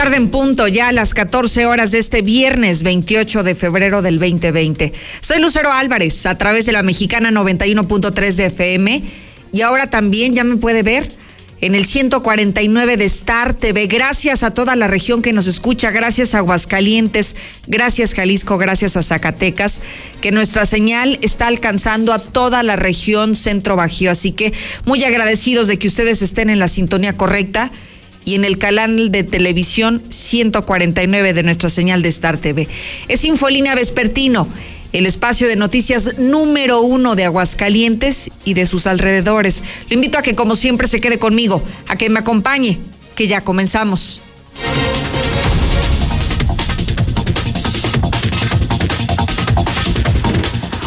Tarde 0.00 0.16
en 0.16 0.30
punto, 0.30 0.66
ya 0.66 0.88
a 0.88 0.92
las 0.92 1.12
14 1.12 1.66
horas 1.66 1.90
de 1.90 1.98
este 1.98 2.22
viernes 2.22 2.82
28 2.82 3.42
de 3.42 3.54
febrero 3.54 4.00
del 4.00 4.18
2020. 4.18 4.94
Soy 5.20 5.42
Lucero 5.42 5.70
Álvarez, 5.70 6.24
a 6.24 6.38
través 6.38 6.64
de 6.64 6.72
la 6.72 6.82
mexicana 6.82 7.30
91.3 7.30 8.32
de 8.32 8.46
FM. 8.46 9.02
Y 9.52 9.60
ahora 9.60 9.90
también 9.90 10.32
ya 10.32 10.42
me 10.42 10.56
puede 10.56 10.82
ver 10.82 11.12
en 11.60 11.74
el 11.74 11.84
149 11.84 12.96
de 12.96 13.04
Star 13.04 13.52
TV. 13.52 13.88
Gracias 13.88 14.42
a 14.42 14.54
toda 14.54 14.74
la 14.74 14.86
región 14.86 15.20
que 15.20 15.34
nos 15.34 15.46
escucha, 15.46 15.90
gracias 15.90 16.34
a 16.34 16.38
Aguascalientes, 16.38 17.36
gracias 17.66 18.14
Jalisco, 18.14 18.56
gracias 18.56 18.96
a 18.96 19.02
Zacatecas, 19.02 19.82
que 20.22 20.32
nuestra 20.32 20.64
señal 20.64 21.18
está 21.20 21.46
alcanzando 21.46 22.14
a 22.14 22.20
toda 22.20 22.62
la 22.62 22.76
región 22.76 23.34
centro 23.34 23.76
bajío. 23.76 24.10
Así 24.10 24.32
que 24.32 24.54
muy 24.86 25.04
agradecidos 25.04 25.68
de 25.68 25.78
que 25.78 25.88
ustedes 25.88 26.22
estén 26.22 26.48
en 26.48 26.58
la 26.58 26.68
sintonía 26.68 27.18
correcta 27.18 27.70
y 28.24 28.34
en 28.34 28.44
el 28.44 28.58
canal 28.58 29.10
de 29.10 29.22
televisión 29.22 30.02
149 30.08 31.32
de 31.32 31.42
nuestra 31.42 31.68
señal 31.68 32.02
de 32.02 32.08
Star 32.10 32.38
TV. 32.38 32.68
Es 33.08 33.24
Infolínea 33.24 33.74
Vespertino, 33.74 34.48
el 34.92 35.06
espacio 35.06 35.48
de 35.48 35.56
noticias 35.56 36.18
número 36.18 36.80
uno 36.80 37.16
de 37.16 37.24
Aguascalientes 37.24 38.30
y 38.44 38.54
de 38.54 38.66
sus 38.66 38.86
alrededores. 38.86 39.62
Lo 39.88 39.94
invito 39.94 40.18
a 40.18 40.22
que, 40.22 40.34
como 40.34 40.56
siempre, 40.56 40.88
se 40.88 41.00
quede 41.00 41.18
conmigo, 41.18 41.62
a 41.88 41.96
que 41.96 42.10
me 42.10 42.20
acompañe, 42.20 42.78
que 43.14 43.28
ya 43.28 43.40
comenzamos. 43.42 44.20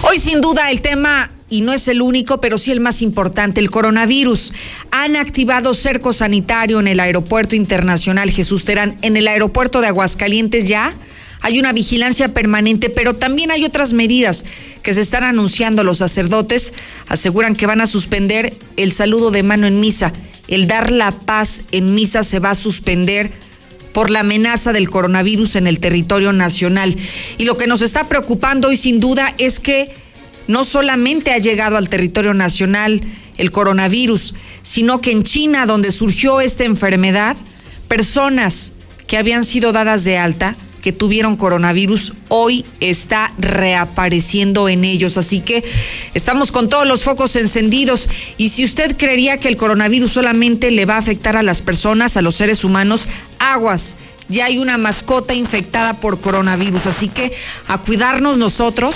Hoy, 0.03 0.19
sin 0.19 0.41
duda, 0.41 0.69
el 0.69 0.81
tema 0.81 1.31
y 1.53 1.61
no 1.61 1.71
es 1.71 1.87
el 1.87 2.01
único, 2.01 2.41
pero 2.41 2.57
sí 2.57 2.71
el 2.71 2.79
más 2.79 3.03
importante, 3.03 3.61
el 3.61 3.69
coronavirus. 3.69 4.53
Han 4.89 5.15
activado 5.15 5.75
cerco 5.75 6.11
sanitario 6.11 6.79
en 6.79 6.87
el 6.87 6.99
Aeropuerto 6.99 7.55
Internacional 7.55 8.31
Jesús 8.31 8.65
Terán, 8.65 8.97
en 9.03 9.17
el 9.17 9.27
aeropuerto 9.27 9.79
de 9.79 9.85
Aguascalientes 9.85 10.67
ya. 10.67 10.95
Hay 11.41 11.59
una 11.59 11.71
vigilancia 11.71 12.33
permanente, 12.33 12.89
pero 12.89 13.13
también 13.13 13.51
hay 13.51 13.65
otras 13.65 13.93
medidas 13.93 14.45
que 14.81 14.95
se 14.95 15.01
están 15.01 15.23
anunciando. 15.23 15.83
Los 15.83 15.99
sacerdotes 15.99 16.73
aseguran 17.07 17.55
que 17.55 17.67
van 17.67 17.81
a 17.81 17.88
suspender 17.88 18.51
el 18.75 18.91
saludo 18.91 19.29
de 19.29 19.43
mano 19.43 19.67
en 19.67 19.79
misa. 19.79 20.11
El 20.47 20.65
dar 20.65 20.89
la 20.89 21.11
paz 21.11 21.61
en 21.71 21.93
misa 21.93 22.23
se 22.23 22.39
va 22.39 22.49
a 22.49 22.55
suspender 22.55 23.29
por 23.93 24.09
la 24.09 24.21
amenaza 24.21 24.73
del 24.73 24.89
coronavirus 24.89 25.57
en 25.57 25.67
el 25.67 25.79
territorio 25.79 26.33
nacional. 26.33 26.97
Y 27.38 27.45
lo 27.45 27.57
que 27.57 27.67
nos 27.67 27.83
está 27.83 28.09
preocupando 28.09 28.69
hoy 28.69 28.75
sin 28.75 28.99
duda 28.99 29.35
es 29.38 29.59
que 29.59 30.01
no 30.47 30.63
solamente 30.63 31.31
ha 31.31 31.38
llegado 31.38 31.77
al 31.77 31.89
territorio 31.89 32.33
nacional 32.33 33.02
el 33.38 33.52
coronavirus, 33.52 34.36
sino 34.61 35.02
que 35.02 35.11
en 35.11 35.23
China, 35.23 35.66
donde 35.66 35.91
surgió 35.91 36.41
esta 36.41 36.63
enfermedad, 36.63 37.35
personas 37.88 38.73
que 39.08 39.17
habían 39.17 39.45
sido 39.45 39.72
dadas 39.72 40.03
de 40.03 40.17
alta, 40.17 40.55
que 40.81 40.91
tuvieron 40.91 41.38
coronavirus, 41.38 42.11
hoy 42.27 42.66
está 42.81 43.31
reapareciendo 43.38 44.67
en 44.67 44.83
ellos. 44.83 45.17
Así 45.17 45.39
que 45.39 45.63
estamos 46.13 46.52
con 46.52 46.67
todos 46.67 46.85
los 46.85 47.03
focos 47.03 47.38
encendidos. 47.38 48.09
Y 48.38 48.50
si 48.50 48.66
usted 48.66 48.97
creería 48.97 49.38
que 49.38 49.47
el 49.47 49.55
coronavirus 49.55 50.11
solamente 50.11 50.72
le 50.72 50.85
va 50.85 50.95
a 50.95 51.00
afectar 51.00 51.38
a 51.38 51.44
las 51.44 51.61
personas, 51.61 52.17
a 52.17 52.22
los 52.22 52.35
seres 52.35 52.66
humanos, 52.66 53.07
aguas. 53.39 53.95
Ya 54.28 54.45
hay 54.45 54.57
una 54.57 54.78
mascota 54.78 55.33
infectada 55.33 56.02
por 56.02 56.19
coronavirus. 56.19 56.85
Así 56.88 57.07
que 57.07 57.31
a 57.67 57.78
cuidarnos 57.78 58.38
nosotros 58.38 58.94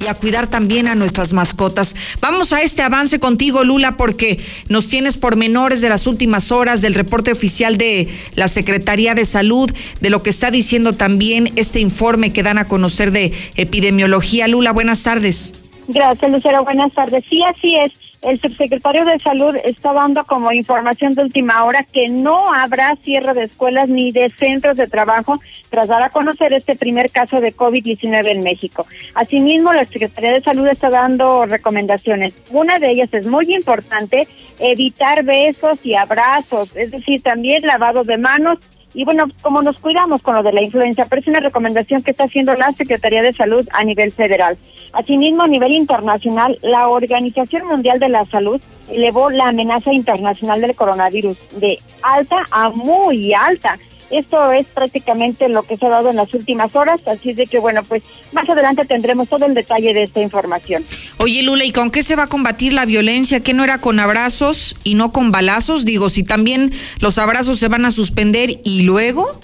y 0.00 0.06
a 0.06 0.14
cuidar 0.14 0.48
también 0.48 0.88
a 0.88 0.94
nuestras 0.94 1.32
mascotas. 1.32 1.94
Vamos 2.20 2.52
a 2.52 2.62
este 2.62 2.82
avance 2.82 3.20
contigo, 3.20 3.64
Lula, 3.64 3.96
porque 3.96 4.40
nos 4.68 4.88
tienes 4.88 5.18
pormenores 5.18 5.80
de 5.82 5.90
las 5.90 6.06
últimas 6.06 6.50
horas 6.50 6.80
del 6.80 6.94
reporte 6.94 7.30
oficial 7.30 7.76
de 7.76 8.08
la 8.34 8.48
Secretaría 8.48 9.14
de 9.14 9.24
Salud, 9.24 9.70
de 10.00 10.10
lo 10.10 10.22
que 10.22 10.30
está 10.30 10.50
diciendo 10.50 10.94
también 10.94 11.52
este 11.56 11.80
informe 11.80 12.32
que 12.32 12.42
dan 12.42 12.58
a 12.58 12.64
conocer 12.64 13.10
de 13.10 13.32
epidemiología. 13.56 14.48
Lula, 14.48 14.72
buenas 14.72 15.02
tardes. 15.02 15.54
Gracias, 15.88 16.32
Lucero. 16.32 16.64
Buenas 16.64 16.92
tardes. 16.92 17.24
Sí, 17.28 17.42
así 17.42 17.76
es. 17.76 17.92
El 18.22 18.38
subsecretario 18.38 19.06
de 19.06 19.18
Salud 19.18 19.56
está 19.64 19.94
dando 19.94 20.24
como 20.24 20.52
información 20.52 21.14
de 21.14 21.22
última 21.22 21.64
hora 21.64 21.84
que 21.84 22.08
no 22.08 22.52
habrá 22.52 22.94
cierre 22.96 23.32
de 23.32 23.44
escuelas 23.44 23.88
ni 23.88 24.12
de 24.12 24.28
centros 24.28 24.76
de 24.76 24.86
trabajo 24.86 25.40
tras 25.70 25.88
dar 25.88 26.02
a 26.02 26.10
conocer 26.10 26.52
este 26.52 26.76
primer 26.76 27.10
caso 27.10 27.40
de 27.40 27.56
COVID-19 27.56 28.26
en 28.26 28.42
México. 28.42 28.86
Asimismo, 29.14 29.72
la 29.72 29.86
Secretaría 29.86 30.32
de 30.32 30.42
Salud 30.42 30.66
está 30.66 30.90
dando 30.90 31.46
recomendaciones. 31.46 32.34
Una 32.50 32.78
de 32.78 32.90
ellas 32.90 33.08
es 33.12 33.26
muy 33.26 33.54
importante, 33.54 34.28
evitar 34.58 35.24
besos 35.24 35.78
y 35.82 35.94
abrazos, 35.94 36.76
es 36.76 36.90
decir, 36.90 37.22
también 37.22 37.66
lavado 37.66 38.04
de 38.04 38.18
manos 38.18 38.58
y 38.94 39.04
bueno, 39.04 39.26
como 39.42 39.62
nos 39.62 39.78
cuidamos 39.78 40.22
con 40.22 40.34
lo 40.34 40.42
de 40.42 40.52
la 40.52 40.62
influenza, 40.62 41.06
pero 41.08 41.20
es 41.20 41.28
una 41.28 41.40
recomendación 41.40 42.02
que 42.02 42.10
está 42.10 42.24
haciendo 42.24 42.54
la 42.54 42.72
Secretaría 42.72 43.22
de 43.22 43.32
Salud 43.32 43.66
a 43.72 43.84
nivel 43.84 44.12
federal. 44.12 44.58
Asimismo, 44.92 45.42
a 45.42 45.48
nivel 45.48 45.72
internacional, 45.72 46.58
la 46.62 46.88
Organización 46.88 47.66
Mundial 47.66 48.00
de 48.00 48.08
la 48.08 48.24
Salud 48.24 48.60
elevó 48.90 49.30
la 49.30 49.48
amenaza 49.48 49.92
internacional 49.92 50.60
del 50.60 50.74
coronavirus 50.74 51.36
de 51.60 51.78
alta 52.02 52.44
a 52.50 52.70
muy 52.70 53.32
alta. 53.32 53.78
Esto 54.10 54.52
es 54.52 54.66
prácticamente 54.66 55.48
lo 55.48 55.62
que 55.62 55.76
se 55.76 55.86
ha 55.86 55.90
dado 55.90 56.10
en 56.10 56.16
las 56.16 56.32
últimas 56.34 56.74
horas, 56.74 57.00
así 57.06 57.32
de 57.32 57.46
que 57.46 57.58
bueno, 57.58 57.82
pues 57.84 58.02
más 58.32 58.48
adelante 58.48 58.84
tendremos 58.84 59.28
todo 59.28 59.46
el 59.46 59.54
detalle 59.54 59.94
de 59.94 60.02
esta 60.02 60.20
información. 60.20 60.84
Oye 61.18 61.42
Lula, 61.42 61.64
¿y 61.64 61.72
con 61.72 61.90
qué 61.90 62.02
se 62.02 62.16
va 62.16 62.24
a 62.24 62.26
combatir 62.26 62.72
la 62.72 62.84
violencia? 62.84 63.40
¿Qué 63.40 63.54
no 63.54 63.64
era 63.64 63.78
con 63.78 64.00
abrazos 64.00 64.76
y 64.84 64.94
no 64.94 65.12
con 65.12 65.30
balazos? 65.30 65.84
Digo, 65.84 66.10
si 66.10 66.24
también 66.24 66.72
los 66.98 67.18
abrazos 67.18 67.58
se 67.58 67.68
van 67.68 67.84
a 67.84 67.90
suspender 67.90 68.60
y 68.64 68.82
luego 68.82 69.40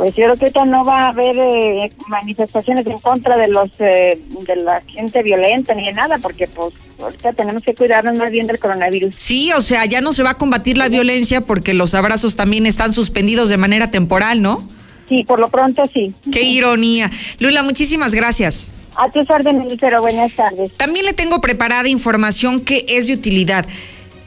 pues 0.00 0.14
yo 0.14 0.24
creo 0.24 0.36
que 0.36 0.44
ahorita 0.46 0.64
no 0.64 0.82
va 0.82 1.00
a 1.00 1.08
haber 1.08 1.36
eh, 1.38 1.92
manifestaciones 2.08 2.86
en 2.86 2.98
contra 3.00 3.36
de 3.36 3.48
los 3.48 3.68
eh, 3.80 4.18
de 4.46 4.56
la 4.56 4.80
gente 4.80 5.22
violenta 5.22 5.74
ni 5.74 5.84
de 5.84 5.92
nada 5.92 6.16
porque 6.16 6.48
pues 6.48 6.72
ahorita 7.00 7.32
tenemos 7.32 7.62
que 7.62 7.74
cuidarnos 7.74 8.16
más 8.18 8.30
bien 8.30 8.46
del 8.46 8.58
coronavirus. 8.58 9.14
Sí, 9.16 9.52
o 9.52 9.62
sea, 9.62 9.84
ya 9.86 10.00
no 10.00 10.12
se 10.12 10.22
va 10.22 10.30
a 10.30 10.38
combatir 10.38 10.78
la 10.78 10.88
violencia 10.88 11.40
porque 11.40 11.74
los 11.74 11.94
abrazos 11.94 12.36
también 12.36 12.66
están 12.66 12.92
suspendidos 12.92 13.48
de 13.48 13.56
manera 13.56 13.90
temporal, 13.90 14.42
¿no? 14.42 14.66
Sí, 15.08 15.24
por 15.24 15.40
lo 15.40 15.48
pronto 15.48 15.82
sí. 15.92 16.14
Qué 16.30 16.42
ironía. 16.42 17.10
Lula, 17.38 17.62
muchísimas 17.62 18.14
gracias. 18.14 18.70
A 18.96 19.10
tus 19.10 19.28
órdenes, 19.28 19.70
Lucero. 19.70 20.00
Buenas 20.00 20.32
tardes. 20.34 20.72
También 20.76 21.04
le 21.04 21.12
tengo 21.12 21.40
preparada 21.40 21.88
información 21.88 22.60
que 22.60 22.84
es 22.88 23.06
de 23.08 23.14
utilidad. 23.14 23.66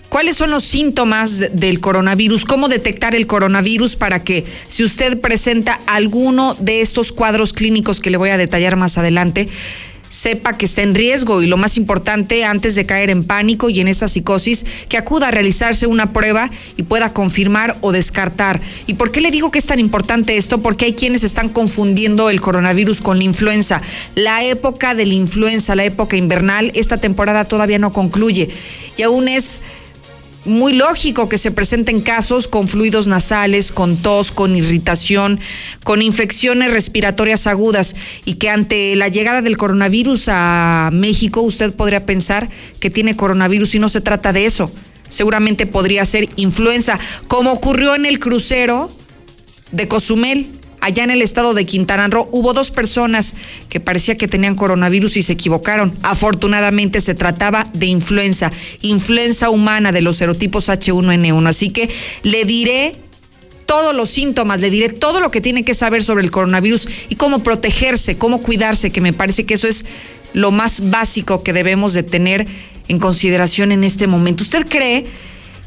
¿Cuáles 0.10 0.38
son 0.38 0.52
los 0.52 0.64
síntomas 0.64 1.40
del 1.54 1.80
coronavirus? 1.80 2.46
¿Cómo 2.46 2.68
detectar 2.68 3.16
el 3.16 3.26
coronavirus 3.26 3.96
para 3.96 4.24
que 4.24 4.46
si 4.68 4.84
usted 4.84 5.20
presenta 5.20 5.80
alguno 5.88 6.54
de 6.60 6.82
estos 6.82 7.12
cuadros 7.12 7.52
clínicos 7.52 8.00
que 8.00 8.12
le 8.12 8.18
voy 8.18 8.30
a 8.30 8.38
detallar 8.38 8.76
más 8.76 9.00
adelante, 9.00 9.50
sepa 10.14 10.58
que 10.58 10.66
está 10.66 10.84
en 10.84 10.94
riesgo 10.94 11.42
y 11.42 11.48
lo 11.48 11.58
más 11.58 11.76
importante, 11.76 12.46
antes 12.46 12.76
de 12.76 12.86
caer 12.86 13.10
en 13.10 13.24
pánico 13.24 13.72
y 13.72 13.80
en 13.80 13.88
esta 13.88 14.08
psicosis, 14.08 14.64
que 14.88 14.98
acuda 14.98 15.30
a 15.30 15.32
realizarse 15.32 15.88
una 15.88 16.14
prueba 16.14 16.52
y 16.78 16.84
pueda 16.84 17.14
confirmar 17.14 17.78
o 17.82 17.92
descartar. 17.92 18.62
¿Y 18.86 18.94
por 18.94 19.12
qué 19.12 19.22
le 19.22 19.32
digo 19.32 19.50
que 19.50 19.58
es 19.58 19.66
tan 19.66 19.80
importante 19.80 20.38
esto? 20.38 20.62
Porque 20.62 20.86
hay 20.86 20.94
quienes 20.94 21.24
están 21.24 21.50
confundiendo 21.50 22.30
el 22.30 22.42
coronavirus 22.42 23.02
con 23.02 23.18
la 23.18 23.24
influenza. 23.24 23.82
La 24.14 24.44
época 24.44 24.94
de 24.94 25.08
la 25.08 25.16
influenza, 25.16 25.76
la 25.76 25.86
época 25.86 26.16
invernal, 26.16 26.72
esta 26.76 26.98
temporada 26.98 27.46
todavía 27.46 27.80
no 27.80 27.92
concluye 27.92 28.50
y 28.98 29.02
aún 29.02 29.28
es 29.28 29.62
muy 30.46 30.74
lógico 30.74 31.30
que 31.30 31.38
se 31.38 31.52
presenten 31.52 32.02
casos 32.02 32.48
con 32.48 32.68
fluidos 32.68 33.08
nasales, 33.08 33.72
con 33.72 33.98
tos, 33.98 34.32
con 34.32 34.56
irritación, 34.56 35.40
con 35.84 36.02
infecciones 36.02 36.72
respiratorias 36.72 37.48
agudas 37.48 37.96
y 38.26 38.36
que 38.36 38.50
ante 38.50 38.96
la 38.96 39.08
llegada 39.08 39.42
del 39.42 39.58
coronavirus 39.58 40.26
a 40.30 40.90
México 40.92 41.42
usted 41.42 41.74
podría 41.74 42.06
pensar 42.06 42.50
que 42.80 42.90
tiene 42.90 43.16
coronavirus 43.16 43.76
y 43.76 43.80
no 43.80 43.90
se 43.90 44.02
trata 44.02 44.34
de 44.34 44.46
eso. 44.46 44.72
Seguramente 45.10 45.66
podría 45.66 46.04
ser 46.06 46.28
influenza, 46.36 47.00
como 47.28 47.52
ocurrió 47.52 47.96
en 47.96 48.06
el 48.06 48.20
crucero 48.20 48.92
de 49.72 49.88
Cozumel 49.88 50.48
allá 50.84 51.06
en 51.06 51.12
el 51.12 51.22
estado 51.22 51.54
de 51.54 51.66
Quintana 51.66 52.10
Roo 52.10 52.28
hubo 52.32 52.52
dos 52.52 52.70
personas 52.70 53.36
que 53.70 53.80
parecía 53.80 54.16
que 54.16 54.28
tenían 54.28 54.56
coronavirus 54.56 55.16
y 55.16 55.24
se 55.24 55.34
equivocaron. 55.34 55.98
Afortunadamente 56.04 57.00
se 57.00 57.16
trataba 57.16 57.70
de 57.74 57.86
influenza, 57.86 58.52
influenza 58.82 59.50
humana 59.50 59.94
de 59.94 60.02
los 60.02 60.18
serotipos 60.18 60.68
H1N1. 60.68 61.48
Así 61.48 61.70
que 61.70 61.90
le 62.24 62.44
diré 62.44 62.98
todos 63.66 63.96
los 63.96 64.10
síntomas, 64.10 64.60
le 64.60 64.70
diré 64.70 64.90
todo 64.90 65.22
lo 65.22 65.32
que 65.32 65.40
tiene 65.40 65.64
que 65.64 65.74
saber 65.74 66.04
sobre 66.04 66.22
el 66.24 66.32
coronavirus 66.32 66.90
y 67.08 67.16
cómo 67.16 67.44
protegerse, 67.44 68.18
cómo 68.18 68.42
cuidarse, 68.42 68.92
que 68.92 69.00
me 69.00 69.14
parece 69.14 69.46
que 69.46 69.54
eso 69.54 69.70
es 69.70 69.86
lo 70.34 70.52
más 70.52 70.90
básico 70.90 71.44
que 71.44 71.54
debemos 71.54 71.94
de 71.94 72.04
tener 72.04 72.46
en 72.90 73.00
consideración 73.00 73.72
en 73.72 73.86
este 73.86 74.08
momento. 74.08 74.44
¿Usted 74.44 74.68
cree 74.68 75.06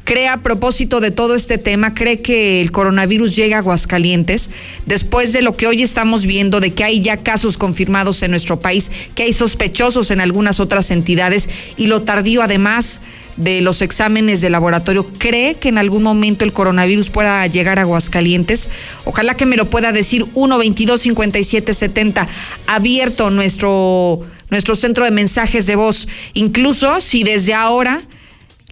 cree 0.07 0.29
a 0.29 0.37
propósito 0.37 1.01
de 1.01 1.11
todo 1.11 1.35
este 1.35 1.59
tema, 1.59 1.93
cree 1.93 2.23
que 2.23 2.61
el 2.61 2.71
coronavirus 2.71 3.35
llega 3.35 3.57
a 3.57 3.59
Aguascalientes 3.59 4.51
después 4.87 5.33
de 5.33 5.43
lo 5.43 5.57
que 5.57 5.67
hoy 5.67 5.83
estamos 5.83 6.27
viendo, 6.27 6.61
de 6.61 6.73
que 6.73 6.85
hay 6.85 7.03
ya 7.03 7.17
casos 7.17 7.59
confirmados 7.59 8.23
en 8.23 8.31
nuestro 8.31 8.61
país, 8.61 8.93
que 9.17 9.25
hay 9.25 9.33
sospechosos 9.33 10.13
en 10.13 10.21
algunas 10.21 10.61
otras 10.61 10.93
entidades 10.93 11.49
y 11.77 11.89
lo 11.89 12.03
tardío 12.03 12.43
además 12.43 13.01
de 13.37 13.61
los 13.61 13.83
exámenes 13.83 14.41
de 14.41 14.49
laboratorio, 14.49 15.07
¿cree 15.19 15.57
que 15.57 15.71
en 15.71 15.77
algún 15.77 16.05
momento 16.05 16.45
el 16.45 16.53
coronavirus 16.53 17.11
pueda 17.11 17.45
llegar 17.49 17.81
a 17.81 17.83
Aguascalientes? 17.83 18.71
Ojalá 19.05 19.37
que 19.37 19.45
me 19.45 19.57
lo 19.57 19.69
pueda 19.69 19.91
decir 19.91 20.25
1 20.35 20.57
22 20.57 21.01
57 21.03 21.75
70 21.75 22.29
abierto 22.69 23.31
nuestro 23.31 24.25
nuestro 24.51 24.77
centro 24.77 25.05
de 25.05 25.11
mensajes 25.11 25.67
de 25.67 25.75
voz, 25.75 26.07
incluso 26.33 27.01
si 27.01 27.25
desde 27.25 27.53
ahora 27.53 28.05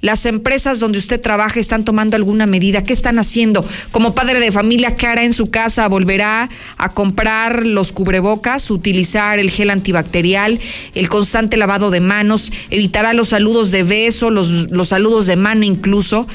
las 0.05 0.27
empresas 0.27 0.81
donde 0.81 0.99
usted 0.99 1.19
trabaja 1.19 1.59
están 1.59 1.83
tomando 1.83 2.15
alguna 2.15 2.45
medida. 2.45 2.85
¿Qué 2.85 2.93
están 2.93 3.19
haciendo? 3.19 3.67
Como 3.91 4.15
padre 4.15 4.39
de 4.39 4.53
familia, 4.53 4.97
¿qué 4.97 5.07
hará 5.07 5.25
en 5.25 5.33
su 5.33 5.51
casa? 5.51 5.89
¿Volverá 5.89 6.51
a 6.77 6.91
comprar 6.91 7.67
los 7.67 7.91
cubrebocas, 7.91 8.71
utilizar 8.71 9.39
el 9.39 9.49
gel 9.49 9.71
antibacterial, 9.71 10.61
el 10.95 11.09
constante 11.09 11.57
lavado 11.57 11.91
de 11.91 12.01
manos, 12.01 12.53
evitará 12.69 13.15
los 13.15 13.31
saludos 13.31 13.71
de 13.71 13.83
beso, 13.83 14.29
los, 14.29 14.71
los 14.71 14.89
saludos 14.89 15.25
de 15.25 15.37
mano 15.37 15.65
incluso? 15.65 16.29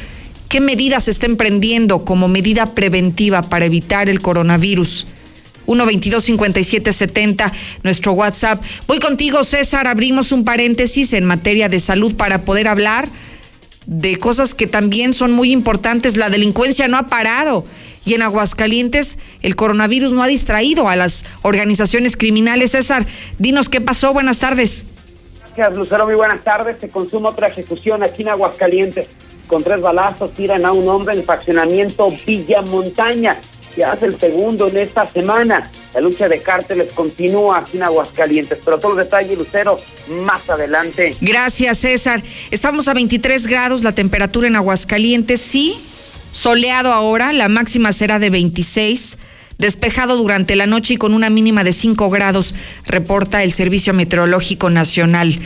¿Qué 0.48 0.62
medidas 0.62 1.04
se 1.04 1.12
está 1.12 1.28
emprendiendo 1.28 2.04
como 2.06 2.28
medida 2.28 2.74
preventiva 2.74 3.44
para 3.44 3.66
evitar 3.66 4.10
el 4.10 4.20
coronavirus? 4.20 5.06
122-5770, 5.68 7.52
nuestro 7.84 8.14
WhatsApp. 8.14 8.64
Voy 8.88 8.98
contigo, 8.98 9.44
César. 9.44 9.86
Abrimos 9.86 10.32
un 10.32 10.44
paréntesis 10.44 11.14
en 11.14 11.26
materia 11.26 11.70
de 11.70 11.80
salud 11.80 12.16
para 12.16 12.42
poder 12.42 12.68
hablar 12.68 13.08
de 13.90 14.18
cosas 14.18 14.54
que 14.54 14.68
también 14.68 15.14
son 15.14 15.32
muy 15.32 15.52
importantes. 15.52 16.16
La 16.16 16.30
delincuencia 16.30 16.88
no 16.88 16.98
ha 16.98 17.08
parado 17.08 17.66
y 18.06 18.14
en 18.14 18.22
Aguascalientes 18.22 19.18
el 19.42 19.56
coronavirus 19.56 20.14
no 20.14 20.22
ha 20.22 20.28
distraído 20.28 20.88
a 20.88 20.96
las 20.96 21.26
organizaciones 21.42 22.16
criminales. 22.16 22.72
César, 22.72 23.08
dinos 23.40 23.68
qué 23.68 23.82
pasó. 23.82 24.14
Buenas 24.14 24.38
tardes. 24.38 24.86
Gracias, 25.56 25.76
Lucero. 25.76 26.06
Muy 26.06 26.16
buenas 26.16 26.44
tardes. 26.44 26.78
Se 26.80 26.90
consuma 26.90 27.30
otra 27.30 27.48
ejecución 27.48 28.04
aquí 28.04 28.22
en 28.22 28.30
Aguascalientes. 28.30 29.08
Con 29.48 29.64
tres 29.64 29.82
balazos 29.82 30.34
tiran 30.36 30.64
a 30.66 30.72
un 30.72 30.88
hombre 30.88 31.14
en 31.14 31.22
el 31.22 31.26
fraccionamiento 31.26 32.08
Villa 32.28 32.62
Montaña 32.62 33.42
ya 33.76 33.92
hace 33.92 34.08
el 34.08 34.20
segundo 34.20 34.68
en 34.68 34.78
esta 34.78 35.08
semana. 35.08 35.70
La 35.94 36.02
lucha 36.02 36.28
de 36.28 36.42
cárteles 36.42 36.94
continúa 36.94 37.60
aquí 37.60 37.78
en 37.78 37.84
Aguascalientes, 37.84 38.60
pero 38.64 38.80
todo 38.80 38.94
el 38.94 39.06
detalle, 39.06 39.36
Lucero, 39.36 39.78
más 40.24 40.50
adelante. 40.50 41.16
Gracias, 41.22 41.80
César. 41.80 42.22
Estamos 42.52 42.88
a 42.88 42.94
23 42.94 43.48
grados, 43.48 43.84
la 43.84 43.94
temperatura 43.94 44.48
en 44.48 44.56
Aguascalientes, 44.56 45.42
sí, 45.42 45.76
soleado 46.32 46.94
ahora, 46.94 47.34
la 47.34 47.48
máxima 47.48 47.94
será 47.94 48.20
de 48.20 48.30
26 48.30 49.18
despejado 49.60 50.16
durante 50.18 50.56
la 50.56 50.66
noche 50.66 50.96
y 50.96 50.98
con 50.98 51.14
una 51.14 51.30
mínima 51.30 51.64
de 51.64 51.74
5 51.74 52.10
grados, 52.10 52.56
reporta 52.88 53.44
el 53.44 53.52
Servicio 53.52 53.94
Meteorológico 53.94 54.70
Nacional. 54.70 55.38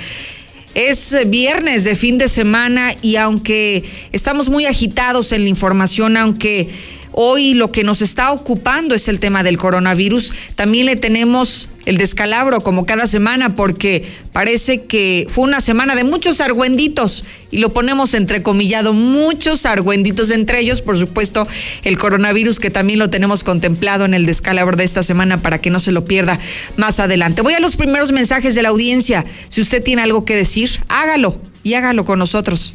Es 0.75 1.15
viernes 1.27 1.83
de 1.83 1.95
fin 1.95 2.17
de 2.17 2.27
semana 2.27 2.95
y 3.01 3.17
aunque 3.17 3.83
estamos 4.11 4.49
muy 4.49 4.65
agitados 4.65 5.31
en 5.31 5.43
la 5.43 5.49
información, 5.49 6.15
aunque 6.15 6.69
Hoy 7.15 7.53
lo 7.53 7.71
que 7.71 7.83
nos 7.83 8.01
está 8.01 8.31
ocupando 8.31 8.95
es 8.95 9.07
el 9.07 9.19
tema 9.19 9.43
del 9.43 9.59
coronavirus. 9.59 10.33
También 10.55 10.87
le 10.87 10.95
tenemos 10.95 11.69
el 11.85 11.97
descalabro 11.97 12.61
como 12.61 12.87
cada 12.87 13.05
semana 13.05 13.55
porque 13.55 14.11
parece 14.31 14.81
que 14.85 15.27
fue 15.29 15.43
una 15.43 15.61
semana 15.61 15.95
de 15.95 16.03
muchos 16.03 16.41
argüenditos 16.41 17.23
y 17.51 17.59
lo 17.59 17.69
ponemos 17.69 18.15
entrecomillado, 18.15 18.93
muchos 18.93 19.67
argüenditos, 19.67 20.31
entre 20.31 20.59
ellos, 20.59 20.81
por 20.81 20.97
supuesto, 20.97 21.47
el 21.83 21.99
coronavirus 21.99 22.59
que 22.59 22.71
también 22.71 22.97
lo 22.97 23.11
tenemos 23.11 23.43
contemplado 23.43 24.05
en 24.05 24.15
el 24.15 24.25
descalabro 24.25 24.75
de 24.75 24.83
esta 24.83 25.03
semana 25.03 25.39
para 25.39 25.59
que 25.59 25.69
no 25.69 25.79
se 25.79 25.91
lo 25.91 26.05
pierda 26.05 26.39
más 26.77 26.99
adelante. 26.99 27.43
Voy 27.43 27.53
a 27.53 27.59
los 27.59 27.75
primeros 27.75 28.11
mensajes 28.11 28.55
de 28.55 28.63
la 28.63 28.69
audiencia. 28.69 29.23
Si 29.49 29.61
usted 29.61 29.83
tiene 29.83 30.01
algo 30.01 30.25
que 30.25 30.35
decir, 30.35 30.69
hágalo 30.87 31.39
y 31.61 31.75
hágalo 31.75 32.05
con 32.05 32.17
nosotros. 32.17 32.73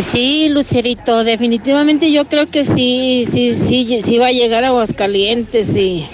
Sí, 0.00 0.48
Lucerito, 0.50 1.24
definitivamente 1.24 2.12
yo 2.12 2.24
creo 2.26 2.46
que 2.48 2.64
sí, 2.64 3.24
sí, 3.30 3.52
sí, 3.52 4.00
sí 4.02 4.18
va 4.18 4.28
a 4.28 4.32
llegar 4.32 4.64
a 4.64 4.68
Aguascalientes 4.68 5.76
y, 5.76 6.06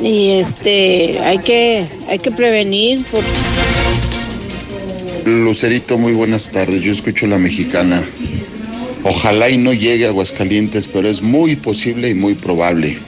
y 0.00 0.30
este, 0.30 1.18
hay 1.20 1.38
que, 1.38 1.86
hay 2.08 2.18
que 2.18 2.30
prevenir. 2.30 3.00
Lucerito, 5.24 5.98
muy 5.98 6.12
buenas 6.12 6.50
tardes. 6.50 6.82
Yo 6.82 6.92
escucho 6.92 7.26
la 7.26 7.38
mexicana. 7.38 8.04
Ojalá 9.02 9.50
y 9.50 9.58
no 9.58 9.72
llegue 9.72 10.06
a 10.06 10.08
Aguascalientes, 10.08 10.88
pero 10.88 11.08
es 11.08 11.20
muy 11.22 11.56
posible 11.56 12.10
y 12.10 12.14
muy 12.14 12.34
probable. 12.34 12.98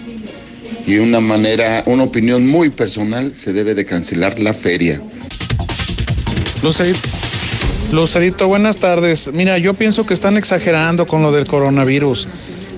Y 0.86 0.98
una 0.98 1.20
manera, 1.20 1.82
una 1.86 2.04
opinión 2.04 2.46
muy 2.46 2.70
personal, 2.70 3.34
se 3.34 3.52
debe 3.52 3.74
de 3.74 3.84
cancelar 3.84 4.38
la 4.38 4.54
feria. 4.54 5.00
Lucerito. 6.62 7.25
Lucerito, 7.92 8.48
buenas 8.48 8.78
tardes. 8.78 9.30
Mira, 9.32 9.58
yo 9.58 9.72
pienso 9.72 10.04
que 10.06 10.14
están 10.14 10.36
exagerando 10.36 11.06
con 11.06 11.22
lo 11.22 11.30
del 11.30 11.46
coronavirus. 11.46 12.26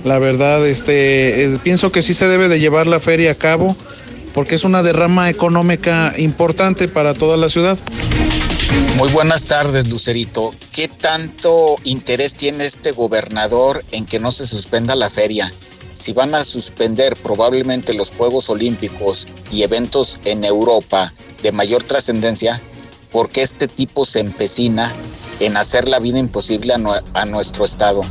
La 0.03 0.19
verdad, 0.19 0.65
este, 0.67 1.45
eh, 1.45 1.59
pienso 1.63 1.91
que 1.91 2.01
sí 2.01 2.13
se 2.13 2.27
debe 2.27 2.47
de 2.47 2.59
llevar 2.59 2.87
la 2.87 2.99
feria 2.99 3.31
a 3.31 3.35
cabo 3.35 3.75
porque 4.33 4.55
es 4.55 4.63
una 4.63 4.83
derrama 4.83 5.29
económica 5.29 6.13
importante 6.17 6.87
para 6.87 7.13
toda 7.13 7.37
la 7.37 7.49
ciudad. 7.49 7.77
Muy 8.97 9.09
buenas 9.09 9.45
tardes, 9.45 9.89
Lucerito. 9.89 10.53
¿Qué 10.71 10.87
tanto 10.87 11.77
interés 11.83 12.35
tiene 12.35 12.65
este 12.65 12.91
gobernador 12.91 13.83
en 13.91 14.05
que 14.05 14.19
no 14.19 14.31
se 14.31 14.45
suspenda 14.45 14.95
la 14.95 15.09
feria? 15.09 15.51
Si 15.93 16.13
van 16.13 16.35
a 16.35 16.43
suspender 16.43 17.15
probablemente 17.15 17.93
los 17.93 18.11
Juegos 18.11 18.49
Olímpicos 18.49 19.27
y 19.51 19.63
eventos 19.63 20.19
en 20.25 20.45
Europa 20.45 21.11
de 21.41 21.51
mayor 21.51 21.83
trascendencia, 21.83 22.61
porque 23.11 23.41
este 23.41 23.67
tipo 23.67 24.05
se 24.05 24.19
empecina 24.19 24.93
en 25.39 25.57
hacer 25.57 25.87
la 25.87 25.99
vida 25.99 26.19
imposible 26.19 26.73
a, 26.73 27.25
nuestro 27.25 27.65
estado. 27.65 28.01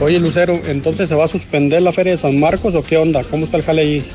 Oye 0.00 0.18
Lucero, 0.20 0.58
entonces 0.66 1.08
se 1.08 1.14
va 1.14 1.24
a 1.24 1.28
suspender 1.28 1.82
la 1.82 1.92
feria 1.92 2.12
de 2.12 2.18
San 2.18 2.38
Marcos 2.38 2.74
o 2.74 2.82
qué 2.82 2.96
onda? 2.96 3.22
¿Cómo 3.24 3.44
está 3.44 3.56
el 3.56 3.62
jale 3.62 3.82
ahí? 3.82 4.08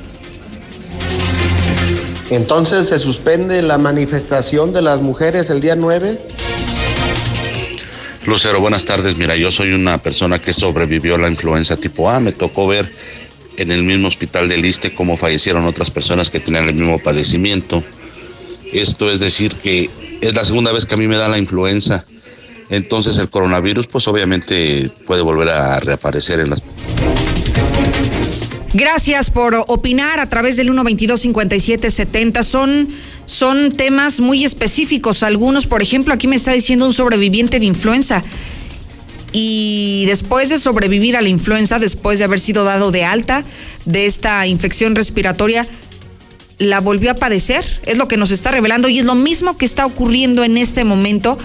Entonces 2.29 2.87
se 2.87 2.97
suspende 2.97 3.61
la 3.61 3.77
manifestación 3.77 4.73
de 4.73 4.81
las 4.81 5.01
mujeres 5.01 5.49
el 5.49 5.61
día 5.61 5.75
9. 5.75 6.19
Lucero, 8.25 8.61
buenas 8.61 8.85
tardes. 8.85 9.17
Mira, 9.17 9.35
yo 9.35 9.51
soy 9.51 9.73
una 9.73 9.97
persona 9.97 10.39
que 10.39 10.53
sobrevivió 10.53 11.15
a 11.15 11.17
la 11.17 11.29
influenza 11.29 11.75
tipo 11.75 12.09
A. 12.09 12.21
Me 12.21 12.31
tocó 12.31 12.65
ver 12.65 12.89
en 13.57 13.71
el 13.71 13.83
mismo 13.83 14.07
hospital 14.07 14.47
de 14.47 14.57
Liste 14.57 14.93
cómo 14.93 15.17
fallecieron 15.17 15.65
otras 15.65 15.91
personas 15.91 16.29
que 16.29 16.39
tenían 16.39 16.69
el 16.69 16.75
mismo 16.75 16.97
padecimiento. 16.99 17.83
Esto 18.73 19.11
es 19.11 19.19
decir 19.19 19.53
que 19.55 19.89
es 20.21 20.33
la 20.33 20.43
segunda 20.43 20.71
vez 20.71 20.85
que 20.85 20.95
a 20.95 20.97
mí 20.97 21.07
me 21.07 21.17
da 21.17 21.29
la 21.29 21.37
influenza. 21.37 22.05
Entonces 22.69 23.17
el 23.17 23.29
coronavirus 23.29 23.87
pues 23.87 24.07
obviamente 24.07 24.89
puede 25.05 25.21
volver 25.21 25.49
a 25.49 25.79
reaparecer 25.79 26.39
en 26.39 26.49
las... 26.51 26.61
Gracias 28.73 29.29
por 29.29 29.53
opinar 29.67 30.19
a 30.19 30.27
través 30.27 30.57
del 30.57 30.69
122-5770. 30.69 32.43
Son, 32.43 32.89
son 33.25 33.71
temas 33.71 34.19
muy 34.19 34.43
específicos. 34.43 35.21
Algunos, 35.21 35.67
por 35.67 35.83
ejemplo, 35.83 36.11
aquí 36.11 36.27
me 36.27 36.35
está 36.35 36.53
diciendo 36.53 36.87
un 36.87 36.93
sobreviviente 36.93 37.59
de 37.59 37.65
influenza. 37.65 38.23
Y 39.31 40.05
después 40.07 40.49
de 40.49 40.57
sobrevivir 40.57 41.15
a 41.17 41.21
la 41.21 41.29
influenza, 41.29 41.77
después 41.77 42.17
de 42.17 42.25
haber 42.25 42.39
sido 42.39 42.63
dado 42.63 42.91
de 42.91 43.03
alta 43.03 43.43
de 43.85 44.07
esta 44.07 44.47
infección 44.47 44.95
respiratoria, 44.95 45.67
la 46.63 46.79
volvió 46.79 47.11
a 47.11 47.15
padecer, 47.15 47.65
es 47.85 47.97
lo 47.97 48.07
que 48.07 48.17
nos 48.17 48.31
está 48.31 48.51
revelando 48.51 48.89
y 48.89 48.99
es 48.99 49.05
lo 49.05 49.15
mismo 49.15 49.57
que 49.57 49.65
está 49.65 49.85
ocurriendo 49.85 50.43
en 50.43 50.57
este 50.57 50.83
momento 50.83 51.37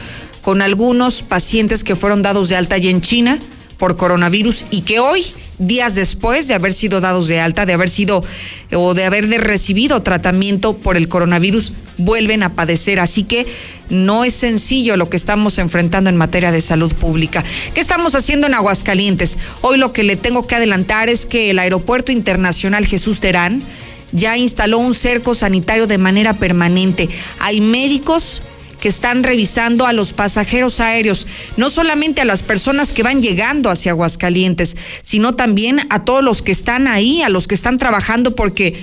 con 0.42 0.62
algunos 0.62 1.22
pacientes 1.22 1.84
que 1.84 1.96
fueron 1.96 2.22
dados 2.22 2.48
de 2.48 2.56
alta 2.56 2.76
allá 2.76 2.90
en 2.90 3.00
China 3.00 3.38
por 3.78 3.96
coronavirus 3.96 4.64
y 4.70 4.82
que 4.82 4.98
hoy, 4.98 5.24
días 5.58 5.94
después 5.94 6.48
de 6.48 6.54
haber 6.54 6.72
sido 6.72 7.00
dados 7.00 7.28
de 7.28 7.40
alta, 7.40 7.64
de 7.64 7.72
haber 7.72 7.88
sido 7.88 8.24
o 8.72 8.94
de 8.94 9.04
haber 9.04 9.28
recibido 9.40 10.02
tratamiento 10.02 10.76
por 10.76 10.96
el 10.96 11.08
coronavirus, 11.08 11.72
vuelven 11.96 12.42
a 12.42 12.54
padecer. 12.54 12.98
Así 12.98 13.22
que 13.22 13.46
no 13.88 14.24
es 14.24 14.34
sencillo 14.34 14.96
lo 14.96 15.08
que 15.08 15.16
estamos 15.16 15.58
enfrentando 15.58 16.10
en 16.10 16.16
materia 16.16 16.50
de 16.50 16.60
salud 16.60 16.92
pública. 16.92 17.44
¿Qué 17.74 17.80
estamos 17.80 18.14
haciendo 18.14 18.46
en 18.46 18.54
Aguascalientes? 18.54 19.38
Hoy 19.60 19.78
lo 19.78 19.92
que 19.92 20.02
le 20.02 20.16
tengo 20.16 20.46
que 20.46 20.56
adelantar 20.56 21.08
es 21.08 21.24
que 21.24 21.50
el 21.50 21.58
Aeropuerto 21.58 22.10
Internacional 22.10 22.86
Jesús 22.86 23.20
Terán 23.20 23.62
ya 24.12 24.36
instaló 24.36 24.78
un 24.78 24.94
cerco 24.94 25.34
sanitario 25.34 25.86
de 25.86 25.98
manera 25.98 26.34
permanente. 26.34 27.08
Hay 27.38 27.60
médicos 27.60 28.42
que 28.80 28.88
están 28.88 29.24
revisando 29.24 29.86
a 29.86 29.92
los 29.92 30.12
pasajeros 30.12 30.80
aéreos, 30.80 31.26
no 31.56 31.68
solamente 31.68 32.20
a 32.20 32.24
las 32.24 32.42
personas 32.42 32.92
que 32.92 33.02
van 33.02 33.22
llegando 33.22 33.70
hacia 33.70 33.92
Aguascalientes, 33.92 34.76
sino 35.02 35.34
también 35.34 35.86
a 35.90 36.04
todos 36.04 36.22
los 36.22 36.42
que 36.42 36.52
están 36.52 36.86
ahí, 36.86 37.22
a 37.22 37.28
los 37.28 37.48
que 37.48 37.54
están 37.54 37.78
trabajando, 37.78 38.34
porque 38.34 38.80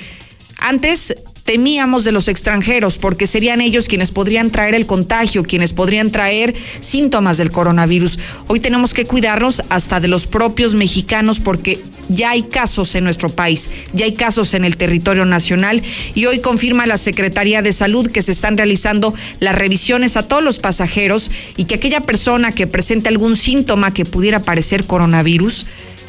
antes 0.58 1.16
temíamos 1.46 2.04
de 2.04 2.12
los 2.12 2.28
extranjeros, 2.28 2.98
porque 2.98 3.28
serían 3.28 3.62
ellos 3.62 3.88
quienes 3.88 4.12
podrían 4.12 4.50
traer 4.50 4.74
el 4.74 4.88
contagio, 4.88 5.44
quienes 5.44 5.74
podrían 5.74 6.10
traer 6.12 6.56
síntomas 6.82 7.38
del 7.38 7.52
coronavirus. 7.52 8.18
Hoy 8.48 8.60
tenemos 8.60 8.96
que 8.96 9.06
cuidarnos 9.06 9.62
hasta 9.70 10.00
de 10.00 10.08
los 10.08 10.26
propios 10.26 10.74
mexicanos, 10.74 11.40
porque 11.40 11.80
ya 12.10 12.32
hay 12.32 12.44
casos 12.44 12.96
en 12.96 13.04
nuestro 13.04 13.30
país, 13.30 13.70
ya 13.94 14.06
hay 14.06 14.14
casos 14.14 14.56
en 14.56 14.66
el 14.66 14.76
territorio 14.76 15.26
nacional 15.26 15.84
y 16.14 16.26
hoy 16.26 16.40
confirma 16.40 16.88
la 16.88 16.98
Secretaría 16.98 17.62
de 17.62 17.74
Salud 17.74 18.12
que 18.12 18.22
se 18.24 18.32
están 18.32 18.58
realizando 18.58 19.14
las 19.40 19.56
revisiones 19.56 20.18
a 20.18 20.24
todos 20.24 20.44
los 20.44 20.60
pasajeros 20.60 21.30
y 21.58 21.66
que 21.66 21.76
aquella 21.76 22.02
persona 22.02 22.52
que 22.52 22.68
presente 22.68 23.10
algún 23.10 23.36
síntoma 23.36 23.94
que 23.94 24.06
pudiera 24.06 24.42
parecer 24.42 24.86
coronavirus, 24.86 25.68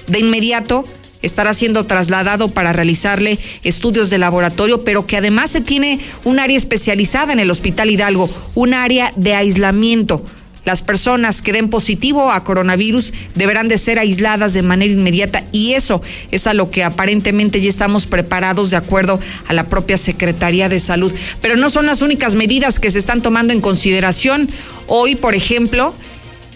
de 0.08 0.20
inmediato 0.20 0.84
estará 1.26 1.54
siendo 1.54 1.84
trasladado 1.84 2.48
para 2.48 2.72
realizarle 2.72 3.38
estudios 3.64 4.10
de 4.10 4.18
laboratorio, 4.18 4.84
pero 4.84 5.06
que 5.06 5.16
además 5.16 5.50
se 5.50 5.60
tiene 5.60 6.00
un 6.24 6.38
área 6.38 6.56
especializada 6.56 7.32
en 7.32 7.40
el 7.40 7.50
Hospital 7.50 7.90
Hidalgo, 7.90 8.30
un 8.54 8.74
área 8.74 9.12
de 9.16 9.34
aislamiento. 9.34 10.24
Las 10.66 10.82
personas 10.82 11.42
que 11.42 11.52
den 11.52 11.70
positivo 11.70 12.32
a 12.32 12.42
coronavirus 12.42 13.12
deberán 13.36 13.68
de 13.68 13.78
ser 13.78 14.00
aisladas 14.00 14.52
de 14.52 14.62
manera 14.62 14.92
inmediata 14.92 15.44
y 15.52 15.74
eso 15.74 16.02
es 16.32 16.48
a 16.48 16.54
lo 16.54 16.72
que 16.72 16.82
aparentemente 16.82 17.60
ya 17.60 17.68
estamos 17.68 18.06
preparados 18.06 18.72
de 18.72 18.76
acuerdo 18.76 19.20
a 19.46 19.52
la 19.52 19.68
propia 19.68 19.96
Secretaría 19.96 20.68
de 20.68 20.80
Salud. 20.80 21.12
Pero 21.40 21.56
no 21.56 21.70
son 21.70 21.86
las 21.86 22.02
únicas 22.02 22.34
medidas 22.34 22.80
que 22.80 22.90
se 22.90 22.98
están 22.98 23.22
tomando 23.22 23.52
en 23.52 23.60
consideración. 23.60 24.48
Hoy, 24.88 25.14
por 25.14 25.36
ejemplo, 25.36 25.94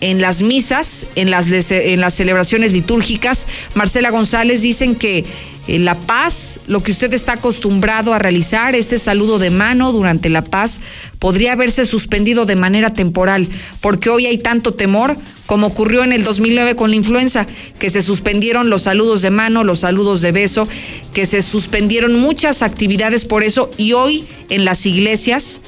en 0.01 0.21
las 0.21 0.43
misas, 0.43 1.07
en 1.15 1.31
las, 1.31 1.49
en 1.49 2.01
las 2.01 2.15
celebraciones 2.15 2.73
litúrgicas. 2.73 3.47
Marcela 3.75 4.11
González 4.11 4.63
dicen 4.63 4.95
que 4.95 5.25
eh, 5.69 5.79
la 5.79 5.95
paz, 5.95 6.59
lo 6.67 6.83
que 6.83 6.93
usted 6.93 7.13
está 7.13 7.35
acostumbrado 7.35 8.15
a 8.15 8.19
realizar, 8.19 8.75
este 8.75 8.99
saludo 8.99 9.39
de 9.39 9.51
mano 9.51 9.93
durante 9.93 10.31
la 10.31 10.43
paz, 10.43 10.81
podría 11.19 11.53
haberse 11.53 11.85
suspendido 11.85 12.47
de 12.47 12.57
manera 12.57 12.93
temporal, 12.93 13.47
porque 13.81 14.09
hoy 14.09 14.27
hay 14.27 14.39
tanto 14.39 14.75
temor 14.75 15.17
como 15.47 15.67
ocurrió 15.67 16.03
en 16.03 16.13
el 16.13 16.25
2009 16.25 16.77
con 16.77 16.91
la 16.91 16.97
influenza, 16.97 17.47
que 17.79 17.91
se 17.91 18.03
suspendieron 18.03 18.71
los 18.71 18.83
saludos 18.83 19.21
de 19.21 19.31
mano, 19.31 19.65
los 19.65 19.81
saludos 19.81 20.23
de 20.23 20.33
beso, 20.33 20.67
que 21.13 21.27
se 21.27 21.43
suspendieron 21.43 22.19
muchas 22.19 22.63
actividades 22.63 23.25
por 23.25 23.43
eso 23.43 23.71
y 23.77 23.93
hoy 23.93 24.27
en 24.49 24.65
las 24.65 24.87
iglesias 24.87 25.61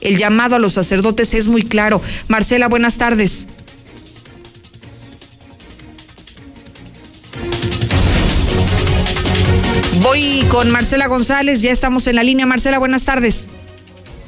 el 0.00 0.16
llamado 0.16 0.56
a 0.56 0.58
los 0.58 0.72
sacerdotes 0.72 1.34
es 1.34 1.48
muy 1.48 1.62
claro. 1.62 2.00
Marcela, 2.28 2.68
buenas 2.68 2.98
tardes. 2.98 3.48
Voy 10.02 10.46
con 10.50 10.70
Marcela 10.72 11.08
González, 11.08 11.60
ya 11.60 11.70
estamos 11.70 12.06
en 12.06 12.16
la 12.16 12.22
línea. 12.22 12.46
Marcela, 12.46 12.78
buenas 12.78 13.04
tardes. 13.04 13.50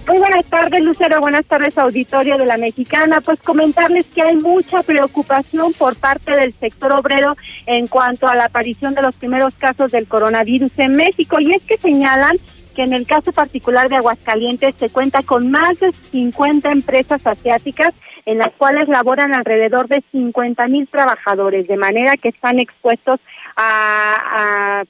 Muy 0.06 0.18
buenas 0.18 0.44
tardes, 0.44 0.82
Lucero. 0.82 1.18
Buenas 1.20 1.46
tardes, 1.46 1.78
auditorio 1.78 2.36
de 2.36 2.44
la 2.44 2.58
Mexicana. 2.58 3.22
Pues 3.22 3.40
comentarles 3.40 4.04
que 4.06 4.20
hay 4.20 4.36
mucha 4.36 4.82
preocupación 4.82 5.72
por 5.72 5.96
parte 5.96 6.32
del 6.32 6.52
sector 6.52 6.92
obrero 6.92 7.36
en 7.64 7.86
cuanto 7.86 8.28
a 8.28 8.34
la 8.34 8.46
aparición 8.46 8.92
de 8.92 9.00
los 9.00 9.16
primeros 9.16 9.54
casos 9.54 9.90
del 9.92 10.06
coronavirus 10.06 10.72
en 10.76 10.94
México. 10.94 11.40
Y 11.40 11.54
es 11.54 11.64
que 11.64 11.78
señalan 11.78 12.36
que 12.74 12.82
en 12.82 12.92
el 12.92 13.06
caso 13.06 13.32
particular 13.32 13.88
de 13.88 13.96
Aguascalientes 13.96 14.74
se 14.74 14.90
cuenta 14.90 15.22
con 15.22 15.50
más 15.50 15.80
de 15.80 15.92
50 15.92 16.70
empresas 16.70 17.26
asiáticas 17.26 17.94
en 18.26 18.38
las 18.38 18.52
cuales 18.58 18.88
laboran 18.88 19.34
alrededor 19.34 19.88
de 19.88 20.04
50 20.12 20.68
mil 20.68 20.86
trabajadores, 20.88 21.66
de 21.66 21.76
manera 21.78 22.16
que 22.16 22.28
están 22.28 22.58
expuestos 22.60 23.20
a, 23.56 24.80
a 24.80 24.84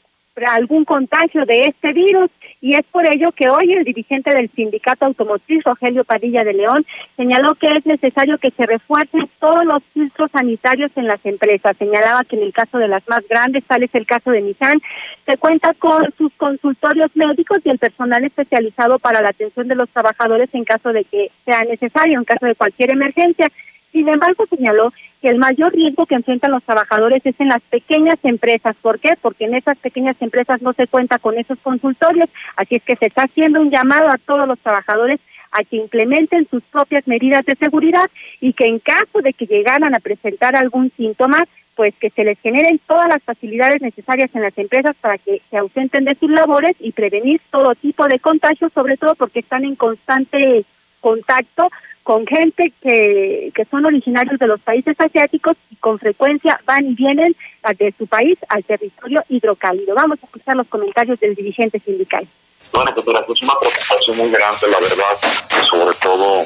algún 0.47 0.85
contagio 0.85 1.45
de 1.45 1.65
este 1.67 1.93
virus 1.93 2.31
y 2.61 2.75
es 2.75 2.83
por 2.91 3.05
ello 3.07 3.33
que 3.33 3.49
hoy 3.49 3.73
el 3.73 3.85
dirigente 3.85 4.35
del 4.35 4.51
sindicato 4.55 5.07
automotriz, 5.07 5.63
Rogelio 5.65 6.05
Padilla 6.05 6.45
de 6.45 6.55
León, 6.55 6.87
señaló 7.17 7.55
que 7.57 7.67
es 7.67 7.85
necesario 7.85 8.39
que 8.39 8.51
se 8.53 8.67
refuercen 8.67 9.29
todos 9.41 9.65
los 9.65 9.83
filtros 9.93 10.31
sanitarios 10.31 10.91
en 10.97 11.07
las 11.07 11.19
empresas. 11.25 11.77
Señalaba 11.77 12.25
que 12.25 12.37
en 12.37 12.43
el 12.43 12.53
caso 12.53 12.79
de 12.79 12.89
las 12.89 13.03
más 13.09 13.21
grandes, 13.29 13.65
tal 13.65 13.83
es 13.83 13.95
el 13.95 14.07
caso 14.07 14.31
de 14.31 14.43
Nissan, 14.43 14.81
se 15.27 15.37
cuenta 15.39 15.75
con 15.75 16.03
sus 16.17 16.33
consultorios 16.35 17.11
médicos 17.15 17.59
y 17.65 17.71
el 17.71 17.79
personal 17.79 18.25
especializado 18.25 18.99
para 18.99 19.21
la 19.21 19.31
atención 19.31 19.69
de 19.69 19.75
los 19.75 19.89
trabajadores 19.91 20.49
en 20.53 20.65
caso 20.65 20.93
de 20.93 21.05
que 21.05 21.31
sea 21.45 21.65
necesario, 21.65 22.19
en 22.19 22.25
caso 22.25 22.47
de 22.47 22.55
cualquier 22.55 22.93
emergencia. 22.93 23.49
Sin 23.93 24.09
embargo, 24.09 24.47
señaló 24.49 24.93
que 25.21 25.29
el 25.29 25.39
mayor 25.39 25.73
riesgo 25.73 26.07
que 26.07 26.15
enfrentan 26.15 26.51
los 26.51 26.65
trabajadores 26.65 27.21
es 27.25 27.39
en 27.39 27.49
las 27.49 27.61
pequeñas 27.71 28.17
empresas. 28.23 28.75
¿Por 28.81 28.99
qué? 28.99 29.11
Porque 29.21 29.45
en 29.45 29.55
esas 29.55 29.79
pequeñas 29.79 30.17
empresas 30.21 30.63
no 30.63 30.73
se 30.73 30.87
cuenta 30.87 31.19
con 31.19 31.39
esos 31.39 31.59
consultorios. 31.61 32.29
Así 32.57 32.77
es 32.77 32.83
que 32.83 32.97
se 32.97 33.07
está 33.07 33.23
haciendo 33.23 33.61
un 33.61 33.71
llamado 33.71 34.09
a 34.09 34.19
todos 34.19 34.49
los 34.49 34.59
trabajadores 34.61 35.21
a 35.53 35.63
que 35.65 35.77
implementen 35.77 36.49
sus 36.51 36.63
propias 36.65 37.07
medidas 37.07 37.45
de 37.45 37.55
seguridad 37.57 38.07
y 38.41 38.55
que 38.55 38.65
en 38.65 38.79
caso 38.79 39.21
de 39.23 39.35
que 39.35 39.47
llegaran 39.47 39.95
a 39.95 40.01
presentar 40.01 40.57
algún 40.57 40.91
síntoma, 40.97 41.45
pues 41.77 41.95
que 42.01 42.11
se 42.11 42.25
les 42.25 42.39
generen 42.41 42.81
todas 42.87 43.09
las 43.09 43.23
facilidades 43.23 43.81
necesarias 43.83 44.31
en 44.35 44.43
las 44.43 44.57
empresas 44.57 44.97
para 45.01 45.19
que 45.19 45.43
se 45.51 45.57
ausenten 45.59 46.05
de 46.05 46.17
sus 46.19 46.31
labores 46.31 46.73
y 46.81 46.93
prevenir 46.93 47.41
todo 47.51 47.75
tipo 47.75 48.07
de 48.09 48.19
contagios, 48.19 48.73
sobre 48.73 48.97
todo 48.97 49.15
porque 49.15 49.41
están 49.41 49.65
en 49.65 49.77
constante 49.77 50.65
contacto 51.01 51.69
con 52.03 52.27
gente 52.27 52.73
que, 52.83 53.53
que 53.55 53.65
son 53.67 53.85
originarios 53.87 54.39
de 54.39 54.47
los 54.47 54.61
países 54.61 54.97
asiáticos 54.99 55.57
y 55.71 55.77
con 55.77 55.99
frecuencia 55.99 56.61
van 56.67 56.87
y 56.87 56.95
vienen 56.95 57.37
de 57.79 57.95
su 57.97 58.07
país 58.07 58.39
al 58.49 58.65
territorio 58.65 59.23
hidrocálido. 59.29 59.95
Vamos 59.95 60.19
a 60.23 60.27
escuchar 60.27 60.57
los 60.57 60.67
comentarios 60.69 61.21
del 61.21 61.35
dirigente 61.35 61.81
sindical. 61.81 62.27
Bueno, 62.73 62.91
pues 62.95 63.07
es 63.07 63.43
una 63.43 63.55
preocupación 63.61 64.17
muy 64.17 64.31
grande, 64.31 64.67
la 64.71 64.79
verdad, 64.79 65.67
sobre 65.71 65.97
todo 66.01 66.43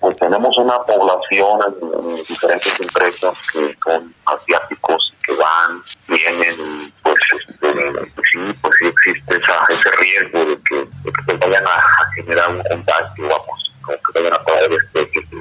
pues 0.00 0.16
tenemos 0.16 0.56
una 0.58 0.78
población 0.78 1.60
en, 1.66 2.16
diferentes 2.16 2.80
empresas 2.80 3.36
que 3.52 3.68
son 3.84 4.14
asiáticos, 4.26 5.14
que 5.24 5.34
van, 5.34 5.82
vienen, 6.08 6.92
pues, 7.02 7.18
este, 7.36 7.72
pues 8.14 8.28
sí, 8.32 8.38
pues 8.60 8.74
sí 8.78 8.86
existe 8.86 9.36
esa, 9.36 9.64
ese 9.68 9.90
riesgo 9.92 10.44
de 10.44 10.58
que, 10.68 10.76
de 10.76 11.12
que 11.12 11.36
vayan 11.36 11.66
a 11.66 12.10
generar 12.14 12.50
un 12.50 12.62
contagio, 12.62 13.28
vamos 13.28 13.57
que 13.96 14.20
vayan 14.20 14.32
a 14.32 14.74
este, 14.74 15.02
este. 15.02 15.36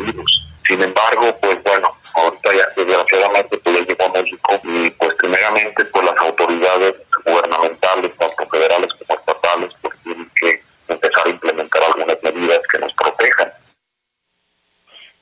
Sin 0.67 0.81
embargo, 0.81 1.37
pues 1.41 1.63
bueno, 1.63 1.91
ahorita 2.13 2.53
ya 2.53 2.67
desgraciadamente 2.75 3.57
pues 3.57 3.79
ya 3.79 3.85
llegó 3.85 4.03
a 4.03 4.21
México 4.21 4.59
y 4.63 4.89
pues 4.91 5.15
primeramente 5.15 5.85
pues 5.85 6.05
las 6.05 6.17
autoridades 6.17 6.95
gubernamentales, 7.25 8.11
tanto 8.17 8.45
federales 8.47 8.93
como 8.93 9.19
estatales, 9.19 9.71
pues 9.81 9.97
tienen 10.03 10.29
que 10.39 10.61
empezar 10.89 11.27
a 11.27 11.29
implementar 11.29 11.83
algunas 11.83 12.23
medidas 12.23 12.59
que 12.71 12.79
nos 12.79 12.93
protejan. 12.93 13.51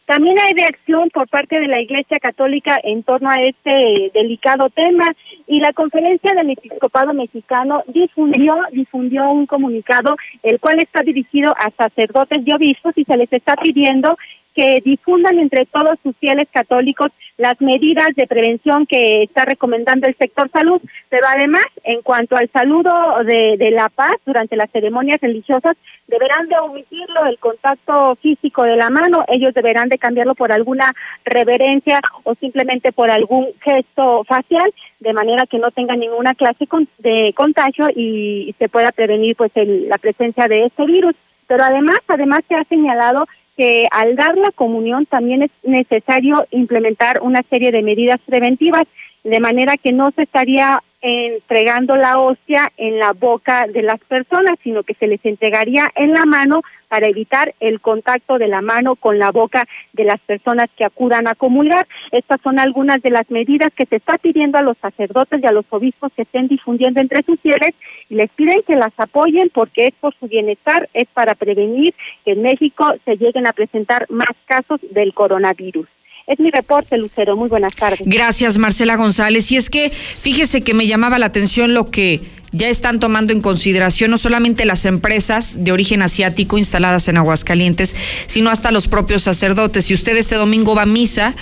También 0.05 0.38
hay 0.39 0.53
reacción 0.53 1.10
por 1.10 1.27
parte 1.27 1.60
de 1.60 1.67
la 1.67 1.82
Iglesia 1.82 2.17
Católica 2.20 2.79
en 2.84 3.03
torno 3.03 3.29
a 3.29 3.41
este 3.41 4.12
delicado 4.13 4.70
tema 4.70 5.05
y 5.48 5.60
la 5.60 5.74
Conferencia 5.74 6.34
del 6.34 6.52
Episcopado 6.52 7.14
Mexicano 7.14 7.84
difundió 7.88 8.56
difundió 8.72 9.30
un 9.30 9.46
comunicado 9.46 10.16
el 10.44 10.60
cual 10.60 10.80
está 10.80 11.04
dirigido 11.04 11.54
a 11.58 11.72
sacerdotes 11.78 12.40
y 12.46 12.54
obispos 12.54 12.94
y 12.96 13.04
se 13.06 13.18
les 13.18 13.32
está 13.32 13.56
pidiendo 13.56 14.18
que 14.56 14.82
difundan 14.84 15.38
entre 15.38 15.66
todos 15.66 16.00
sus 16.02 16.16
fieles 16.18 16.48
católicos 16.52 17.12
las 17.38 17.60
medidas 17.60 18.10
de 18.16 18.28
prevención 18.28 18.86
que 18.86 19.24
está 19.24 19.44
recomendando 19.44 20.08
el 20.08 20.16
sector 20.16 20.50
salud, 20.52 20.82
pero 21.10 21.26
además, 21.28 21.66
en 21.84 22.02
cuanto 22.02 22.38
al 22.38 22.50
saludo 22.52 22.92
de, 23.26 23.58
la 23.72 23.90
paz 23.90 24.16
durante 24.26 24.56
las 24.56 24.72
ceremonias 24.72 25.20
religiosas, 25.20 25.76
deberán 26.08 26.48
de 26.48 26.58
omitirlo 26.58 27.26
el 27.26 27.38
contacto 27.40 28.16
físico 28.22 28.64
de 28.64 28.78
la 28.78 28.90
mano, 28.90 29.26
ellos 29.28 29.54
deberán 29.54 29.90
de 29.90 29.98
cambiarlo 29.98 30.34
por 30.34 30.54
alguna 30.54 30.94
reverencia 31.26 32.00
o 32.24 32.36
simplemente 32.36 32.94
por 32.94 33.12
algún 33.12 33.48
gesto 33.62 34.24
facial, 34.24 34.74
de 35.02 35.14
manera 35.14 35.46
que 35.46 35.60
no 35.60 35.72
tenga 35.72 35.96
ninguna 35.96 36.36
clase 36.36 36.66
de 37.00 37.34
contagio 37.36 37.88
y 37.94 38.56
se 38.58 38.70
pueda 38.70 38.92
prevenir 38.92 39.36
pues 39.36 39.52
la 39.56 39.98
presencia 39.98 40.48
de 40.48 40.66
este 40.66 40.86
virus. 40.86 41.16
Pero 41.48 41.64
además, 41.64 42.00
además 42.08 42.40
se 42.48 42.56
ha 42.56 42.64
señalado 42.64 43.26
que 43.58 43.88
al 43.92 44.16
dar 44.16 44.38
la 44.38 44.52
comunión 44.52 45.06
también 45.06 45.44
es 45.44 45.52
necesario 45.64 46.46
implementar 46.52 47.22
una 47.22 47.42
serie 47.50 47.72
de 47.72 47.82
medidas 47.82 48.20
preventivas, 48.26 48.84
de 49.24 49.40
manera 49.40 49.78
que 49.78 49.92
no 49.92 50.12
se 50.16 50.24
estaría 50.24 50.84
entregando 51.08 51.96
la 51.96 52.18
hostia 52.18 52.72
en 52.78 52.98
la 52.98 53.14
boca 53.14 53.68
de 53.72 53.84
las 53.84 54.00
personas, 54.00 54.58
sino 54.64 54.82
que 54.82 54.96
se 54.96 55.06
les 55.06 55.24
entregaría 55.24 55.88
en 55.96 56.14
la 56.14 56.26
mano 56.26 56.62
para 56.88 57.08
evitar 57.08 57.54
el 57.60 57.80
contacto 57.80 58.40
de 58.40 58.48
la 58.48 58.62
mano 58.62 58.96
con 58.96 59.20
la 59.20 59.30
boca 59.30 59.66
de 59.94 60.04
las 60.04 60.20
personas 60.22 60.68
que 60.76 60.84
acudan 60.84 61.28
a 61.28 61.36
comulgar. 61.36 61.88
Estas 62.12 62.42
son 62.42 62.58
algunas 62.58 63.04
de 63.04 63.12
las 63.12 63.30
medidas 63.30 63.70
que 63.76 63.86
se 63.86 63.98
está 63.98 64.18
pidiendo 64.18 64.58
a 64.58 64.64
los 64.64 64.78
sacerdotes 64.80 65.44
y 65.44 65.46
a 65.46 65.52
los 65.52 65.66
obispos 65.70 66.12
que 66.16 66.24
estén 66.24 66.48
difundiendo 66.48 67.00
entre 67.00 67.22
sus 67.22 67.40
fieles 67.40 67.76
y 68.10 68.16
les 68.16 68.32
piden 68.32 68.64
que 68.66 68.76
las 68.76 68.94
apoyen 68.98 69.52
porque 69.54 69.86
es 69.86 69.94
por 70.00 70.16
su 70.16 70.28
bienestar, 70.28 70.90
es 70.96 71.06
para 71.14 71.36
prevenir 71.36 71.94
que 72.24 72.32
en 72.32 72.42
México 72.42 72.96
se 73.06 73.16
lleguen 73.18 73.46
a 73.46 73.54
presentar 73.54 74.08
más 74.10 74.36
casos 74.48 74.80
del 74.90 75.14
coronavirus. 75.14 75.88
Es 76.27 76.39
mi 76.39 76.50
reporte, 76.50 76.98
Lucero. 76.98 77.36
Muy 77.36 77.50
buenas 77.50 77.75
tardes. 77.75 78.01
Gracias, 78.03 78.58
Marcela 78.58 78.96
González. 78.96 79.51
Y 79.51 79.58
es 79.58 79.70
que 79.70 79.91
fíjese 79.91 80.62
que 80.62 80.74
me 80.74 80.88
llamaba 80.88 81.20
la 81.20 81.27
atención 81.27 81.74
lo 81.74 81.91
que 81.91 82.22
ya 82.51 82.70
están 82.70 83.00
tomando 83.00 83.34
en 83.34 83.41
consideración 83.41 84.12
no 84.12 84.17
solamente 84.17 84.65
las 84.65 84.86
empresas 84.86 85.63
de 85.63 85.72
origen 85.72 86.01
asiático 86.01 86.58
instaladas 86.58 87.08
en 87.10 87.17
Aguascalientes, 87.17 87.96
sino 88.27 88.50
hasta 88.50 88.72
los 88.72 88.88
propios 88.88 89.24
sacerdotes. 89.24 89.86
Si 89.86 89.94
usted 89.94 90.15
este 90.15 90.36
domingo 90.36 90.74
va 90.74 90.84
a 90.84 90.88
misa, 90.88 91.36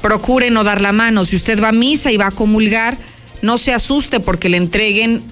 procure 0.00 0.50
no 0.50 0.64
dar 0.64 0.80
la 0.80 0.92
mano. 0.92 1.24
Si 1.24 1.36
usted 1.36 1.62
va 1.62 1.68
a 1.68 1.72
misa 1.72 2.10
y 2.10 2.16
va 2.16 2.28
a 2.28 2.30
comulgar, 2.32 2.96
no 3.42 3.58
se 3.58 3.74
asuste 3.74 4.18
porque 4.18 4.48
le 4.48 4.56
entreguen 4.56 5.22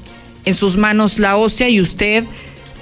en 0.44 0.54
sus 0.54 0.76
manos 0.76 1.18
la 1.18 1.37
hostia 1.37 1.68
y 1.68 1.80
usted 1.80 2.25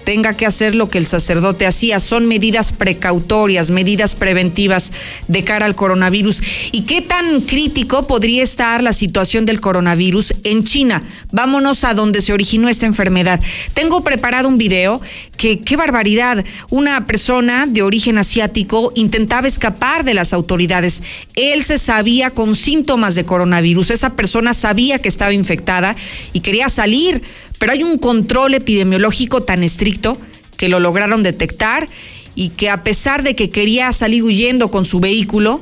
tenga 0.07 0.35
que 0.35 0.47
hacer 0.47 0.77
lo 0.77 0.89
que 0.89 0.99
el 0.99 1.07
sacerdote 1.07 1.67
hacía. 1.67 1.99
Son 1.99 2.29
medidas 2.29 2.73
precautorias, 2.73 3.73
medidas 3.73 4.15
preventivas 4.15 4.93
de 5.27 5.43
cara 5.43 5.67
al 5.67 5.75
coronavirus. 5.75 6.43
¿Y 6.71 6.83
qué 6.83 7.03
tan 7.03 7.41
crítico 7.41 8.07
podría 8.07 8.45
estar 8.45 8.85
la 8.85 8.93
situación 8.93 9.47
del 9.47 9.61
coronavirus 9.61 10.33
en 10.45 10.63
China? 10.63 11.03
Vámonos 11.33 11.83
a 11.83 11.93
donde 11.93 12.23
se 12.23 12.33
originó 12.33 12.69
esta 12.69 12.87
enfermedad. 12.87 13.41
Tengo 13.75 14.05
preparado 14.05 14.47
un 14.47 14.59
video 14.59 15.01
que, 15.37 15.59
qué 15.59 15.77
barbaridad, 15.77 16.45
una 16.71 17.05
persona 17.07 17.67
de 17.67 17.83
origen 17.83 18.17
asiático 18.17 18.93
intentaba 18.95 19.49
escapar 19.49 20.05
de 20.05 20.15
las 20.15 20.33
autoridades. 20.33 21.03
Él 21.35 21.65
se 21.65 21.79
sabía 21.79 22.31
con 22.31 22.55
síntomas 22.55 23.17
de 23.17 23.25
coronavirus. 23.25 23.91
Esa 23.91 24.11
persona 24.11 24.55
sabía 24.55 25.01
que 25.01 25.09
estaba 25.09 25.33
infectada 25.33 25.97
y 26.33 26.41
quería 26.41 26.69
salir 26.69 27.23
pero 27.59 27.73
hay 27.73 27.83
un 27.83 27.99
control 27.99 28.55
epidemiológico 28.55 29.43
tan 29.43 29.63
estricto 29.63 30.19
que 30.57 30.69
lo 30.69 30.81
lograron 30.81 31.23
detectar 31.23 31.89
y 32.35 32.51
que 32.51 32.71
a 32.71 32.83
pesar 32.83 33.23
de 33.23 33.35
que 33.35 33.51
quería 33.51 33.93
salir 33.93 34.23
huyendo 34.23 34.71
con 34.71 34.85
su 34.85 35.01
vehículo 35.01 35.61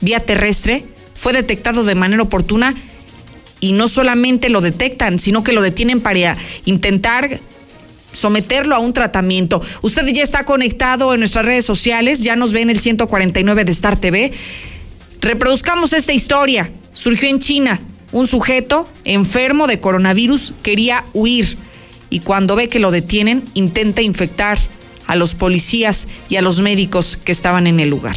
vía 0.00 0.20
terrestre, 0.20 0.84
fue 1.14 1.32
detectado 1.32 1.84
de 1.84 1.94
manera 1.94 2.22
oportuna 2.22 2.74
y 3.60 3.72
no 3.72 3.88
solamente 3.88 4.50
lo 4.50 4.60
detectan, 4.60 5.18
sino 5.18 5.42
que 5.42 5.52
lo 5.52 5.62
detienen 5.62 6.00
para 6.00 6.36
intentar 6.64 7.40
someterlo 8.12 8.74
a 8.74 8.78
un 8.78 8.92
tratamiento. 8.92 9.62
Usted 9.82 10.06
ya 10.08 10.22
está 10.22 10.44
conectado 10.44 11.14
en 11.14 11.20
nuestras 11.20 11.44
redes 11.44 11.64
sociales, 11.64 12.20
ya 12.20 12.36
nos 12.36 12.52
ve 12.52 12.62
en 12.62 12.70
el 12.70 12.80
149 12.80 13.64
de 13.64 13.72
Star 13.72 13.98
TV. 13.98 14.32
Reproduzcamos 15.20 15.92
esta 15.92 16.12
historia. 16.12 16.70
Surgió 16.92 17.28
en 17.28 17.38
China 17.38 17.80
un 18.16 18.26
sujeto 18.26 18.88
enfermo 19.04 19.66
de 19.66 19.78
coronavirus 19.78 20.54
quería 20.62 21.04
huir 21.12 21.58
y 22.08 22.20
cuando 22.20 22.56
ve 22.56 22.70
que 22.70 22.78
lo 22.78 22.90
detienen 22.90 23.44
intenta 23.52 24.00
infectar 24.00 24.56
a 25.06 25.16
los 25.16 25.34
policías 25.34 26.08
y 26.30 26.36
a 26.36 26.42
los 26.42 26.60
médicos 26.60 27.18
que 27.22 27.30
estaban 27.30 27.66
en 27.66 27.78
el 27.78 27.90
lugar. 27.90 28.16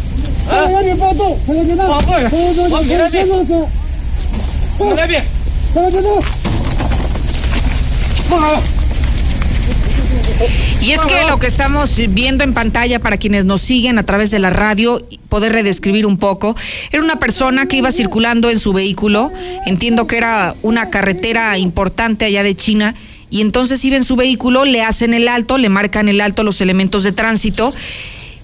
Y 10.81 10.91
es 10.91 11.01
que 11.01 11.29
lo 11.29 11.37
que 11.37 11.47
estamos 11.47 11.95
viendo 12.09 12.43
en 12.43 12.53
pantalla 12.53 12.99
para 12.99 13.17
quienes 13.17 13.45
nos 13.45 13.61
siguen 13.61 13.99
a 13.99 14.03
través 14.03 14.31
de 14.31 14.39
la 14.39 14.49
radio, 14.49 15.05
poder 15.29 15.53
redescribir 15.53 16.05
un 16.07 16.17
poco, 16.17 16.55
era 16.91 17.03
una 17.03 17.17
persona 17.17 17.67
que 17.67 17.77
iba 17.77 17.91
circulando 17.91 18.49
en 18.49 18.59
su 18.59 18.73
vehículo, 18.73 19.31
entiendo 19.67 20.07
que 20.07 20.17
era 20.17 20.55
una 20.63 20.89
carretera 20.89 21.57
importante 21.59 22.25
allá 22.25 22.41
de 22.41 22.55
China, 22.55 22.95
y 23.29 23.41
entonces 23.41 23.85
iba 23.85 23.95
en 23.95 24.03
su 24.03 24.15
vehículo, 24.15 24.65
le 24.65 24.81
hacen 24.81 25.13
el 25.13 25.27
alto, 25.27 25.57
le 25.57 25.69
marcan 25.69 26.09
el 26.09 26.19
alto 26.19 26.43
los 26.43 26.59
elementos 26.61 27.03
de 27.03 27.11
tránsito, 27.11 27.73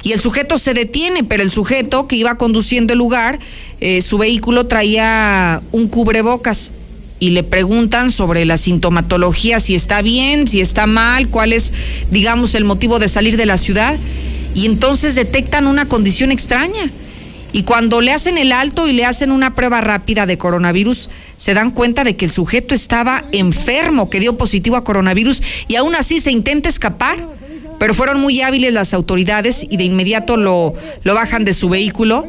y 0.08 0.14
el 0.14 0.22
sujeto 0.22 0.58
se 0.58 0.74
detiene, 0.74 1.26
pero 1.26 1.44
el 1.44 1.52
sujeto 1.52 2.08
que 2.08 2.16
iba 2.16 2.38
conduciendo 2.38 2.94
el 2.94 3.00
lugar, 3.00 3.40
eh, 3.82 4.02
su 4.02 4.18
vehículo 4.18 4.66
traía 4.66 5.62
un 5.74 5.90
cubrebocas 5.90 6.72
y 7.20 7.32
le 7.32 7.44
preguntan 7.44 8.10
sobre 8.10 8.46
la 8.46 8.58
sintomatología, 8.58 9.60
si 9.60 9.76
está 9.76 10.02
bien, 10.02 10.48
si 10.48 10.62
está 10.62 10.88
mal, 10.88 11.28
cuál 11.28 11.52
es, 11.52 11.74
digamos, 12.10 12.56
el 12.56 12.64
motivo 12.64 13.00
de 13.00 13.10
salir 13.10 13.36
de 13.36 13.48
la 13.48 13.58
ciudad. 13.58 14.00
Y 14.56 14.66
entonces 14.66 15.14
detectan 15.14 15.68
una 15.68 15.90
condición 15.90 16.32
extraña. 16.32 16.90
Y 17.52 17.64
cuando 17.64 18.00
le 18.00 18.14
hacen 18.14 18.38
el 18.38 18.54
alto 18.54 18.88
y 18.88 18.94
le 18.94 19.04
hacen 19.04 19.30
una 19.30 19.56
prueba 19.56 19.82
rápida 19.82 20.26
de 20.26 20.38
coronavirus, 20.38 21.10
se 21.36 21.54
dan 21.54 21.72
cuenta 21.72 22.06
de 22.06 22.16
que 22.16 22.24
el 22.24 22.32
sujeto 22.32 22.74
estaba 22.74 23.26
enfermo, 23.34 24.10
que 24.10 24.22
dio 24.22 24.38
positivo 24.38 24.78
a 24.78 24.86
coronavirus 24.86 25.44
y 25.68 25.76
aún 25.76 25.96
así 25.96 26.22
se 26.22 26.32
intenta 26.32 26.70
escapar 26.70 27.18
pero 27.80 27.94
fueron 27.94 28.20
muy 28.20 28.42
hábiles 28.42 28.74
las 28.74 28.94
autoridades 28.94 29.66
y 29.70 29.78
de 29.78 29.84
inmediato 29.84 30.38
lo, 30.38 30.74
lo 31.04 31.14
bajan 31.16 31.44
de 31.44 31.54
su 31.54 31.70
vehículo 31.70 32.28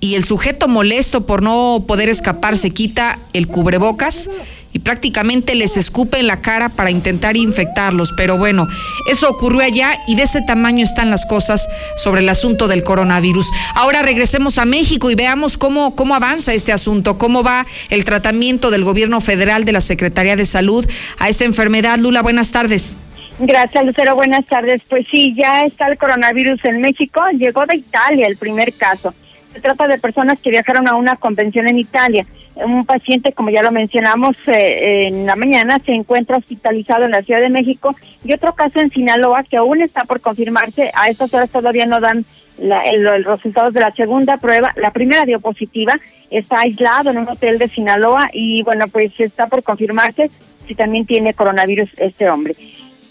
y 0.00 0.16
el 0.16 0.24
sujeto 0.24 0.68
molesto 0.68 1.26
por 1.26 1.42
no 1.42 1.84
poder 1.86 2.08
escapar 2.08 2.56
se 2.56 2.70
quita 2.70 3.18
el 3.32 3.46
cubrebocas 3.46 4.28
y 4.72 4.78
prácticamente 4.78 5.54
les 5.54 5.76
escupe 5.76 6.18
en 6.18 6.26
la 6.26 6.40
cara 6.40 6.68
para 6.70 6.90
intentar 6.90 7.36
infectarlos. 7.36 8.12
Pero 8.16 8.38
bueno, 8.38 8.68
eso 9.08 9.28
ocurrió 9.28 9.60
allá 9.60 9.98
y 10.08 10.16
de 10.16 10.22
ese 10.22 10.40
tamaño 10.42 10.82
están 10.84 11.10
las 11.10 11.26
cosas 11.26 11.68
sobre 11.96 12.22
el 12.22 12.28
asunto 12.28 12.68
del 12.68 12.82
coronavirus. 12.82 13.46
Ahora 13.74 14.02
regresemos 14.02 14.58
a 14.58 14.64
México 14.64 15.10
y 15.10 15.14
veamos 15.14 15.58
cómo, 15.58 15.94
cómo 15.94 16.14
avanza 16.14 16.54
este 16.54 16.72
asunto, 16.72 17.18
cómo 17.18 17.42
va 17.42 17.66
el 17.90 18.04
tratamiento 18.04 18.70
del 18.70 18.84
gobierno 18.84 19.20
federal 19.20 19.64
de 19.64 19.72
la 19.72 19.80
Secretaría 19.80 20.36
de 20.36 20.46
Salud 20.46 20.86
a 21.18 21.28
esta 21.28 21.44
enfermedad. 21.44 21.98
Lula, 21.98 22.22
buenas 22.22 22.50
tardes. 22.50 22.96
Gracias, 23.44 23.84
Lucero. 23.84 24.14
Buenas 24.14 24.46
tardes. 24.46 24.82
Pues 24.88 25.04
sí, 25.10 25.34
ya 25.34 25.64
está 25.64 25.88
el 25.88 25.98
coronavirus 25.98 26.64
en 26.64 26.80
México. 26.80 27.20
Llegó 27.36 27.66
de 27.66 27.74
Italia 27.74 28.28
el 28.28 28.36
primer 28.36 28.72
caso. 28.72 29.12
Se 29.52 29.60
trata 29.60 29.88
de 29.88 29.98
personas 29.98 30.38
que 30.38 30.50
viajaron 30.50 30.86
a 30.86 30.94
una 30.94 31.16
convención 31.16 31.66
en 31.66 31.76
Italia. 31.76 32.24
Un 32.54 32.86
paciente, 32.86 33.32
como 33.32 33.50
ya 33.50 33.64
lo 33.64 33.72
mencionamos 33.72 34.36
eh, 34.46 35.08
en 35.08 35.26
la 35.26 35.34
mañana, 35.34 35.80
se 35.84 35.90
encuentra 35.90 36.36
hospitalizado 36.36 37.04
en 37.04 37.10
la 37.10 37.22
Ciudad 37.22 37.40
de 37.40 37.48
México 37.48 37.96
y 38.24 38.32
otro 38.32 38.54
caso 38.54 38.78
en 38.78 38.90
Sinaloa 38.90 39.42
que 39.42 39.56
aún 39.56 39.82
está 39.82 40.04
por 40.04 40.20
confirmarse. 40.20 40.92
A 40.94 41.08
estas 41.08 41.34
horas 41.34 41.50
todavía 41.50 41.86
no 41.86 41.98
dan 41.98 42.24
los 42.58 43.24
resultados 43.24 43.74
de 43.74 43.80
la 43.80 43.90
segunda 43.90 44.36
prueba. 44.36 44.72
La 44.76 44.92
primera 44.92 45.24
dio 45.24 45.40
positiva. 45.40 45.94
Está 46.30 46.60
aislado 46.60 47.10
en 47.10 47.18
un 47.18 47.28
hotel 47.28 47.58
de 47.58 47.66
Sinaloa 47.66 48.30
y 48.32 48.62
bueno, 48.62 48.84
pues 48.86 49.18
está 49.18 49.48
por 49.48 49.64
confirmarse 49.64 50.30
si 50.68 50.76
también 50.76 51.06
tiene 51.06 51.34
coronavirus 51.34 51.90
este 51.98 52.30
hombre. 52.30 52.54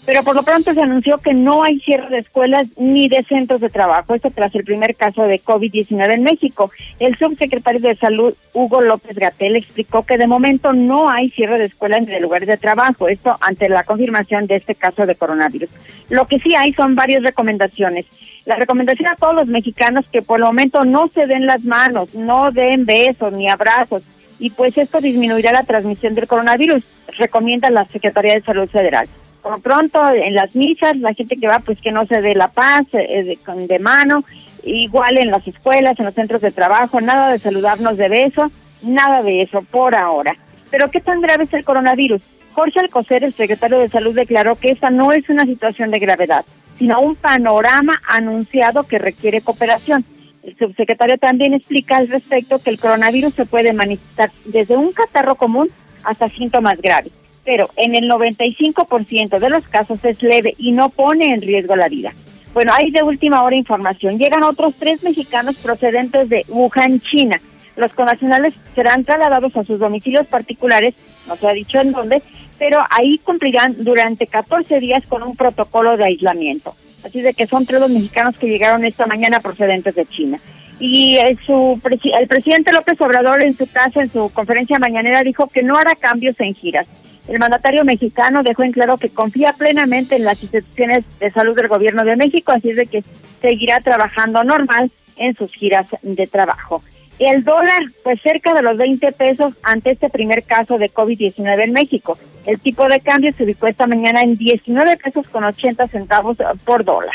Pero 0.04 0.24
por 0.24 0.34
lo 0.34 0.42
pronto 0.42 0.74
se 0.74 0.80
anunció 0.80 1.16
que 1.18 1.32
no 1.32 1.62
hay 1.62 1.78
cierre 1.78 2.08
de 2.08 2.18
escuelas 2.18 2.66
ni 2.76 3.08
de 3.08 3.22
centros 3.22 3.60
de 3.60 3.70
trabajo. 3.70 4.14
Esto 4.14 4.30
tras 4.30 4.52
el 4.56 4.64
primer 4.64 4.96
caso 4.96 5.22
de 5.22 5.40
COVID-19 5.40 6.14
en 6.14 6.24
México. 6.24 6.72
El 6.98 7.16
subsecretario 7.16 7.80
de 7.80 7.94
Salud, 7.94 8.34
Hugo 8.52 8.80
López 8.80 9.16
Gatel, 9.16 9.54
explicó 9.54 10.04
que 10.04 10.18
de 10.18 10.26
momento 10.26 10.72
no 10.72 11.08
hay 11.08 11.30
cierre 11.30 11.58
de 11.58 11.66
escuelas 11.66 12.00
ni 12.00 12.12
de 12.12 12.20
lugares 12.20 12.48
de 12.48 12.56
trabajo. 12.56 13.06
Esto 13.06 13.36
ante 13.40 13.68
la 13.68 13.84
confirmación 13.84 14.48
de 14.48 14.56
este 14.56 14.74
caso 14.74 15.06
de 15.06 15.14
coronavirus. 15.14 15.70
Lo 16.10 16.26
que 16.26 16.38
sí 16.38 16.56
hay 16.56 16.72
son 16.72 16.96
varias 16.96 17.22
recomendaciones. 17.22 18.06
La 18.44 18.56
recomendación 18.56 19.08
a 19.08 19.14
todos 19.14 19.36
los 19.36 19.46
mexicanos 19.46 20.08
que 20.10 20.20
por 20.20 20.40
el 20.40 20.46
momento 20.46 20.84
no 20.84 21.06
se 21.08 21.28
den 21.28 21.46
las 21.46 21.62
manos, 21.62 22.12
no 22.16 22.50
den 22.50 22.84
besos 22.86 23.32
ni 23.32 23.48
abrazos. 23.48 24.02
Y 24.40 24.50
pues 24.50 24.76
esto 24.76 25.00
disminuirá 25.00 25.52
la 25.52 25.62
transmisión 25.62 26.16
del 26.16 26.26
coronavirus, 26.26 26.82
recomienda 27.18 27.70
la 27.70 27.84
Secretaría 27.84 28.34
de 28.34 28.40
Salud 28.40 28.68
Federal 28.68 29.08
por 29.42 29.60
pronto 29.60 30.10
en 30.10 30.34
las 30.34 30.54
misas, 30.54 30.96
la 30.98 31.14
gente 31.14 31.36
que 31.36 31.48
va, 31.48 31.58
pues 31.58 31.80
que 31.80 31.92
no 31.92 32.06
se 32.06 32.22
dé 32.22 32.34
la 32.34 32.48
paz 32.48 32.86
eh, 32.92 33.36
de, 33.46 33.66
de, 33.66 33.78
mano, 33.78 34.24
igual 34.62 35.18
en 35.18 35.30
las 35.30 35.46
escuelas, 35.46 35.98
en 35.98 36.06
los 36.06 36.14
centros 36.14 36.40
de 36.40 36.52
trabajo, 36.52 37.00
nada 37.00 37.30
de 37.32 37.38
saludarnos 37.38 37.96
de 37.96 38.08
beso, 38.08 38.50
nada 38.82 39.22
de 39.22 39.42
eso 39.42 39.60
por 39.62 39.94
ahora. 39.94 40.34
Pero 40.70 40.90
¿qué 40.90 41.00
tan 41.00 41.20
grave 41.20 41.44
es 41.44 41.52
el 41.52 41.64
coronavirus? 41.64 42.22
Jorge 42.52 42.80
Alcocer, 42.80 43.24
el 43.24 43.34
secretario 43.34 43.78
de 43.78 43.88
Salud, 43.88 44.14
declaró 44.14 44.54
que 44.56 44.70
esta 44.70 44.90
no 44.90 45.12
es 45.12 45.28
una 45.28 45.44
situación 45.44 45.90
de 45.90 45.98
gravedad, 45.98 46.44
sino 46.78 47.00
un 47.00 47.16
panorama 47.16 48.00
anunciado 48.08 48.84
que 48.84 48.98
requiere 48.98 49.40
cooperación. 49.40 50.04
El 50.42 50.56
subsecretario 50.58 51.18
también 51.18 51.54
explica 51.54 51.96
al 51.96 52.08
respecto 52.08 52.58
que 52.58 52.70
el 52.70 52.78
coronavirus 52.78 53.34
se 53.34 53.46
puede 53.46 53.72
manifestar 53.72 54.30
desde 54.44 54.76
un 54.76 54.92
catarro 54.92 55.36
común 55.36 55.68
hasta 56.04 56.28
síntomas 56.28 56.80
graves, 56.80 57.12
pero 57.44 57.68
en 57.76 57.94
el 57.94 58.08
95% 58.08 59.38
de 59.38 59.50
los 59.50 59.68
casos 59.68 60.04
es 60.04 60.22
leve 60.22 60.54
y 60.58 60.72
no 60.72 60.88
pone 60.88 61.34
en 61.34 61.40
riesgo 61.40 61.76
la 61.76 61.88
vida. 61.88 62.12
Bueno, 62.54 62.72
hay 62.74 62.90
de 62.90 63.02
última 63.02 63.42
hora 63.42 63.56
información. 63.56 64.18
Llegan 64.18 64.42
otros 64.42 64.74
tres 64.78 65.02
mexicanos 65.02 65.56
procedentes 65.56 66.28
de 66.28 66.44
Wuhan, 66.48 67.00
China. 67.00 67.40
Los 67.76 67.92
connacionales 67.92 68.54
serán 68.74 69.04
trasladados 69.04 69.56
a 69.56 69.62
sus 69.62 69.78
domicilios 69.78 70.26
particulares, 70.26 70.94
no 71.26 71.36
se 71.36 71.48
ha 71.48 71.52
dicho 71.52 71.80
en 71.80 71.92
dónde, 71.92 72.22
pero 72.58 72.84
ahí 72.90 73.18
cumplirán 73.18 73.76
durante 73.78 74.26
14 74.26 74.78
días 74.80 75.02
con 75.08 75.22
un 75.22 75.34
protocolo 75.34 75.96
de 75.96 76.04
aislamiento. 76.04 76.74
Así 77.04 77.22
de 77.22 77.32
que 77.32 77.46
son 77.46 77.64
tres 77.66 77.80
los 77.80 77.90
mexicanos 77.90 78.36
que 78.36 78.46
llegaron 78.46 78.84
esta 78.84 79.06
mañana 79.06 79.40
procedentes 79.40 79.94
de 79.94 80.06
China. 80.06 80.38
Y 80.78 81.16
el, 81.16 81.38
su, 81.42 81.80
el 82.18 82.28
presidente 82.28 82.72
López 82.72 83.00
Obrador 83.00 83.42
en 83.42 83.56
su 83.56 83.66
casa, 83.66 84.02
en 84.02 84.10
su 84.10 84.30
conferencia 84.30 84.78
mañanera, 84.78 85.22
dijo 85.22 85.46
que 85.46 85.62
no 85.62 85.76
hará 85.76 85.94
cambios 85.94 86.38
en 86.40 86.54
giras. 86.54 86.88
El 87.28 87.38
mandatario 87.38 87.84
mexicano 87.84 88.42
dejó 88.42 88.64
en 88.64 88.72
claro 88.72 88.98
que 88.98 89.08
confía 89.08 89.52
plenamente 89.52 90.16
en 90.16 90.24
las 90.24 90.42
instituciones 90.42 91.04
de 91.20 91.30
salud 91.30 91.54
del 91.54 91.68
gobierno 91.68 92.04
de 92.04 92.16
México, 92.16 92.52
así 92.52 92.72
de 92.72 92.86
que 92.86 93.04
seguirá 93.40 93.80
trabajando 93.80 94.42
normal 94.42 94.90
en 95.16 95.34
sus 95.34 95.52
giras 95.52 95.88
de 96.02 96.26
trabajo. 96.26 96.82
El 97.18 97.44
dólar, 97.44 97.82
pues 98.02 98.20
cerca 98.20 98.52
de 98.54 98.62
los 98.62 98.76
20 98.76 99.12
pesos 99.12 99.54
ante 99.62 99.92
este 99.92 100.08
primer 100.08 100.42
caso 100.42 100.78
de 100.78 100.90
COVID-19 100.90 101.64
en 101.64 101.72
México. 101.72 102.18
El 102.46 102.58
tipo 102.58 102.88
de 102.88 103.00
cambio 103.00 103.30
se 103.32 103.44
ubicó 103.44 103.68
esta 103.68 103.86
mañana 103.86 104.22
en 104.22 104.36
19 104.36 104.96
pesos 104.96 105.28
con 105.28 105.44
80 105.44 105.86
centavos 105.88 106.36
por 106.64 106.84
dólar. 106.84 107.14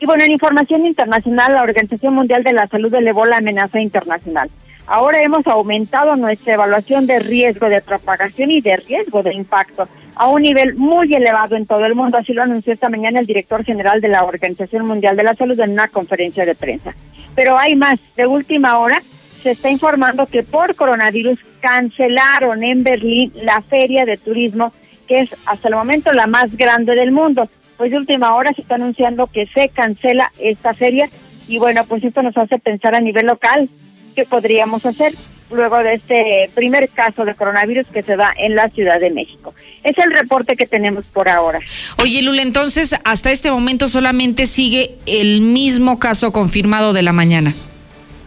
Y 0.00 0.06
bueno, 0.06 0.24
en 0.24 0.32
información 0.32 0.84
internacional, 0.84 1.54
la 1.54 1.62
Organización 1.62 2.14
Mundial 2.14 2.44
de 2.44 2.52
la 2.52 2.66
Salud 2.66 2.92
elevó 2.94 3.24
la 3.24 3.38
amenaza 3.38 3.80
internacional. 3.80 4.50
Ahora 4.86 5.22
hemos 5.22 5.46
aumentado 5.46 6.16
nuestra 6.16 6.54
evaluación 6.54 7.06
de 7.06 7.20
riesgo 7.20 7.68
de 7.68 7.80
propagación 7.80 8.50
y 8.50 8.60
de 8.60 8.76
riesgo 8.76 9.22
de 9.22 9.34
impacto 9.34 9.88
a 10.16 10.28
un 10.28 10.42
nivel 10.42 10.74
muy 10.74 11.12
elevado 11.14 11.56
en 11.56 11.66
todo 11.66 11.86
el 11.86 11.94
mundo. 11.94 12.18
Así 12.18 12.32
lo 12.32 12.42
anunció 12.42 12.72
esta 12.72 12.88
mañana 12.88 13.20
el 13.20 13.26
director 13.26 13.64
general 13.64 14.00
de 14.00 14.08
la 14.08 14.24
Organización 14.24 14.86
Mundial 14.86 15.16
de 15.16 15.22
la 15.22 15.34
Salud 15.34 15.58
en 15.60 15.72
una 15.72 15.88
conferencia 15.88 16.44
de 16.44 16.54
prensa. 16.54 16.94
Pero 17.34 17.56
hay 17.56 17.76
más. 17.76 18.00
De 18.16 18.26
última 18.26 18.78
hora, 18.78 19.00
se 19.42 19.52
está 19.52 19.70
informando 19.70 20.26
que 20.26 20.42
por 20.42 20.74
coronavirus 20.74 21.38
cancelaron 21.60 22.62
en 22.62 22.82
Berlín 22.82 23.32
la 23.36 23.62
feria 23.62 24.04
de 24.04 24.16
turismo, 24.16 24.72
que 25.06 25.20
es 25.20 25.30
hasta 25.46 25.68
el 25.68 25.74
momento 25.74 26.12
la 26.12 26.26
más 26.26 26.56
grande 26.56 26.94
del 26.94 27.12
mundo. 27.12 27.48
Pues 27.76 27.92
de 27.92 27.96
última 27.96 28.34
hora 28.34 28.52
se 28.52 28.62
está 28.62 28.74
anunciando 28.74 29.26
que 29.26 29.46
se 29.46 29.68
cancela 29.68 30.30
esta 30.38 30.74
feria 30.74 31.08
y 31.48 31.58
bueno, 31.58 31.84
pues 31.86 32.04
esto 32.04 32.22
nos 32.22 32.36
hace 32.36 32.58
pensar 32.58 32.94
a 32.94 33.00
nivel 33.00 33.26
local 33.26 33.68
qué 34.12 34.24
podríamos 34.24 34.84
hacer 34.86 35.12
luego 35.52 35.78
de 35.78 35.94
este 35.94 36.50
primer 36.54 36.88
caso 36.88 37.24
de 37.24 37.34
coronavirus 37.34 37.86
que 37.88 38.02
se 38.02 38.16
da 38.16 38.32
en 38.36 38.56
la 38.56 38.68
Ciudad 38.70 38.98
de 38.98 39.10
México. 39.10 39.54
Es 39.84 39.98
el 39.98 40.12
reporte 40.12 40.56
que 40.56 40.66
tenemos 40.66 41.06
por 41.06 41.28
ahora. 41.28 41.60
Oye, 41.98 42.22
Lula, 42.22 42.42
entonces 42.42 42.94
hasta 43.04 43.30
este 43.30 43.50
momento 43.50 43.88
solamente 43.88 44.46
sigue 44.46 44.96
el 45.06 45.40
mismo 45.40 45.98
caso 45.98 46.32
confirmado 46.32 46.92
de 46.92 47.02
la 47.02 47.12
mañana. 47.12 47.52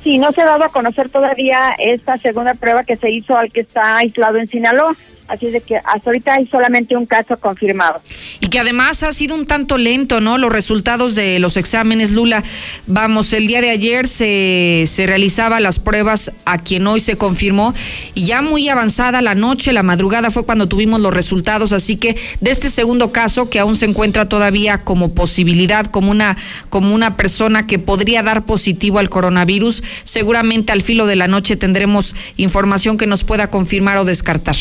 Sí, 0.04 0.20
no 0.20 0.32
se 0.32 0.42
ha 0.42 0.46
dado 0.46 0.66
a 0.66 0.70
conocer 0.70 1.10
todavía 1.10 1.76
esta 1.80 2.18
segunda 2.18 2.54
prueba 2.54 2.84
que 2.84 2.96
se 2.96 3.10
hizo 3.10 3.36
al 3.36 3.52
que 3.52 3.62
está 3.62 3.98
aislado 3.98 4.38
en 4.38 4.48
Sinaloa. 4.48 4.96
Así 5.28 5.48
de 5.48 5.62
que 5.62 5.78
hasta 5.78 6.10
ahorita 6.10 6.34
hay 6.34 6.46
solamente 6.46 6.96
un 6.96 7.06
caso 7.06 7.36
confirmado. 7.38 8.02
Y 8.40 8.48
que 8.48 8.60
además 8.60 9.04
ha 9.04 9.12
sido 9.12 9.36
un 9.36 9.46
tanto 9.46 9.78
lento, 9.78 10.22
¿no? 10.22 10.38
Los 10.38 10.52
resultados 10.52 11.16
de 11.16 11.40
los 11.40 11.58
exámenes, 11.58 12.12
Lula. 12.12 12.44
Vamos, 12.86 13.34
el 13.34 13.48
día 13.48 13.62
de 13.62 13.72
ayer 13.72 14.08
se, 14.08 14.86
se 14.88 15.08
realizaba 15.08 15.60
las 15.60 15.80
pruebas 15.80 16.32
a 16.46 16.60
quien 16.60 16.86
hoy 16.86 17.00
se 17.00 17.18
confirmó 17.18 17.74
y 18.14 18.26
ya 18.26 18.42
muy 18.42 18.70
avanzada 18.70 19.22
la 19.22 19.36
noche, 19.36 19.74
la 19.74 19.84
madrugada 19.84 20.30
fue 20.30 20.46
cuando 20.46 20.68
tuvimos 20.68 21.00
los 21.00 21.14
resultados. 21.14 21.74
Así 21.74 21.96
que 21.96 22.16
de 22.40 22.52
este 22.52 22.70
segundo 22.70 23.12
caso, 23.12 23.50
que 23.50 23.60
aún 23.60 23.76
se 23.76 23.86
encuentra 23.86 24.30
todavía 24.30 24.80
como 24.80 25.14
posibilidad, 25.14 25.86
como 25.86 26.12
una, 26.12 26.38
como 26.70 26.94
una 26.94 27.18
persona 27.18 27.66
que 27.66 27.80
podría 27.80 28.22
dar 28.24 28.46
positivo 28.46 29.00
al 29.00 29.10
coronavirus, 29.10 29.84
seguramente 30.04 30.72
al 30.72 30.82
filo 30.82 31.06
de 31.08 31.16
la 31.16 31.28
noche 31.28 31.56
tendremos 31.56 32.16
información 32.38 32.98
que 32.98 33.08
nos 33.08 33.24
pueda 33.24 33.50
confirmar 33.50 33.98
o 33.98 34.06
descartar. 34.06 34.56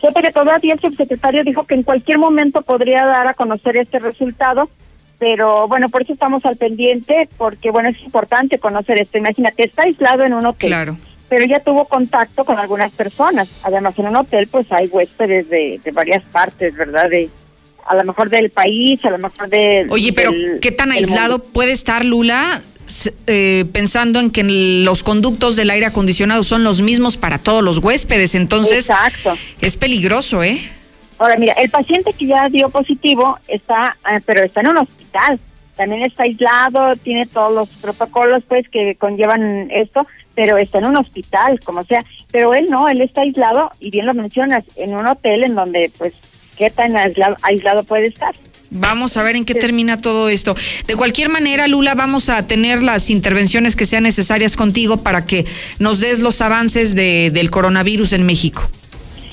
Que 0.00 0.32
todavía 0.32 0.74
el 0.74 0.80
subsecretario 0.80 1.44
dijo 1.44 1.64
que 1.64 1.74
en 1.74 1.82
cualquier 1.82 2.18
momento 2.18 2.62
podría 2.62 3.04
dar 3.06 3.26
a 3.26 3.34
conocer 3.34 3.76
este 3.76 3.98
resultado, 3.98 4.68
pero 5.18 5.66
bueno, 5.68 5.88
por 5.88 6.02
eso 6.02 6.12
estamos 6.12 6.44
al 6.44 6.56
pendiente, 6.56 7.28
porque 7.38 7.70
bueno, 7.70 7.88
es 7.88 8.00
importante 8.02 8.58
conocer 8.58 8.98
esto. 8.98 9.18
Imagínate, 9.18 9.64
está 9.64 9.84
aislado 9.84 10.24
en 10.24 10.34
un 10.34 10.46
hotel. 10.46 10.68
Claro. 10.68 10.96
Pero 11.28 11.44
ya 11.44 11.60
tuvo 11.60 11.86
contacto 11.86 12.44
con 12.44 12.58
algunas 12.58 12.92
personas. 12.92 13.48
Además, 13.62 13.98
en 13.98 14.08
un 14.08 14.16
hotel, 14.16 14.46
pues 14.48 14.70
hay 14.70 14.86
huéspedes 14.86 15.48
de, 15.48 15.80
de 15.82 15.90
varias 15.90 16.24
partes, 16.24 16.74
¿verdad? 16.76 17.10
De, 17.10 17.28
a 17.86 17.96
lo 17.96 18.04
mejor 18.04 18.28
del 18.28 18.50
país, 18.50 19.04
a 19.04 19.10
lo 19.10 19.18
mejor 19.18 19.48
de. 19.48 19.86
Oye, 19.90 20.12
pero 20.12 20.32
¿qué 20.60 20.72
tan 20.72 20.92
aislado 20.92 21.42
puede 21.42 21.72
estar 21.72 22.04
Lula? 22.04 22.62
Eh, 23.26 23.64
pensando 23.72 24.20
en 24.20 24.30
que 24.30 24.44
los 24.44 25.02
conductos 25.02 25.56
del 25.56 25.70
aire 25.70 25.86
acondicionado 25.86 26.42
son 26.42 26.62
los 26.62 26.82
mismos 26.82 27.16
para 27.16 27.38
todos 27.38 27.62
los 27.62 27.78
huéspedes, 27.78 28.34
entonces 28.34 28.90
Exacto. 28.90 29.34
es 29.60 29.76
peligroso, 29.76 30.42
¿eh? 30.44 30.60
Ahora 31.18 31.36
mira, 31.36 31.54
el 31.54 31.70
paciente 31.70 32.12
que 32.12 32.26
ya 32.26 32.48
dio 32.48 32.68
positivo 32.68 33.38
está, 33.48 33.96
eh, 34.10 34.20
pero 34.24 34.42
está 34.42 34.60
en 34.60 34.68
un 34.68 34.78
hospital, 34.78 35.40
también 35.74 36.04
está 36.04 36.24
aislado, 36.24 36.94
tiene 36.96 37.26
todos 37.26 37.52
los 37.52 37.68
protocolos 37.80 38.44
pues 38.46 38.68
que 38.68 38.94
conllevan 38.96 39.70
esto, 39.70 40.06
pero 40.34 40.56
está 40.56 40.78
en 40.78 40.86
un 40.86 40.96
hospital, 40.96 41.58
como 41.60 41.82
sea, 41.82 42.04
pero 42.30 42.54
él 42.54 42.68
no, 42.70 42.88
él 42.88 43.00
está 43.00 43.22
aislado 43.22 43.70
y 43.80 43.90
bien 43.90 44.06
lo 44.06 44.14
mencionas, 44.14 44.64
en 44.76 44.94
un 44.94 45.06
hotel 45.06 45.42
en 45.44 45.54
donde 45.54 45.90
pues 45.98 46.12
qué 46.56 46.70
tan 46.70 46.96
aislado, 46.96 47.36
aislado 47.42 47.82
puede 47.84 48.06
estar. 48.06 48.34
Vamos 48.78 49.16
a 49.16 49.22
ver 49.22 49.36
en 49.36 49.44
qué 49.44 49.54
termina 49.54 50.00
todo 50.00 50.28
esto. 50.28 50.54
De 50.86 50.96
cualquier 50.96 51.28
manera, 51.28 51.66
Lula, 51.66 51.94
vamos 51.94 52.28
a 52.28 52.46
tener 52.46 52.82
las 52.82 53.10
intervenciones 53.10 53.76
que 53.76 53.86
sean 53.86 54.04
necesarias 54.04 54.56
contigo 54.56 54.98
para 54.98 55.26
que 55.26 55.46
nos 55.78 56.00
des 56.00 56.20
los 56.20 56.40
avances 56.40 56.94
de, 56.94 57.30
del 57.32 57.50
coronavirus 57.50 58.12
en 58.12 58.24
México. 58.24 58.68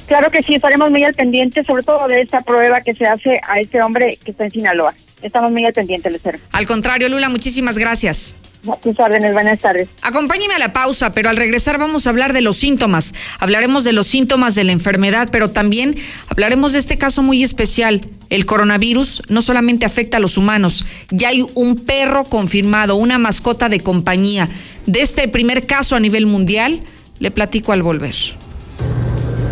Claro 0.08 0.30
que 0.30 0.44
sí, 0.44 0.56
estaremos 0.56 0.92
muy 0.92 1.04
al 1.04 1.14
pendiente, 1.14 1.64
sobre 1.64 1.84
todo 1.84 2.08
de 2.08 2.22
esta 2.22 2.42
prueba 2.42 2.82
que 2.82 2.94
se 2.94 3.06
hace 3.06 3.40
a 3.48 3.60
este 3.60 3.82
hombre 3.82 4.18
que 4.24 4.32
está 4.32 4.46
en 4.46 4.52
Sinaloa. 4.52 4.94
Estamos 5.22 5.52
muy 5.52 5.66
al 5.66 5.74
pendiente, 5.74 6.10
Lucero. 6.10 6.38
Al 6.52 6.68
contrario, 6.68 7.08
Lula, 7.10 7.30
muchísimas 7.30 7.78
gracias. 7.78 8.36
A 8.72 8.78
tus 8.78 8.98
órdenes, 8.98 9.34
buenas 9.34 9.60
tardes. 9.60 9.90
Acompáñeme 10.02 10.54
a 10.54 10.60
la 10.60 10.72
pausa, 10.72 11.12
pero 11.12 11.30
al 11.30 11.36
regresar 11.36 11.78
vamos 11.78 12.08
a 12.08 12.10
hablar 12.10 12.32
de 12.32 12.42
los 12.42 12.56
síntomas. 12.56 13.14
Hablaremos 13.40 13.84
de 13.84 13.92
los 13.92 14.08
síntomas 14.08 14.56
de 14.56 14.64
la 14.64 14.72
enfermedad, 14.72 15.28
pero 15.32 15.50
también 15.50 15.98
hablaremos 16.30 16.72
de 16.72 16.80
este 16.80 16.98
caso 16.98 17.22
muy 17.24 17.44
especial. 17.44 18.02
El 18.30 18.46
coronavirus 18.46 19.24
no 19.28 19.42
solamente 19.42 19.86
afecta 19.86 20.18
a 20.18 20.20
los 20.22 20.38
humanos, 20.38 20.86
ya 21.10 21.30
hay 21.30 21.46
un 21.56 21.76
perro 21.76 22.24
confirmado, 22.24 22.96
una 22.96 23.18
mascota 23.18 23.68
de 23.68 23.82
compañía. 23.82 24.50
De 24.86 25.02
este 25.02 25.28
primer 25.28 25.66
caso 25.66 25.98
a 25.98 26.00
nivel 26.00 26.26
mundial, 26.26 26.82
le 27.20 27.32
platico 27.32 27.74
al 27.74 27.84
volver. 27.84 28.16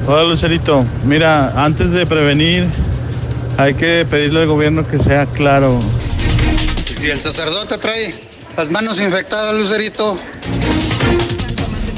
Hola 0.08 0.24
Lucerito, 0.24 0.86
mira, 1.06 1.64
antes 1.64 1.92
de 1.92 2.06
prevenir 2.06 2.66
hay 3.58 3.74
que 3.74 4.06
pedirle 4.10 4.42
al 4.42 4.48
gobierno 4.48 4.88
que 4.88 4.98
sea 5.00 5.26
claro. 5.26 5.80
Si 6.96 7.10
el 7.10 7.20
sacerdote 7.20 7.78
trae 7.78 8.31
las 8.58 8.70
manos 8.70 9.00
infectadas, 9.00 9.56
Lucerito. 9.56 10.20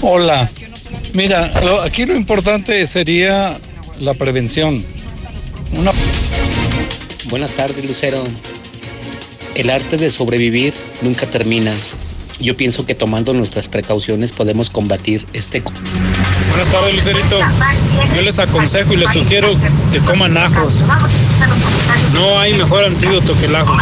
Hola, 0.01 0.49
mira, 1.13 1.47
lo- 1.61 1.81
aquí 1.81 2.05
lo 2.05 2.15
importante 2.15 2.85
sería 2.87 3.57
la 3.99 4.13
prevención. 4.13 4.83
Una... 5.77 5.91
Buenas 7.29 7.53
tardes, 7.53 7.83
Lucero. 7.85 8.23
El 9.55 9.69
arte 9.69 9.97
de 9.97 10.09
sobrevivir 10.09 10.73
nunca 11.01 11.25
termina. 11.25 11.71
Yo 12.39 12.57
pienso 12.57 12.85
que 12.85 12.95
tomando 12.95 13.33
nuestras 13.33 13.67
precauciones 13.67 14.31
podemos 14.31 14.69
combatir 14.69 15.25
este... 15.33 15.63
Buenas 16.49 16.67
tardes, 16.71 16.95
Lucerito. 16.95 17.39
Yo 18.15 18.21
les 18.21 18.39
aconsejo 18.39 18.93
y 18.93 18.97
les 18.97 19.11
sugiero 19.11 19.55
que 19.91 19.99
coman 19.99 20.37
ajos. 20.37 20.81
No 22.13 22.39
hay 22.39 22.53
mejor 22.55 22.83
antídoto 22.83 23.37
que 23.39 23.45
el 23.45 23.55
ajo. 23.55 23.77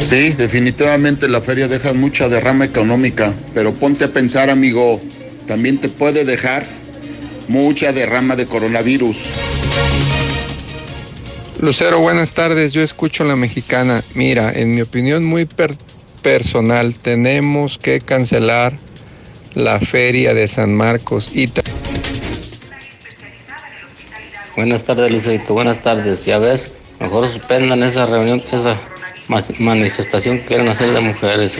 Sí, 0.00 0.32
definitivamente 0.32 1.28
la 1.28 1.40
feria 1.42 1.68
deja 1.68 1.92
mucha 1.92 2.28
derrama 2.28 2.64
económica, 2.64 3.34
pero 3.52 3.74
ponte 3.74 4.04
a 4.04 4.08
pensar, 4.12 4.48
amigo, 4.48 5.00
también 5.46 5.78
te 5.78 5.88
puede 5.88 6.24
dejar 6.24 6.64
mucha 7.48 7.92
derrama 7.92 8.36
de 8.36 8.46
coronavirus. 8.46 9.30
Lucero, 11.60 11.98
buenas 11.98 12.32
tardes. 12.32 12.72
Yo 12.72 12.82
escucho 12.82 13.24
la 13.24 13.34
mexicana. 13.36 14.02
Mira, 14.14 14.52
en 14.52 14.74
mi 14.74 14.80
opinión 14.80 15.24
muy 15.24 15.44
per- 15.44 15.76
personal, 16.22 16.94
tenemos 16.94 17.78
que 17.78 18.00
cancelar 18.00 18.74
la 19.54 19.80
feria 19.80 20.34
de 20.34 20.46
San 20.48 20.74
Marcos 20.74 21.30
y 21.34 21.50
Buenas 24.56 24.84
tardes, 24.84 25.10
Lucerito. 25.10 25.54
Buenas 25.54 25.80
tardes. 25.82 26.24
Ya 26.24 26.38
ves, 26.38 26.70
mejor 27.00 27.28
suspendan 27.28 27.82
esa 27.82 28.06
reunión, 28.06 28.42
esa 28.52 28.74
mas- 28.74 28.97
manifestación 29.28 30.38
que 30.38 30.46
quieren 30.46 30.68
hacer 30.68 30.92
de 30.92 31.00
mujeres. 31.00 31.56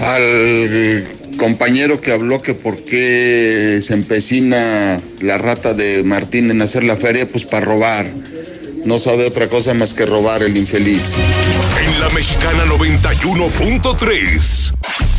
al 0.00 1.06
compañero 1.36 2.00
que 2.00 2.12
habló 2.12 2.40
que 2.42 2.54
por 2.54 2.84
qué 2.84 3.80
se 3.82 3.94
empecina 3.94 5.00
la 5.20 5.38
rata 5.38 5.74
de 5.74 6.04
Martín 6.04 6.50
en 6.50 6.62
hacer 6.62 6.84
la 6.84 6.96
feria, 6.96 7.28
pues 7.28 7.44
para 7.44 7.64
robar. 7.64 8.06
No 8.84 8.98
sabe 8.98 9.26
otra 9.26 9.48
cosa 9.48 9.74
más 9.74 9.94
que 9.94 10.06
robar 10.06 10.42
el 10.42 10.56
infeliz. 10.56 11.14
En 11.84 12.00
la 12.00 12.08
mexicana 12.10 12.64
91.3, 12.66 14.72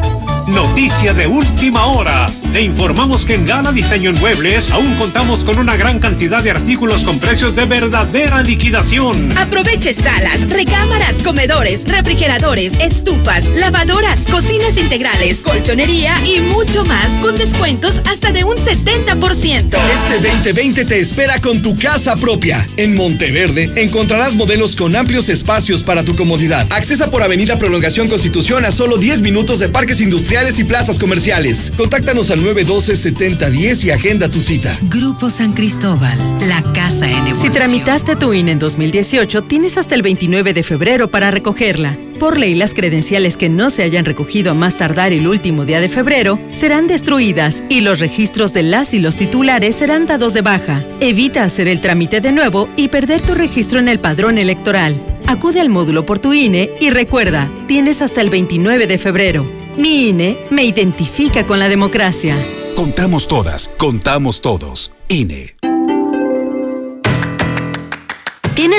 Noticia 0.49 1.13
de 1.13 1.27
última 1.27 1.87
hora. 1.87 2.27
Le 2.53 2.63
informamos 2.63 3.27
que 3.27 3.35
en 3.35 3.47
Gala 3.47 3.73
Diseño 3.73 4.11
en 4.11 4.21
Muebles 4.21 4.71
aún 4.71 4.95
contamos 4.95 5.45
con 5.45 5.59
una 5.59 5.77
gran 5.77 5.99
cantidad 5.99 6.43
de 6.43 6.51
artículos 6.51 7.05
con 7.05 7.19
precios 7.19 7.38
de 7.39 7.67
verdadera 7.67 8.43
liquidación. 8.43 9.15
Aproveche 9.39 9.95
salas, 9.95 10.41
recámaras, 10.51 11.23
comedores, 11.23 11.85
refrigeradores, 11.87 12.73
estufas, 12.81 13.45
lavadoras, 13.55 14.19
cocinas 14.29 14.77
integrales, 14.77 15.37
colchonería 15.45 16.17
y 16.27 16.41
mucho 16.41 16.85
más 16.87 17.07
con 17.23 17.37
descuentos 17.37 17.93
hasta 18.11 18.33
de 18.33 18.43
un 18.43 18.57
70%. 18.57 19.55
Este 19.55 20.29
2020 20.29 20.85
te 20.85 20.99
espera 20.99 21.41
con 21.41 21.63
tu 21.63 21.77
casa 21.77 22.17
propia. 22.17 22.67
En 22.77 22.97
Monteverde 22.97 23.71
encontrarás 23.77 24.35
modelos 24.35 24.75
con 24.75 24.97
amplios 24.97 25.29
espacios 25.29 25.85
para 25.85 26.03
tu 26.03 26.17
comodidad. 26.17 26.67
Accesa 26.71 27.09
por 27.09 27.23
Avenida 27.23 27.57
Prolongación 27.57 28.09
Constitución 28.09 28.65
a 28.65 28.73
solo 28.73 28.97
10 28.97 29.23
minutos 29.23 29.61
de 29.61 29.69
parques 29.69 30.01
industriales 30.01 30.59
y 30.59 30.65
plazas 30.65 30.99
comerciales. 30.99 31.73
Contáctanos 31.77 32.33
al 32.33 32.41
912-7010 32.41 33.85
y 33.85 33.91
agenda 33.93 34.29
tu 34.29 34.41
cita. 34.41 34.77
Grupo 34.91 35.31
San 35.31 35.53
Cristóbal, 35.53 36.19
la 36.49 36.61
casa 36.73 37.09
en. 37.09 37.28
Si 37.35 37.51
tramitaste 37.51 38.17
tu 38.17 38.33
INE 38.33 38.53
en 38.53 38.59
2018, 38.59 39.43
tienes 39.43 39.77
hasta 39.77 39.95
el 39.95 40.03
29 40.03 40.55
de 40.55 40.63
febrero 40.63 41.09
para 41.09 41.31
recogerla. 41.31 41.97
Por 42.19 42.37
ley, 42.37 42.55
las 42.55 42.75
credenciales 42.75 43.37
que 43.37 43.49
no 43.49 43.71
se 43.71 43.85
hayan 43.85 44.05
recogido 44.05 44.51
a 44.51 44.55
más 44.55 44.77
tardar 44.77 45.13
el 45.13 45.29
último 45.29 45.65
día 45.65 45.81
de 45.81 45.89
febrero 45.89 46.39
serán 46.53 46.89
destruidas 46.89 47.63
y 47.69 47.81
los 47.81 48.01
registros 48.01 48.53
de 48.53 48.65
las 48.65 48.93
y 48.93 48.99
los 48.99 49.17
titulares 49.17 49.77
serán 49.77 50.07
dados 50.07 50.35
de 50.35 50.43
baja. 50.43 50.83
Evita 51.01 51.45
hacer 51.45 51.69
el 51.69 51.81
trámite 51.81 52.21
de 52.21 52.33
nuevo 52.33 52.69
y 52.77 52.89
perder 52.89 53.23
tu 53.23 53.35
registro 53.35 53.79
en 53.79 53.89
el 53.89 54.01
padrón 54.01 54.39
electoral. 54.39 54.97
Acude 55.27 55.61
al 55.61 55.69
módulo 55.69 56.05
por 56.05 56.19
tu 56.19 56.33
INE 56.33 56.71
y 56.81 56.91
recuerda, 56.91 57.49
tienes 57.69 58.03
hasta 58.03 58.21
el 58.21 58.31
29 58.31 58.87
de 58.87 58.99
febrero. 58.99 59.47
Mi 59.77 60.09
INE 60.09 60.37
me 60.51 60.65
identifica 60.65 61.45
con 61.45 61.61
la 61.61 61.69
democracia. 61.69 62.35
Contamos 62.75 63.29
todas, 63.29 63.69
contamos 63.77 64.41
todos. 64.41 64.93
INE. 65.09 65.68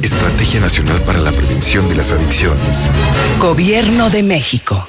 Estrategia 0.03 0.61
Nacional 0.61 1.01
para 1.01 1.19
la 1.19 1.33
Prevención 1.33 1.89
de 1.89 1.97
las 1.97 2.13
Adicciones. 2.13 2.91
Gobierno 3.41 4.11
de 4.11 4.23
México. 4.23 4.87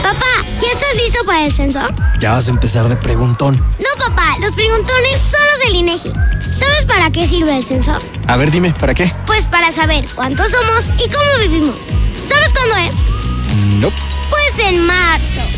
Papá, 0.00 0.46
¿ya 0.62 0.68
estás 0.68 0.94
listo 0.94 1.24
para 1.26 1.44
el 1.44 1.52
censo? 1.52 1.80
Ya 2.20 2.34
vas 2.34 2.46
a 2.46 2.50
empezar 2.50 2.88
de 2.88 2.94
preguntón. 2.94 3.56
No, 3.56 4.06
papá, 4.06 4.36
los 4.40 4.52
preguntones 4.54 5.20
son 5.28 5.40
los 5.50 5.66
del 5.66 5.74
INEGI. 5.74 6.12
¿Sabes 6.56 6.86
para 6.86 7.10
qué 7.10 7.26
sirve 7.26 7.56
el 7.56 7.64
censo? 7.64 7.96
A 8.28 8.36
ver, 8.36 8.52
dime, 8.52 8.72
¿para 8.78 8.94
qué? 8.94 9.12
Pues 9.26 9.44
para 9.46 9.72
saber 9.72 10.04
cuántos 10.14 10.52
somos 10.52 10.84
y 11.04 11.08
cómo 11.10 11.30
vivimos. 11.40 11.80
¿Sabes 12.14 12.52
cuándo 12.52 12.76
es? 12.76 12.94
No. 13.80 13.90
Pues 14.30 14.66
en 14.68 14.86
marzo. 14.86 15.57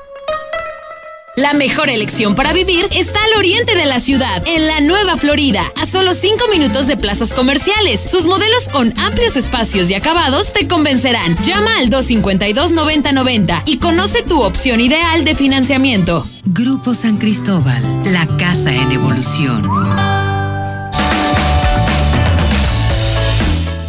La 1.41 1.55
mejor 1.55 1.89
elección 1.89 2.35
para 2.35 2.53
vivir 2.53 2.85
está 2.91 3.19
al 3.23 3.39
oriente 3.39 3.73
de 3.73 3.87
la 3.87 3.99
ciudad, 3.99 4.43
en 4.45 4.67
la 4.67 4.79
Nueva 4.79 5.17
Florida, 5.17 5.63
a 5.75 5.87
solo 5.87 6.13
5 6.13 6.47
minutos 6.49 6.85
de 6.85 6.97
plazas 6.97 7.33
comerciales. 7.33 7.99
Sus 7.99 8.27
modelos 8.27 8.69
con 8.71 8.93
amplios 8.99 9.35
espacios 9.35 9.89
y 9.89 9.95
acabados 9.95 10.53
te 10.53 10.67
convencerán. 10.67 11.35
Llama 11.43 11.79
al 11.79 11.89
252-9090 11.89 13.63
y 13.65 13.79
conoce 13.79 14.21
tu 14.21 14.43
opción 14.43 14.81
ideal 14.81 15.25
de 15.25 15.33
financiamiento. 15.33 16.23
Grupo 16.45 16.93
San 16.93 17.17
Cristóbal, 17.17 17.81
la 18.13 18.27
casa 18.37 18.71
en 18.71 18.91
evolución. 18.91 19.63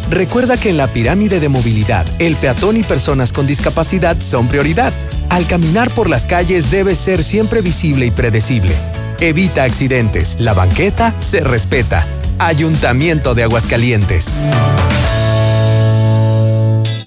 Recuerda 0.09 0.57
que 0.57 0.69
en 0.69 0.77
la 0.77 0.87
pirámide 0.87 1.39
de 1.39 1.49
movilidad, 1.49 2.07
el 2.17 2.35
peatón 2.35 2.77
y 2.77 2.83
personas 2.83 3.31
con 3.31 3.45
discapacidad 3.45 4.19
son 4.19 4.47
prioridad. 4.47 4.91
Al 5.33 5.47
caminar 5.47 5.89
por 5.89 6.11
las 6.11 6.27
calles 6.27 6.69
debe 6.69 6.93
ser 6.93 7.23
siempre 7.23 7.61
visible 7.61 8.05
y 8.05 8.11
predecible. 8.11 8.75
Evita 9.19 9.63
accidentes. 9.63 10.37
La 10.39 10.53
banqueta 10.53 11.15
se 11.21 11.39
respeta. 11.39 12.05
Ayuntamiento 12.37 13.33
de 13.33 13.41
Aguascalientes. 13.41 14.35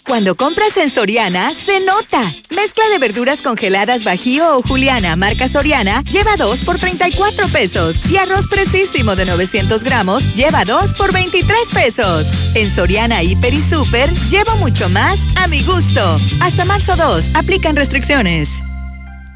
Cuando 0.07 0.37
compras 0.37 0.77
en 0.77 0.89
Soriana, 0.89 1.51
se 1.51 1.81
nota. 1.81 2.23
Mezcla 2.55 2.89
de 2.91 2.99
verduras 2.99 3.43
congeladas 3.43 4.05
Bajío 4.05 4.57
o 4.57 4.63
Juliana, 4.63 5.17
marca 5.17 5.49
Soriana, 5.49 6.03
lleva 6.05 6.37
2 6.37 6.61
por 6.61 6.79
34 6.79 7.49
pesos. 7.49 7.97
Y 8.09 8.17
arroz 8.17 8.47
precisísimo 8.47 9.17
de 9.17 9.25
900 9.25 9.83
gramos, 9.83 10.23
lleva 10.35 10.65
2 10.65 10.95
por 10.95 11.13
23 11.13 11.59
pesos. 11.75 12.29
En 12.55 12.71
Soriana, 12.71 13.25
Hiper 13.25 13.53
y 13.53 13.61
Super, 13.61 14.13
llevo 14.29 14.57
mucho 14.59 14.89
más 14.89 15.19
a 15.37 15.49
mi 15.49 15.63
gusto. 15.65 16.21
Hasta 16.41 16.65
marzo 16.65 16.95
2, 16.95 17.31
aplican 17.35 17.75
restricciones. 17.75 18.66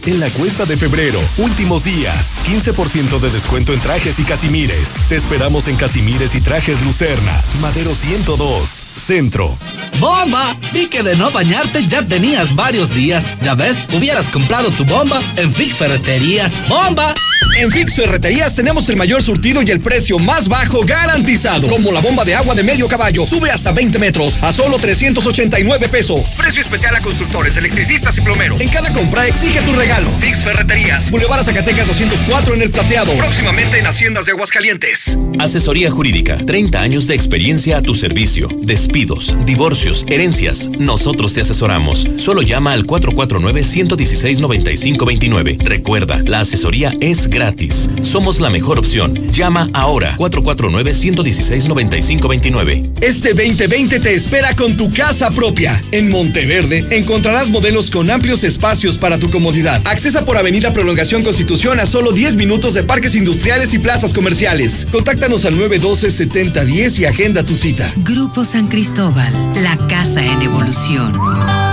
En 0.07 0.19
la 0.19 0.31
cuesta 0.31 0.65
de 0.65 0.79
febrero, 0.79 1.21
últimos 1.37 1.85
días, 1.85 2.41
15% 2.47 3.21
de 3.21 3.31
descuento 3.31 3.75
en 3.75 3.81
trajes 3.81 4.19
y 4.19 4.25
casimires. 4.25 4.95
Te 5.11 5.17
esperamos 5.17 5.69
en 5.69 5.77
Casimires 5.77 6.35
y 6.35 6.41
Trajes 6.41 6.81
Lucerna, 6.87 7.39
Madero 7.61 7.95
102, 7.95 8.67
Centro. 8.67 9.59
¡Bomba! 9.99 10.57
Vi 10.73 10.87
que 10.87 11.03
de 11.03 11.17
no 11.17 11.31
bañarte 11.31 11.87
ya 11.87 12.01
tenías 12.03 12.55
varios 12.55 12.95
días. 12.95 13.37
Ya 13.43 13.55
ves, 13.55 13.89
hubieras 13.93 14.27
comprado 14.27 14.71
tu 14.71 14.87
bomba 14.87 15.21
en 15.37 15.55
Fix 15.55 15.77
Ferreterías. 15.77 16.67
¡Bomba! 16.67 17.13
En 17.59 17.71
Fix 17.71 17.97
Ferreterías 17.97 18.55
tenemos 18.55 18.89
el 18.89 18.97
mayor 18.97 19.23
surtido 19.23 19.61
y 19.61 19.71
el 19.71 19.81
precio 19.81 20.19
más 20.19 20.49
bajo 20.49 20.81
garantizado. 20.83 21.69
Como 21.69 21.93
la 21.93 22.01
bomba 22.01 22.25
de 22.25 22.35
agua 22.35 22.55
de 22.55 22.63
medio 22.63 22.89
caballo. 22.89 23.27
Sube 23.27 23.51
hasta 23.51 23.73
20 23.73 23.99
metros 23.99 24.39
a 24.41 24.53
solo 24.53 24.79
389 24.79 25.89
pesos. 25.89 26.37
Precio 26.39 26.63
especial 26.63 26.97
a 26.97 27.01
constructores, 27.03 27.57
electricistas 27.59 28.17
y 28.17 28.23
plomeros. 28.23 28.61
En 28.63 28.71
cada 28.71 28.91
compra 28.95 29.27
exige 29.27 29.61
tu 29.61 29.73
regalo. 29.73 29.90
Fix 30.21 30.45
Ferreterías. 30.45 31.11
Boulevard 31.11 31.43
Zacatecas 31.43 31.89
204 31.89 32.55
en 32.55 32.63
El 32.63 32.71
Plateado. 32.71 33.13
Próximamente 33.15 33.79
en 33.79 33.87
Haciendas 33.87 34.25
de 34.25 34.31
Aguascalientes. 34.33 35.19
Asesoría 35.41 35.91
Jurídica. 35.91 36.37
30 36.37 36.81
años 36.81 37.09
de 37.09 37.17
experiencia 37.17 37.79
a 37.79 37.83
tu 37.83 37.95
servicio. 37.95 38.47
Despidos, 38.61 39.35
divorcios, 39.47 40.07
herencias. 40.09 40.71
Nosotros 40.79 41.35
te 41.35 41.41
asesoramos. 41.41 42.07
Solo 42.19 42.43
llama 42.43 42.73
al 42.73 42.87
449-116-9529. 42.87 45.61
Recuerda, 45.61 46.21
la 46.25 46.39
asesoría 46.41 46.95
es 47.01 47.29
gratis. 47.29 47.91
Somos 48.03 48.41
la 48.41 48.51
mejor 48.51 48.79
opción. 48.79 49.27
Llama 49.33 49.69
ahora 49.73 50.17
449-116-9529. 50.19 52.93
Este 53.01 53.31
2020 53.31 53.99
te 53.99 54.15
espera 54.15 54.55
con 54.55 54.77
tu 54.77 54.93
casa 54.93 55.33
propia. 55.33 55.83
En 55.91 56.11
Monteverde 56.11 56.87
encontrarás 56.91 57.51
modelos 57.51 57.91
con 57.91 58.09
amplios 58.09 58.45
espacios 58.45 58.99
para 58.99 59.19
tu 59.19 59.29
comodidad. 59.31 59.80
Accesa 59.85 60.25
por 60.25 60.37
Avenida 60.37 60.73
Prolongación 60.73 61.23
Constitución 61.23 61.81
a 61.81 61.87
solo 61.87 62.13
10 62.13 62.37
minutos 62.37 62.75
de 62.75 62.83
parques 62.83 63.15
industriales 63.15 63.75
y 63.75 63.79
plazas 63.79 64.13
comerciales. 64.13 64.87
Contáctanos 64.91 65.45
al 65.45 65.55
912-7010 65.59 66.99
y 67.01 67.05
agenda 67.05 67.43
tu 67.43 67.57
cita. 67.57 67.91
Grupo 67.97 68.45
San 68.45 68.69
Cristóbal, 68.69 69.33
la 69.63 69.77
casa 69.89 70.25
en 70.25 70.43
evolución. 70.43 71.70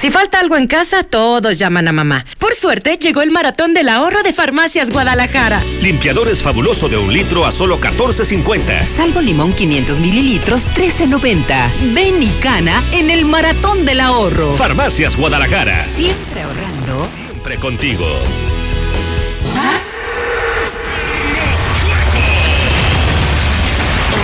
Si 0.00 0.12
falta 0.12 0.38
algo 0.38 0.56
en 0.56 0.68
casa, 0.68 1.02
todos 1.02 1.58
llaman 1.58 1.88
a 1.88 1.92
mamá. 1.92 2.24
Por 2.38 2.54
suerte, 2.54 2.98
llegó 2.98 3.20
el 3.20 3.32
maratón 3.32 3.74
del 3.74 3.88
ahorro 3.88 4.22
de 4.22 4.32
Farmacias 4.32 4.90
Guadalajara. 4.90 5.60
Limpiadores 5.82 6.40
fabuloso 6.40 6.88
de 6.88 6.96
un 6.96 7.12
litro 7.12 7.44
a 7.44 7.50
solo 7.50 7.80
14.50. 7.80 8.86
Salvo 8.86 9.20
limón 9.20 9.52
500 9.52 9.98
mililitros, 9.98 10.62
13.90. 10.76 11.94
Ven 11.94 12.22
y 12.22 12.28
cana 12.40 12.80
en 12.92 13.10
el 13.10 13.24
maratón 13.24 13.84
del 13.84 13.98
ahorro. 13.98 14.54
Farmacias 14.54 15.16
Guadalajara. 15.16 15.80
Siempre 15.84 16.42
ahorrando. 16.42 17.08
Siempre 17.26 17.56
contigo. 17.56 18.06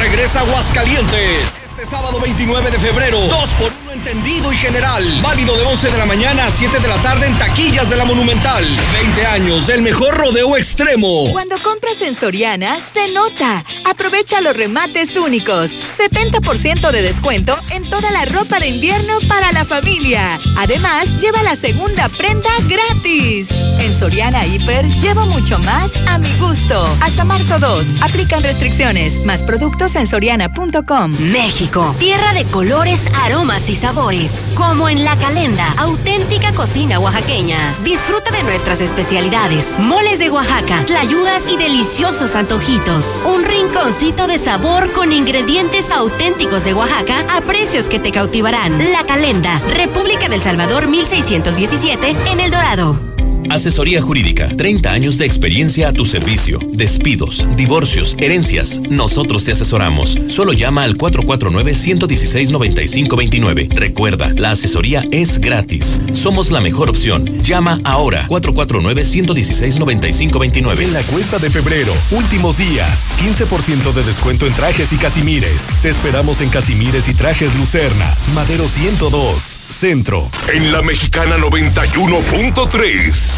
Regresa 0.01 0.39
Aguascalientes. 0.39 1.41
Este 1.77 1.91
sábado 1.91 2.21
29 2.21 2.71
de 2.71 2.79
febrero. 2.79 3.19
2 3.19 3.49
por 3.59 3.73
1 3.73 3.84
entendido 3.95 4.53
y 4.53 4.57
general. 4.57 5.05
Válido 5.23 5.57
de 5.57 5.65
11 5.65 5.91
de 5.91 5.99
la 5.99 6.07
mañana 6.07 6.47
a 6.47 6.51
7 6.51 6.81
de 6.81 6.89
la 6.89 7.01
tarde 7.01 7.27
en 7.27 7.39
taquillas 7.39 7.89
de 7.89 7.97
la 7.97 8.05
Monumental. 8.05 8.65
20 8.93 9.27
años 9.27 9.67
del 9.69 9.83
mejor 9.83 10.17
rodeo 10.17 10.57
extremo. 10.57 11.29
Cuando 11.33 11.57
compras 11.59 12.03
en 12.03 12.15
Soriana, 12.15 12.79
se 12.81 13.13
nota. 13.13 13.63
Aprovecha 13.89 14.41
los 14.41 14.57
remates 14.57 15.17
únicos. 15.17 15.71
70% 15.71 16.91
de 16.91 17.03
descuento 17.03 17.57
en 17.71 17.89
toda 17.89 18.11
la 18.11 18.25
ropa 18.25 18.59
de 18.59 18.69
invierno 18.69 19.15
para 19.29 19.53
la 19.53 19.65
familia. 19.65 20.41
Además, 20.59 21.21
lleva 21.21 21.43
la 21.45 21.55
segunda 21.55 22.09
prenda 22.09 22.51
gratis. 22.69 23.49
En 23.79 23.97
Soriana 23.97 24.45
Hiper, 24.45 24.89
llevo 24.89 25.25
mucho 25.27 25.59
más 25.61 25.91
a 26.09 26.19
mi 26.19 26.33
gusto. 26.39 26.85
Hasta 27.01 27.25
marzo 27.25 27.59
2. 27.61 28.03
Aplican 28.03 28.43
restricciones. 28.43 29.25
Más 29.25 29.43
productos 29.43 29.95
en 29.95 30.09
soriana.com. 30.09 31.13
México, 31.31 31.95
tierra 31.99 32.33
de 32.33 32.45
colores, 32.47 32.99
aromas 33.25 33.69
y 33.71 33.75
sabores. 33.85 34.55
Como 34.57 34.89
en 34.89 35.05
La 35.05 35.15
Calenda, 35.15 35.71
auténtica 35.77 36.55
cocina 36.55 36.99
oaxaqueña. 36.99 37.59
Disfruta 37.85 38.31
de 38.31 38.43
nuestras 38.43 38.81
especialidades, 38.81 39.79
moles 39.79 40.19
de 40.19 40.31
Oaxaca, 40.31 40.83
tlayudas 40.87 41.53
y 41.53 41.59
deliciosos 41.59 42.35
antojitos. 42.35 43.27
Un 43.27 43.45
rinconcito 43.45 44.27
de 44.27 44.39
sabor 44.39 44.91
con 44.93 45.13
ingredientes 45.13 45.91
auténticos 45.91 46.65
de 46.65 46.73
Oaxaca 46.73 47.27
a 47.37 47.43
precios 47.43 47.91
que 47.91 47.99
te 47.99 48.11
cautivarán. 48.11 48.73
La 48.91 49.05
Calenda, 49.05 49.61
República 49.77 50.31
del 50.31 50.41
Salvador 50.41 50.87
1617, 50.87 52.17
en 52.33 52.41
El 52.41 52.51
Dorado. 52.51 53.14
Asesoría 53.51 54.01
Jurídica. 54.03 54.49
30 54.49 54.93
años 54.93 55.17
de 55.19 55.27
experiencia 55.27 55.89
a 55.89 55.93
tu 55.93 56.05
servicio. 56.05 56.59
Despidos, 56.73 57.47
divorcios, 57.57 58.17
herencias. 58.19 58.81
Nosotros 58.91 59.45
te 59.45 59.53
asesoramos. 59.53 60.19
Solo 60.29 60.53
llama 60.53 60.83
al 60.83 60.99
449-116-9529. 60.99 63.69
Recuerda, 63.75 64.33
la 64.35 64.51
asesoría 64.53 65.05
es 65.11 65.39
gratis. 65.39 66.01
Somos 66.13 66.51
la 66.51 66.61
mejor 66.61 66.91
opción. 66.91 67.39
Llama 67.39 67.81
ahora. 67.85 68.29
449-116-9529. 68.29 70.81
En 70.81 70.93
la 70.93 71.03
cuesta 71.03 71.39
de 71.39 71.51
febrero, 71.51 71.93
últimos 72.11 72.57
días, 72.57 73.15
15% 73.21 73.93
de 73.93 74.03
descuento 74.03 74.47
en 74.47 74.55
trajes 74.55 74.93
y 74.93 74.97
casimires. 74.97 75.69
Te 75.83 75.91
esperamos 75.91 76.41
en 76.41 76.49
Casimires 76.49 77.09
y 77.09 77.15
Trajes 77.15 77.55
Lucerna, 77.57 78.13
Madero 78.35 78.69
102, 78.69 79.43
Centro. 79.43 80.31
En 80.53 80.73
la 80.73 80.83
Mexicana 80.83 81.37
91.3. 81.37 83.34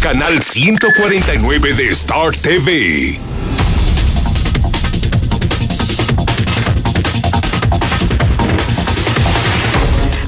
Canal 0.00 0.42
149 0.42 1.74
de 1.74 1.88
Star 1.88 2.34
TV. 2.36 3.18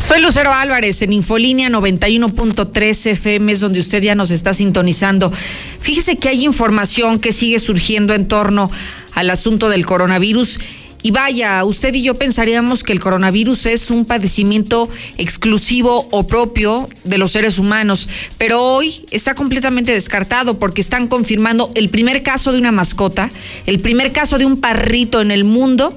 Soy 0.09 0.23
Lucero 0.23 0.53
Álvarez 0.53 1.03
en 1.03 1.13
Infolínea 1.13 1.69
91.3 1.69 3.11
FM, 3.11 3.53
es 3.53 3.61
donde 3.61 3.79
usted 3.79 4.03
ya 4.03 4.15
nos 4.15 4.31
está 4.31 4.55
sintonizando. 4.55 5.33
Fíjese 5.81 6.17
que 6.17 6.31
hay 6.31 6.45
información 6.45 7.19
que 7.21 7.33
sigue 7.33 7.59
surgiendo 7.59 8.15
en 8.15 8.27
torno 8.27 8.71
al 9.13 9.31
asunto 9.31 9.69
del 9.69 9.85
coronavirus. 9.85 10.61
Y 11.03 11.13
vaya, 11.13 11.65
usted 11.65 11.95
y 11.95 12.03
yo 12.03 12.15
pensaríamos 12.15 12.83
que 12.83 12.93
el 12.93 13.01
coronavirus 13.01 13.67
es 13.67 13.91
un 13.91 14.05
padecimiento 14.05 14.89
exclusivo 15.17 16.09
o 16.11 16.27
propio 16.27 16.89
de 17.05 17.19
los 17.19 17.33
seres 17.33 17.59
humanos, 17.59 18.09
pero 18.37 18.63
hoy 18.63 19.07
está 19.11 19.35
completamente 19.35 19.93
descartado 19.93 20.59
porque 20.59 20.81
están 20.81 21.07
confirmando 21.07 21.71
el 21.77 21.89
primer 21.89 22.25
caso 22.25 22.51
de 22.51 22.59
una 22.59 22.73
mascota, 22.73 23.31
el 23.67 23.79
primer 23.79 24.13
caso 24.13 24.39
de 24.39 24.45
un 24.45 24.61
parrito 24.61 25.21
en 25.21 25.31
el 25.31 25.45
mundo 25.45 25.97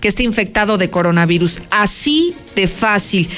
que 0.00 0.08
está 0.08 0.22
infectado 0.22 0.78
de 0.78 0.90
coronavirus. 0.90 1.60
Así 1.70 2.34
de 2.54 2.68
fácil. 2.68 3.28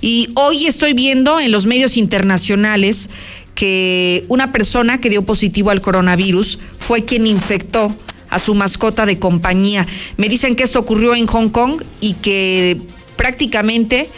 Y 0.00 0.30
hoy 0.34 0.66
estoy 0.66 0.94
viendo 0.94 1.38
en 1.38 1.52
los 1.52 1.66
medios 1.66 1.98
internacionales 1.98 3.10
que 3.54 4.24
una 4.28 4.52
persona 4.52 5.00
que 5.00 5.10
dio 5.10 5.22
positivo 5.22 5.70
al 5.70 5.80
coronavirus 5.80 6.58
fue 6.78 7.04
quien 7.04 7.26
infectó 7.26 7.94
a 8.36 8.38
su 8.38 8.54
mascota 8.54 9.06
de 9.06 9.18
compañía. 9.18 9.86
Me 10.18 10.28
dicen 10.28 10.54
que 10.54 10.62
esto 10.62 10.78
ocurrió 10.78 11.14
en 11.14 11.26
Hong 11.26 11.48
Kong 11.48 11.82
y 12.00 12.12
que 12.14 12.78
prácticamente 13.16 14.10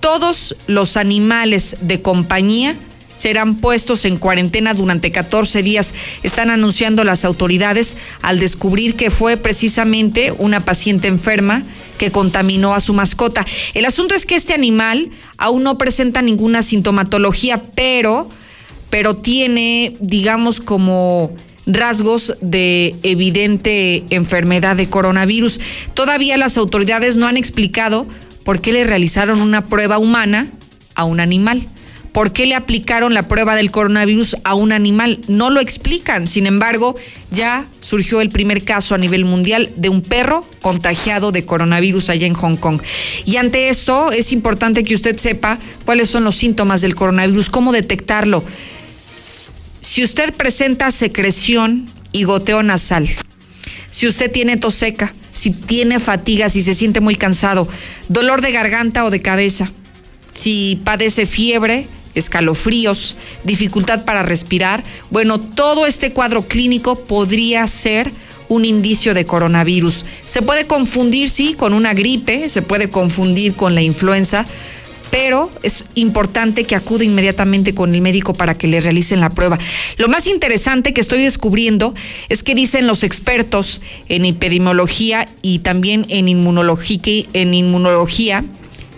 todos 0.00 0.56
los 0.66 0.96
animales 0.96 1.76
de 1.80 2.02
compañía 2.02 2.76
serán 3.16 3.56
puestos 3.56 4.04
en 4.04 4.16
cuarentena 4.16 4.74
durante 4.74 5.12
14 5.12 5.62
días. 5.62 5.94
Están 6.24 6.50
anunciando 6.50 7.04
las 7.04 7.24
autoridades 7.24 7.96
al 8.22 8.40
descubrir 8.40 8.96
que 8.96 9.12
fue 9.12 9.36
precisamente 9.36 10.32
una 10.32 10.60
paciente 10.60 11.06
enferma 11.06 11.62
que 11.96 12.10
contaminó 12.10 12.74
a 12.74 12.80
su 12.80 12.92
mascota. 12.92 13.46
El 13.74 13.84
asunto 13.84 14.16
es 14.16 14.26
que 14.26 14.34
este 14.34 14.52
animal 14.52 15.10
aún 15.36 15.62
no 15.62 15.78
presenta 15.78 16.22
ninguna 16.22 16.62
sintomatología, 16.62 17.62
pero, 17.76 18.28
pero 18.90 19.16
tiene, 19.16 19.96
digamos, 20.00 20.58
como 20.58 21.36
rasgos 21.68 22.34
de 22.40 22.96
evidente 23.02 24.04
enfermedad 24.10 24.76
de 24.76 24.88
coronavirus. 24.88 25.60
Todavía 25.94 26.36
las 26.36 26.56
autoridades 26.56 27.16
no 27.16 27.28
han 27.28 27.36
explicado 27.36 28.06
por 28.44 28.60
qué 28.60 28.72
le 28.72 28.84
realizaron 28.84 29.40
una 29.40 29.64
prueba 29.64 29.98
humana 29.98 30.50
a 30.94 31.04
un 31.04 31.20
animal. 31.20 31.68
¿Por 32.12 32.32
qué 32.32 32.46
le 32.46 32.54
aplicaron 32.54 33.14
la 33.14 33.28
prueba 33.28 33.54
del 33.54 33.70
coronavirus 33.70 34.38
a 34.42 34.54
un 34.54 34.72
animal? 34.72 35.20
No 35.28 35.50
lo 35.50 35.60
explican. 35.60 36.26
Sin 36.26 36.46
embargo, 36.46 36.96
ya 37.30 37.66
surgió 37.80 38.20
el 38.20 38.30
primer 38.30 38.64
caso 38.64 38.94
a 38.94 38.98
nivel 38.98 39.24
mundial 39.24 39.70
de 39.76 39.88
un 39.88 40.00
perro 40.00 40.44
contagiado 40.62 41.30
de 41.30 41.44
coronavirus 41.44 42.08
allá 42.08 42.26
en 42.26 42.34
Hong 42.34 42.56
Kong. 42.56 42.80
Y 43.24 43.36
ante 43.36 43.68
esto 43.68 44.10
es 44.10 44.32
importante 44.32 44.82
que 44.82 44.94
usted 44.94 45.16
sepa 45.18 45.58
cuáles 45.84 46.08
son 46.08 46.24
los 46.24 46.34
síntomas 46.34 46.80
del 46.80 46.94
coronavirus, 46.94 47.50
cómo 47.50 47.72
detectarlo. 47.72 48.42
Si 49.88 50.04
usted 50.04 50.34
presenta 50.34 50.90
secreción 50.90 51.86
y 52.12 52.24
goteo 52.24 52.62
nasal, 52.62 53.08
si 53.90 54.06
usted 54.06 54.30
tiene 54.30 54.58
tos 54.58 54.74
seca, 54.74 55.14
si 55.32 55.50
tiene 55.50 55.98
fatiga, 55.98 56.50
si 56.50 56.60
se 56.60 56.74
siente 56.74 57.00
muy 57.00 57.16
cansado, 57.16 57.66
dolor 58.10 58.42
de 58.42 58.52
garganta 58.52 59.06
o 59.06 59.10
de 59.10 59.22
cabeza, 59.22 59.72
si 60.34 60.78
padece 60.84 61.24
fiebre, 61.24 61.86
escalofríos, 62.14 63.16
dificultad 63.44 64.04
para 64.04 64.22
respirar, 64.22 64.84
bueno, 65.08 65.40
todo 65.40 65.86
este 65.86 66.12
cuadro 66.12 66.46
clínico 66.46 67.06
podría 67.06 67.66
ser 67.66 68.12
un 68.48 68.66
indicio 68.66 69.14
de 69.14 69.24
coronavirus. 69.24 70.04
Se 70.26 70.42
puede 70.42 70.66
confundir, 70.66 71.30
sí, 71.30 71.54
con 71.54 71.72
una 71.72 71.94
gripe, 71.94 72.50
se 72.50 72.60
puede 72.60 72.90
confundir 72.90 73.54
con 73.54 73.74
la 73.74 73.80
influenza, 73.80 74.44
pero 75.10 75.50
es 75.62 75.84
importante 75.94 76.64
que 76.64 76.74
acude 76.74 77.04
inmediatamente 77.04 77.74
con 77.74 77.94
el 77.94 78.00
médico 78.00 78.34
para 78.34 78.56
que 78.56 78.66
le 78.68 78.80
realicen 78.80 79.20
la 79.20 79.30
prueba. 79.30 79.58
Lo 79.96 80.08
más 80.08 80.26
interesante 80.26 80.92
que 80.92 81.00
estoy 81.00 81.22
descubriendo 81.22 81.94
es 82.28 82.42
que 82.42 82.54
dicen 82.54 82.86
los 82.86 83.02
expertos 83.02 83.80
en 84.08 84.24
epidemiología 84.24 85.28
y 85.42 85.60
también 85.60 86.06
en 86.08 86.28
inmunología, 86.28 87.24
en 87.32 87.54
inmunología 87.54 88.44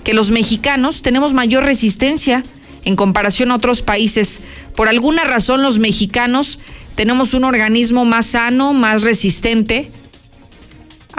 que 0.04 0.14
los 0.14 0.30
mexicanos 0.30 1.02
tenemos 1.02 1.32
mayor 1.32 1.64
resistencia 1.64 2.42
en 2.84 2.96
comparación 2.96 3.50
a 3.50 3.56
otros 3.56 3.82
países. 3.82 4.40
Por 4.74 4.88
alguna 4.88 5.24
razón 5.24 5.62
los 5.62 5.78
mexicanos 5.78 6.58
tenemos 6.94 7.34
un 7.34 7.44
organismo 7.44 8.04
más 8.04 8.26
sano, 8.26 8.72
más 8.72 9.02
resistente, 9.02 9.90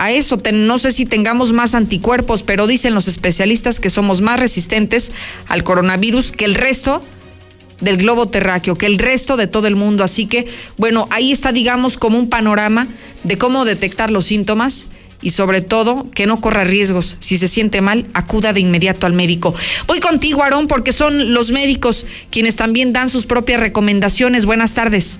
a 0.02 0.12
eso. 0.12 0.41
no 0.52 0.80
sé 0.80 0.91
si 0.91 1.06
tengamos 1.06 1.54
más 1.54 1.76
anticuerpos, 1.76 2.41
pero 2.41 2.66
dicen 2.66 2.95
los 2.95 3.08
especialistas 3.08 3.80
que 3.80 3.91
somos 3.91 4.22
más 4.22 4.39
resistentes 4.39 5.12
al 5.47 5.64
coronavirus 5.64 6.32
que 6.32 6.45
el 6.45 6.56
resto 6.56 7.04
del 7.82 7.97
globo 7.97 8.28
terráqueo, 8.28 8.76
que 8.76 8.88
el 8.88 8.97
resto 8.97 9.38
de 9.38 9.45
todo 9.45 9.68
el 9.68 9.76
mundo. 9.76 10.04
Así 10.04 10.26
que, 10.26 10.47
bueno, 10.78 11.08
ahí 11.12 11.32
está, 11.32 11.52
digamos, 11.52 11.97
como 11.97 12.18
un 12.18 12.30
panorama 12.30 12.88
de 13.24 13.38
cómo 13.38 13.64
detectar 13.64 14.10
los 14.10 14.26
síntomas 14.26 14.88
y 15.22 15.30
sobre 15.30 15.62
todo 15.62 16.10
que 16.16 16.26
no 16.26 16.41
corra 16.41 16.64
riesgos. 16.64 17.18
Si 17.20 17.38
se 17.38 17.47
siente 17.47 17.82
mal, 17.82 18.08
acuda 18.16 18.54
de 18.54 18.60
inmediato 18.60 19.06
al 19.06 19.14
médico. 19.14 19.54
Voy 19.86 19.99
contigo, 19.99 20.41
Aarón, 20.41 20.66
porque 20.66 20.93
son 20.93 21.32
los 21.36 21.52
médicos 21.52 22.08
quienes 22.32 22.56
también 22.56 22.91
dan 22.91 23.12
sus 23.12 23.28
propias 23.28 23.60
recomendaciones. 23.60 24.47
Buenas 24.47 24.74
tardes. 24.74 25.20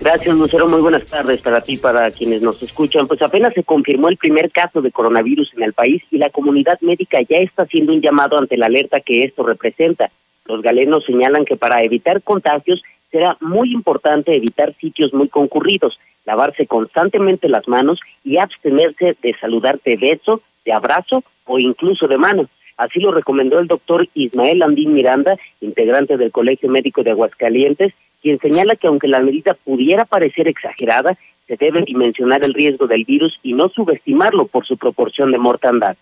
Gracias, 0.00 0.36
Lucero. 0.36 0.68
Muy 0.68 0.80
buenas 0.80 1.06
tardes 1.06 1.40
para 1.40 1.60
ti, 1.60 1.78
para 1.78 2.10
quienes 2.10 2.42
nos 2.42 2.62
escuchan. 2.62 3.06
Pues 3.06 3.22
apenas 3.22 3.54
se 3.54 3.64
confirmó 3.64 4.08
el 4.08 4.16
primer 4.16 4.50
caso 4.50 4.82
de 4.82 4.92
coronavirus 4.92 5.52
en 5.56 5.62
el 5.62 5.72
país 5.72 6.02
y 6.10 6.18
la 6.18 6.30
comunidad 6.30 6.78
médica 6.80 7.18
ya 7.28 7.38
está 7.38 7.62
haciendo 7.62 7.92
un 7.92 8.02
llamado 8.02 8.38
ante 8.38 8.56
la 8.56 8.66
alerta 8.66 9.00
que 9.00 9.20
esto 9.20 9.42
representa. 9.42 10.10
Los 10.44 10.62
galenos 10.62 11.04
señalan 11.04 11.44
que 11.44 11.56
para 11.56 11.82
evitar 11.82 12.22
contagios 12.22 12.82
será 13.10 13.36
muy 13.40 13.72
importante 13.72 14.36
evitar 14.36 14.74
sitios 14.80 15.12
muy 15.14 15.28
concurridos, 15.28 15.98
lavarse 16.24 16.66
constantemente 16.66 17.48
las 17.48 17.66
manos 17.66 17.98
y 18.22 18.38
abstenerse 18.38 19.16
de 19.22 19.34
saludar 19.40 19.80
de 19.84 19.96
beso, 19.96 20.42
de 20.64 20.72
abrazo 20.72 21.24
o 21.46 21.58
incluso 21.58 22.06
de 22.06 22.18
mano. 22.18 22.48
Así 22.76 23.00
lo 23.00 23.10
recomendó 23.10 23.58
el 23.58 23.68
doctor 23.68 24.06
Ismael 24.14 24.62
Andín 24.62 24.92
Miranda, 24.92 25.36
integrante 25.60 26.18
del 26.18 26.30
Colegio 26.30 26.68
Médico 26.68 27.02
de 27.02 27.12
Aguascalientes, 27.12 27.94
quien 28.26 28.40
señala 28.40 28.74
que 28.74 28.88
aunque 28.88 29.06
la 29.06 29.20
medida 29.20 29.54
pudiera 29.54 30.04
parecer 30.04 30.48
exagerada, 30.48 31.16
se 31.46 31.56
debe 31.56 31.84
dimensionar 31.86 32.44
el 32.44 32.54
riesgo 32.54 32.88
del 32.88 33.04
virus 33.04 33.38
y 33.44 33.52
no 33.52 33.68
subestimarlo 33.68 34.48
por 34.48 34.66
su 34.66 34.76
proporción 34.76 35.30
de 35.30 35.38
mortandad. 35.38 35.96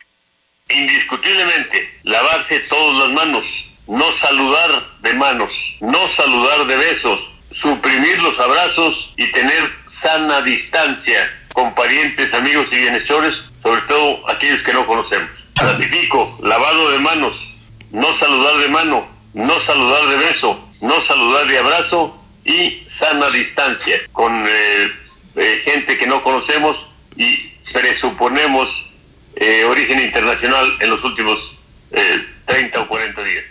Indiscutiblemente, 0.71 1.87
lavarse 2.05 2.61
todas 2.61 2.99
las 3.01 3.13
manos, 3.13 3.71
no 3.89 4.05
saludar 4.05 4.71
de 5.03 5.13
manos, 5.13 5.77
no 5.83 5.99
saludar 6.09 6.67
de 6.67 6.77
besos, 6.77 7.31
suprimir 7.51 8.23
los 8.23 8.41
abrazos 8.41 9.13
y 9.19 9.31
tener 9.31 9.63
sana 9.87 10.41
distancia 10.41 11.19
con 11.53 11.75
parientes, 11.75 12.33
amigos 12.33 12.73
y 12.73 12.77
bienhechores, 12.77 13.53
sobre 13.63 13.83
todo 13.83 14.31
aquellos 14.31 14.63
que 14.63 14.73
no 14.73 14.87
conocemos. 14.87 15.29
Ratifico, 15.57 16.39
lavado 16.43 16.91
de 16.93 17.01
manos, 17.01 17.53
no 17.91 18.11
saludar 18.15 18.57
de 18.63 18.69
mano, 18.71 19.07
no 19.35 19.61
saludar 19.61 20.07
de 20.09 20.17
beso, 20.25 20.59
no 20.85 21.01
saludar 21.01 21.47
de 21.47 21.59
abrazo 21.59 22.15
y 22.45 22.83
sana 22.87 23.31
distancia 23.31 23.97
con 24.13 24.33
eh, 24.47 24.91
eh, 25.37 25.63
gente 25.65 25.97
que 25.97 26.07
no 26.07 26.23
conocemos 26.23 26.91
y 27.17 27.53
presuponemos 27.73 28.91
eh, 29.37 29.65
origen 29.65 29.99
internacional 30.01 30.67
en 30.81 30.91
los 30.91 31.03
últimos 31.05 31.59
30 32.47 32.81
o 32.81 32.89
40 32.89 33.23
días. 33.23 33.45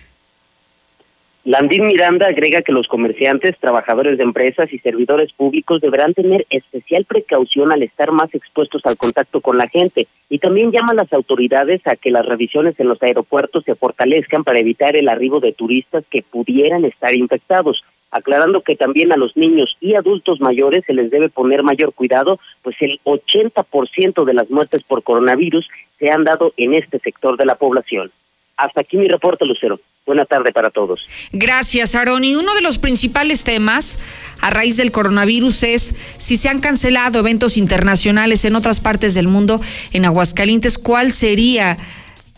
Landín 1.45 1.87
Miranda 1.87 2.27
agrega 2.27 2.61
que 2.61 2.71
los 2.71 2.87
comerciantes, 2.87 3.57
trabajadores 3.59 4.17
de 4.17 4.23
empresas 4.23 4.71
y 4.71 4.79
servidores 4.79 5.33
públicos 5.33 5.81
deberán 5.81 6.13
tener 6.13 6.45
especial 6.49 7.03
precaución 7.03 7.73
al 7.73 7.83
estar 7.83 8.13
más 8.13 8.33
expuestos 8.33 8.85
al 8.85 8.95
contacto 8.95 9.41
con 9.41 9.57
la 9.57 9.67
gente 9.67 10.07
y 10.29 10.39
también 10.39 10.71
llama 10.71 10.93
a 10.93 11.03
las 11.03 11.11
autoridades 11.11 11.85
a 11.85 11.97
que 11.97 12.11
las 12.11 12.25
revisiones 12.25 12.79
en 12.79 12.87
los 12.87 13.03
aeropuertos 13.03 13.65
se 13.65 13.75
fortalezcan 13.75 14.45
para 14.45 14.59
evitar 14.59 14.95
el 14.95 15.09
arribo 15.09 15.41
de 15.41 15.51
turistas 15.51 16.05
que 16.09 16.21
pudieran 16.21 16.85
estar 16.85 17.13
infectados, 17.13 17.83
aclarando 18.09 18.61
que 18.61 18.77
también 18.77 19.11
a 19.11 19.17
los 19.17 19.35
niños 19.35 19.75
y 19.81 19.95
adultos 19.95 20.39
mayores 20.39 20.85
se 20.87 20.93
les 20.93 21.11
debe 21.11 21.27
poner 21.27 21.61
mayor 21.61 21.93
cuidado, 21.93 22.39
pues 22.61 22.77
el 22.79 23.01
80% 23.03 24.23
de 24.23 24.33
las 24.33 24.49
muertes 24.49 24.81
por 24.83 25.03
coronavirus 25.03 25.67
se 25.99 26.09
han 26.09 26.23
dado 26.23 26.53
en 26.55 26.73
este 26.73 26.99
sector 26.99 27.35
de 27.35 27.45
la 27.45 27.55
población. 27.55 28.11
Hasta 28.55 28.79
aquí 28.79 28.95
mi 28.95 29.09
reporte, 29.09 29.45
Lucero. 29.45 29.81
Buena 30.05 30.25
tarde 30.25 30.51
para 30.51 30.69
todos. 30.69 30.99
Gracias, 31.31 31.95
Aaron. 31.95 32.25
Y 32.25 32.35
uno 32.35 32.53
de 32.55 32.61
los 32.61 32.77
principales 32.77 33.45
temas 33.45 33.99
a 34.41 34.49
raíz 34.49 34.75
del 34.75 34.91
coronavirus 34.91 35.63
es 35.63 35.95
si 36.17 36.35
se 36.35 36.49
han 36.49 36.59
cancelado 36.59 37.19
eventos 37.19 37.55
internacionales 37.55 38.43
en 38.43 38.57
otras 38.57 38.81
partes 38.81 39.13
del 39.13 39.29
mundo, 39.29 39.61
en 39.93 40.03
Aguascalientes, 40.03 40.77
¿cuál 40.77 41.13
sería 41.13 41.77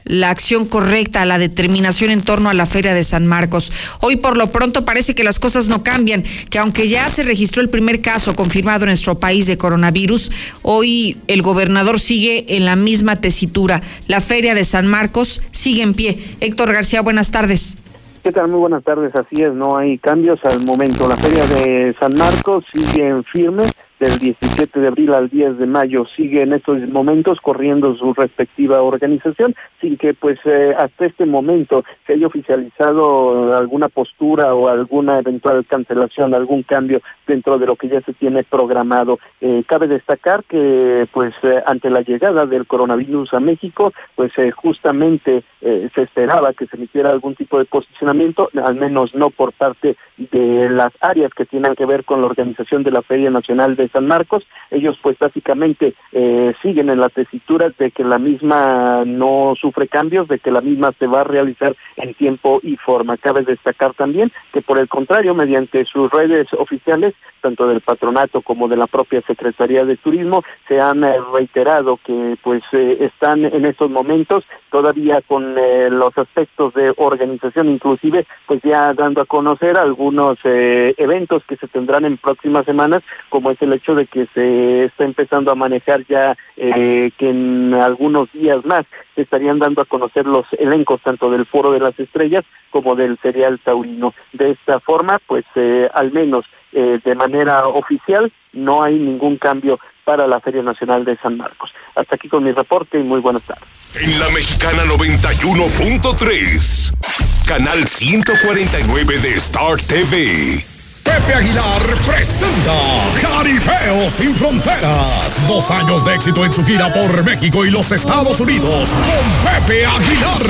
la 0.06 0.30
acción 0.30 0.66
correcta, 0.66 1.26
la 1.26 1.38
determinación 1.38 2.12
en 2.12 2.22
torno 2.22 2.50
a 2.50 2.54
la 2.54 2.66
Feria 2.66 2.94
de 2.94 3.04
San 3.04 3.26
Marcos. 3.28 3.74
Hoy 4.02 4.16
por 4.16 4.38
lo 4.38 4.52
pronto 4.52 4.86
parece 4.86 5.16
que 5.16 5.24
las 5.24 5.40
cosas 5.40 5.68
no 5.68 5.84
cambian, 5.84 6.24
que 6.50 6.60
aunque 6.60 6.88
ya 6.88 7.10
se 7.10 7.24
registró 7.24 7.62
el 7.62 7.70
primer 7.70 8.02
caso 8.02 8.36
confirmado 8.36 8.84
en 8.84 8.90
nuestro 8.90 9.20
país 9.20 9.48
de 9.48 9.58
coronavirus, 9.58 10.32
hoy 10.62 11.18
el 11.28 11.42
gobernador 11.42 12.00
sigue 12.00 12.46
en 12.56 12.66
la 12.66 12.76
misma 12.76 13.16
tesitura. 13.18 13.82
La 14.08 14.22
Feria 14.22 14.54
de 14.54 14.64
San 14.64 14.88
Marcos 14.88 15.42
sigue 15.52 15.82
en 15.82 15.94
pie. 15.94 16.24
Héctor 16.40 16.72
García, 16.72 17.02
buenas 17.02 17.32
tardes. 17.32 17.78
¿Qué 18.24 18.32
tal? 18.32 18.48
Muy 18.48 18.60
buenas 18.60 18.84
tardes. 18.84 19.16
Así 19.16 19.42
es, 19.42 19.54
no 19.54 19.78
hay 19.78 19.98
cambios 19.98 20.40
al 20.46 20.64
momento. 20.64 21.08
La 21.08 21.18
Feria 21.18 21.46
de 21.46 21.96
San 22.00 22.18
Marcos 22.18 22.66
sigue 22.72 23.08
en 23.08 23.24
firme 23.24 23.66
del 24.00 24.20
17 24.20 24.80
de 24.80 24.88
abril 24.88 25.14
al 25.14 25.30
10 25.30 25.58
de 25.58 25.66
mayo 25.66 26.06
sigue 26.16 26.42
en 26.42 26.54
estos 26.54 26.80
momentos 26.90 27.40
corriendo 27.40 27.96
su 27.96 28.14
respectiva 28.14 28.82
organización 28.82 29.56
sin 29.80 29.98
que 29.98 30.14
pues 30.14 30.40
eh, 30.46 30.76
hasta 30.78 31.06
este 31.06 31.26
momento 31.26 31.84
se 32.06 32.14
haya 32.14 32.28
oficializado 32.28 33.56
alguna 33.56 33.88
postura 33.88 34.54
o 34.54 34.68
alguna 34.68 35.20
eventual 35.20 35.66
cancelación, 35.66 36.34
algún 36.34 36.64
cambio 36.64 37.02
dentro 37.26 37.58
de 37.58 37.68
lo 37.68 37.76
que 37.76 37.88
ya 37.88 38.02
se 38.02 38.14
tiene 38.14 38.44
programado. 38.44 39.20
Eh, 39.40 39.64
cabe 39.66 39.88
destacar 39.88 40.44
que 40.44 41.08
pues 41.12 41.34
eh, 41.44 41.64
ante 41.66 41.90
la 41.90 42.02
llegada 42.02 42.46
del 42.46 42.68
coronavirus 42.68 43.34
a 43.34 43.40
México 43.40 43.94
pues 44.16 44.32
justamente 44.56 45.44
se 45.62 46.02
esperaba 46.04 46.54
que 46.54 46.68
se 46.68 46.76
emitiera 46.76 47.10
algún 47.10 47.34
tipo 47.34 47.58
de 47.58 47.66
posicionamiento, 47.66 48.52
al 48.64 48.76
menos 48.76 49.16
no 49.16 49.32
por 49.32 49.52
parte 49.52 49.96
de 50.18 50.70
las 50.70 50.94
áreas 51.02 51.34
que 51.34 51.46
tienen 51.46 51.74
que 51.74 51.88
ver 51.88 52.06
con 52.06 52.22
la 52.22 52.28
organización 52.28 52.84
de 52.84 52.92
la 52.92 53.02
Feria 53.02 53.32
Nacional 53.32 53.76
de 53.76 53.85
San 53.90 54.08
Marcos. 54.08 54.46
Ellos 54.72 54.98
pues 55.02 55.18
básicamente 55.18 55.94
eh, 56.12 56.54
siguen 56.62 56.90
en 56.90 57.00
la 57.00 57.10
tesitura 57.10 57.72
de 57.78 57.92
que 57.92 58.04
la 58.04 58.20
misma 58.20 59.04
no 59.06 59.54
sufre 59.60 59.88
cambios, 59.88 60.28
de 60.28 60.40
que 60.40 60.52
la 60.52 60.62
misma 60.62 60.94
se 60.98 61.08
va 61.08 61.22
a 61.22 61.24
realizar 61.24 61.76
en 61.96 62.14
tiempo 62.14 62.60
y 62.64 62.76
forma. 62.78 63.18
Cabe 63.18 63.44
destacar 63.44 63.94
también 63.94 64.32
que 64.54 64.62
por 64.62 64.80
el 64.80 64.88
contrario, 64.88 65.34
mediante 65.34 65.86
sus 65.86 66.12
redes 66.12 66.48
oficiales, 66.54 67.14
tanto 67.42 67.68
del 67.68 67.82
patronato 67.82 68.42
como 68.42 68.68
de 68.68 68.78
la 68.78 68.88
propia 68.88 69.22
Secretaría 69.22 69.86
de 69.86 69.98
Turismo, 69.98 70.44
se 70.68 70.82
han 70.82 71.04
eh, 71.04 71.16
reiterado 71.34 71.98
que 71.98 72.38
pues 72.42 72.64
eh, 72.72 72.98
están 73.02 73.46
en 73.46 73.66
estos 73.66 73.90
momentos 73.90 74.46
todavía 74.72 75.22
con 75.22 75.56
los 75.56 76.18
aspectos 76.18 76.74
de 76.74 76.94
organización, 76.98 77.70
inclusive 77.70 78.26
pues 78.46 78.62
ya 78.62 78.94
dando 78.94 79.22
a 79.22 79.26
conocer 79.26 79.78
algunos 79.78 80.38
eventos 80.44 81.44
que 81.46 81.56
se 81.56 81.68
tendrán 81.68 82.04
en 82.04 82.18
próximas 82.18 82.66
semanas, 82.66 83.04
como 83.30 83.52
es 83.52 83.62
el 83.62 83.74
hecho 83.76 83.96
de 83.96 84.08
que 84.08 84.28
se 84.34 84.86
está 84.86 85.06
empezando 85.06 85.52
a 85.52 85.56
manejar 85.56 86.06
ya 86.08 86.36
que 86.56 87.12
en 87.20 87.74
algunos 87.74 88.32
días 88.32 88.64
más 88.66 88.86
se 89.16 89.22
estarían 89.22 89.60
dando 89.60 89.82
a 89.82 89.86
conocer 89.86 90.26
los 90.26 90.46
elencos 90.60 91.02
tanto 91.02 91.30
del 91.30 91.46
Foro 91.46 91.72
de 91.72 91.80
las 91.80 91.98
Estrellas 92.00 92.44
como 92.70 92.96
del 92.96 93.18
Serial 93.22 93.60
Taurino. 93.60 94.14
De 94.34 94.52
esta 94.52 94.80
forma, 94.80 95.20
pues 95.26 95.46
eh, 95.56 95.90
al 95.94 96.12
menos 96.12 96.46
eh, 96.74 97.00
de 97.04 97.16
manera 97.16 97.68
oficial 97.68 98.32
no 98.54 98.84
hay 98.84 98.96
ningún 98.96 99.38
cambio 99.38 99.80
para 100.04 100.28
la 100.28 100.42
Feria 100.42 100.62
Nacional 100.62 101.04
de 101.06 101.18
San 101.18 101.38
Marcos. 101.38 101.74
Hasta 101.96 102.16
aquí 102.16 102.30
con 102.30 102.44
mi 102.44 102.52
reporte 102.52 103.00
y 103.00 103.04
muy 103.04 103.22
buenas 103.22 103.42
tardes. 103.44 103.68
En 103.96 104.20
la 104.20 104.30
Mexicana 104.30 104.84
91.3, 104.84 107.48
canal 107.48 107.88
149 107.88 109.20
de 109.20 109.36
Star 109.36 109.78
TV. 109.78 110.75
Pepe 111.06 111.36
Aguilar 111.36 111.82
presenta 112.06 112.74
Jaripeo 113.22 114.10
sin 114.10 114.36
Fronteras. 114.36 115.38
Dos 115.48 115.72
años 115.72 116.04
de 116.04 116.16
éxito 116.16 116.44
en 116.44 116.52
su 116.52 116.66
gira 116.66 116.92
por 116.92 117.24
México 117.24 117.64
y 117.64 117.70
los 117.70 117.92
Estados 117.92 118.40
Unidos 118.42 118.90
con 118.90 119.52
Pepe 119.52 119.86
Aguilar. 119.86 120.42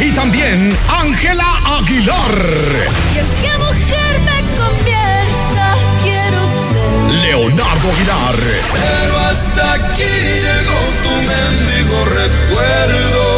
Y 0.00 0.12
también 0.12 0.76
Ángela 1.00 1.46
Aguilar. 1.78 2.34
¿Y 3.14 3.18
en 3.18 3.26
qué 3.40 3.58
mujer 3.58 4.20
me 4.20 4.42
convierta? 4.56 5.76
Quiero 6.02 6.44
ser. 6.46 7.22
Leonardo 7.22 7.90
Aguilar. 7.92 8.36
Pero 8.72 9.18
hasta 9.20 9.72
aquí 9.74 10.02
llegó 10.02 10.80
tu 11.02 11.14
mendigo 11.22 12.04
recuerdo 12.04 13.37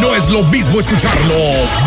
No 0.00 0.14
es 0.14 0.28
lo 0.30 0.42
mismo 0.44 0.80
escucharlo, 0.80 1.34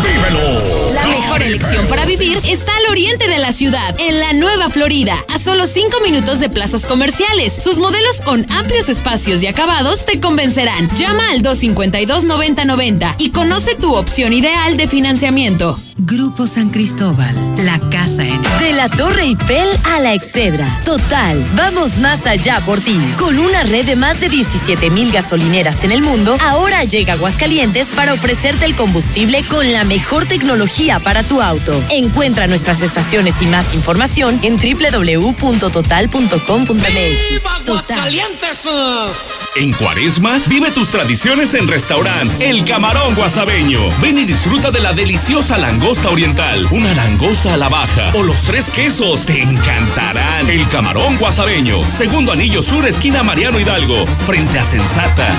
vívelo. 0.02 0.94
La 0.94 1.06
mejor 1.06 1.42
elección 1.42 1.86
para 1.86 2.06
vivir 2.06 2.40
está 2.48 2.74
al 2.74 2.90
oriente 2.90 3.28
de 3.28 3.38
la 3.38 3.52
ciudad, 3.52 3.94
en 3.98 4.18
la 4.18 4.32
Nueva 4.32 4.70
Florida, 4.70 5.14
a 5.32 5.38
solo 5.38 5.66
5 5.66 6.00
minutos 6.00 6.40
de 6.40 6.48
plazas 6.48 6.86
comerciales. 6.86 7.52
Sus 7.62 7.76
modelos 7.76 8.22
con 8.24 8.50
amplios 8.50 8.88
espacios 8.88 9.42
y 9.42 9.46
acabados 9.46 10.06
te 10.06 10.20
convencerán. 10.20 10.88
Llama 10.96 11.30
al 11.30 11.42
252-9090 11.42 13.16
y 13.18 13.30
conoce 13.30 13.74
tu 13.74 13.94
opción 13.94 14.32
ideal 14.32 14.78
de 14.78 14.88
financiamiento. 14.88 15.78
Grupo 15.98 16.46
San 16.46 16.70
Cristóbal, 16.70 17.34
la 17.64 17.78
casa 17.90 18.24
en... 18.24 18.42
De 18.58 18.72
la 18.74 18.88
Torre 18.88 19.22
Eiffel 19.22 19.68
a 19.94 20.00
la 20.00 20.14
Excedra. 20.14 20.80
Total, 20.84 21.42
vamos 21.54 21.98
más 21.98 22.26
allá 22.26 22.60
por 22.66 22.80
ti. 22.80 22.98
Con 23.18 23.38
una 23.38 23.62
red 23.62 23.86
de 23.86 23.96
más 23.96 24.20
de 24.20 24.28
17 24.28 24.90
mil 24.90 25.10
gasolineras 25.10 25.84
en 25.84 25.92
el 25.92 26.02
mundo, 26.02 26.36
ahora 26.42 26.84
llega 26.84 27.14
Aguascalientes 27.14 27.66
para 27.84 28.14
ofrecerte 28.14 28.64
el 28.64 28.74
combustible 28.74 29.44
con 29.44 29.70
la 29.70 29.84
mejor 29.84 30.24
tecnología 30.24 30.98
para 30.98 31.22
tu 31.22 31.42
auto. 31.42 31.84
Encuentra 31.90 32.46
nuestras 32.46 32.80
estaciones 32.80 33.42
y 33.42 33.46
más 33.46 33.74
información 33.74 34.40
en 34.42 34.56
www.total.com.mx. 34.56 35.36
En 39.56 39.72
Cuaresma, 39.74 40.40
vive 40.46 40.70
tus 40.70 40.90
tradiciones 40.90 41.52
en 41.52 41.68
restaurante 41.68 42.48
El 42.48 42.64
Camarón 42.64 43.14
Guasabeño. 43.14 43.80
Ven 44.00 44.18
y 44.18 44.24
disfruta 44.24 44.70
de 44.70 44.80
la 44.80 44.94
deliciosa 44.94 45.58
langosta 45.58 46.08
oriental, 46.08 46.66
una 46.70 46.94
langosta 46.94 47.52
a 47.54 47.56
la 47.58 47.68
baja 47.68 48.10
o 48.14 48.22
los 48.22 48.40
tres 48.42 48.70
quesos. 48.70 49.26
Te 49.26 49.42
encantarán. 49.42 50.48
El 50.48 50.66
Camarón 50.68 51.18
Guasabeño, 51.18 51.84
segundo 51.90 52.32
anillo 52.32 52.62
sur, 52.62 52.86
esquina 52.86 53.22
Mariano 53.22 53.60
Hidalgo, 53.60 54.06
frente 54.24 54.58
a 54.58 54.64
Sensata. 54.64 55.30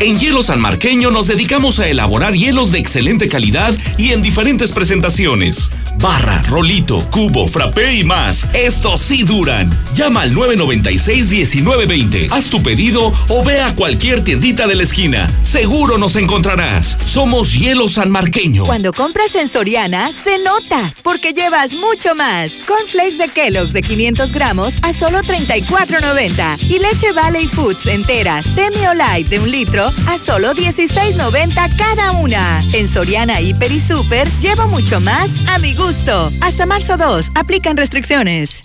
En 0.00 0.18
Hielo 0.18 0.42
San 0.42 0.60
Marqueño 0.60 1.10
nos 1.10 1.26
dedicamos 1.26 1.78
a 1.78 1.86
elaborar 1.86 2.32
hielos 2.32 2.70
de 2.72 2.78
excelente 2.78 3.28
calidad 3.28 3.74
y 3.98 4.12
en 4.12 4.22
diferentes 4.22 4.72
presentaciones. 4.72 5.68
Barra, 5.98 6.40
rolito, 6.48 6.98
cubo, 7.10 7.46
frappé 7.46 7.96
y 7.96 8.04
más. 8.04 8.46
Estos 8.54 9.02
sí 9.02 9.24
duran. 9.24 9.68
Llama 9.94 10.22
al 10.22 10.34
996-1920. 10.34 12.28
Haz 12.30 12.46
tu 12.46 12.62
pedido 12.62 13.12
o 13.28 13.44
ve 13.44 13.60
a 13.60 13.76
cualquier 13.76 14.24
tiendita 14.24 14.66
de 14.66 14.76
la 14.76 14.84
esquina. 14.84 15.30
Seguro 15.42 15.98
nos 15.98 16.16
encontrarás. 16.16 16.96
Somos 17.04 17.52
Hielo 17.52 17.86
San 17.86 18.10
Marqueño. 18.10 18.64
Cuando 18.64 18.94
compras 18.94 19.34
en 19.34 19.50
Soriana, 19.50 20.10
se 20.12 20.38
nota, 20.42 20.94
porque 21.02 21.34
llevas 21.34 21.74
mucho 21.74 22.14
más. 22.14 22.52
Cornflakes 22.66 23.18
de 23.18 23.28
Kellogg's 23.28 23.74
de 23.74 23.82
500 23.82 24.32
gramos 24.32 24.72
a 24.80 24.94
solo 24.94 25.20
34.90. 25.20 26.56
Y 26.70 26.78
leche 26.78 27.12
Valley 27.12 27.48
Foods 27.48 27.84
entera, 27.84 28.42
semi 28.42 28.86
o 28.86 28.94
light 28.94 29.28
de 29.28 29.38
un 29.38 29.50
litro 29.50 29.89
a 30.08 30.18
solo 30.18 30.54
16.90 30.54 31.76
cada 31.76 32.12
una. 32.12 32.62
En 32.72 32.88
Soriana 32.88 33.40
Hiper 33.40 33.72
y 33.72 33.80
Super 33.80 34.28
llevo 34.40 34.66
mucho 34.68 35.00
más 35.00 35.30
a 35.48 35.58
mi 35.58 35.74
gusto. 35.74 36.32
Hasta 36.40 36.66
marzo 36.66 36.96
2, 36.96 37.32
aplican 37.34 37.76
restricciones. 37.76 38.62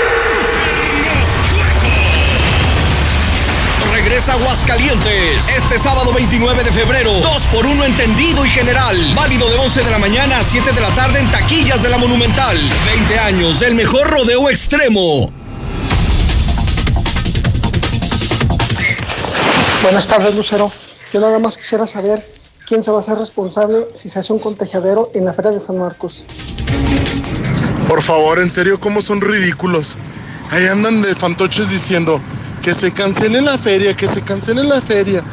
Regresa 4.21 4.33
Aguascalientes. 4.33 5.49
Este 5.49 5.79
sábado 5.79 6.13
29 6.13 6.63
de 6.63 6.71
febrero. 6.71 7.11
2 7.11 7.41
por 7.51 7.65
1 7.65 7.85
entendido 7.85 8.45
y 8.45 8.49
general. 8.51 8.95
Válido 9.15 9.49
de 9.49 9.57
11 9.57 9.83
de 9.83 9.89
la 9.89 9.97
mañana 9.97 10.37
a 10.37 10.43
7 10.43 10.73
de 10.73 10.79
la 10.79 10.93
tarde 10.93 11.19
en 11.19 11.31
taquillas 11.31 11.81
de 11.81 11.89
la 11.89 11.97
Monumental. 11.97 12.55
20 12.85 13.19
años 13.19 13.59
del 13.59 13.73
mejor 13.73 14.07
rodeo 14.11 14.47
extremo. 14.47 15.27
Buenas 19.81 20.05
tardes, 20.05 20.35
Lucero. 20.35 20.71
Yo 21.11 21.19
nada 21.19 21.39
más 21.39 21.57
quisiera 21.57 21.87
saber 21.87 22.23
quién 22.67 22.83
se 22.83 22.91
va 22.91 22.97
a 22.97 22.99
hacer 22.99 23.17
responsable 23.17 23.87
si 23.95 24.11
se 24.11 24.19
hace 24.19 24.33
un 24.33 24.39
contagiadero 24.39 25.09
en 25.15 25.25
la 25.25 25.33
Feria 25.33 25.49
de 25.49 25.59
San 25.59 25.79
Marcos. 25.79 26.25
Por 27.87 28.03
favor, 28.03 28.39
en 28.39 28.51
serio, 28.51 28.79
¿cómo 28.79 29.01
son 29.01 29.19
ridículos? 29.19 29.97
Ahí 30.51 30.67
andan 30.67 31.01
de 31.01 31.15
fantoches 31.15 31.71
diciendo 31.71 32.21
que 32.61 32.73
se 32.73 32.91
cancele 32.91 33.41
la 33.41 33.57
feria, 33.57 33.93
que 33.95 34.07
se 34.07 34.21
cancele 34.21 34.63
la 34.63 34.81
feria, 34.81 35.23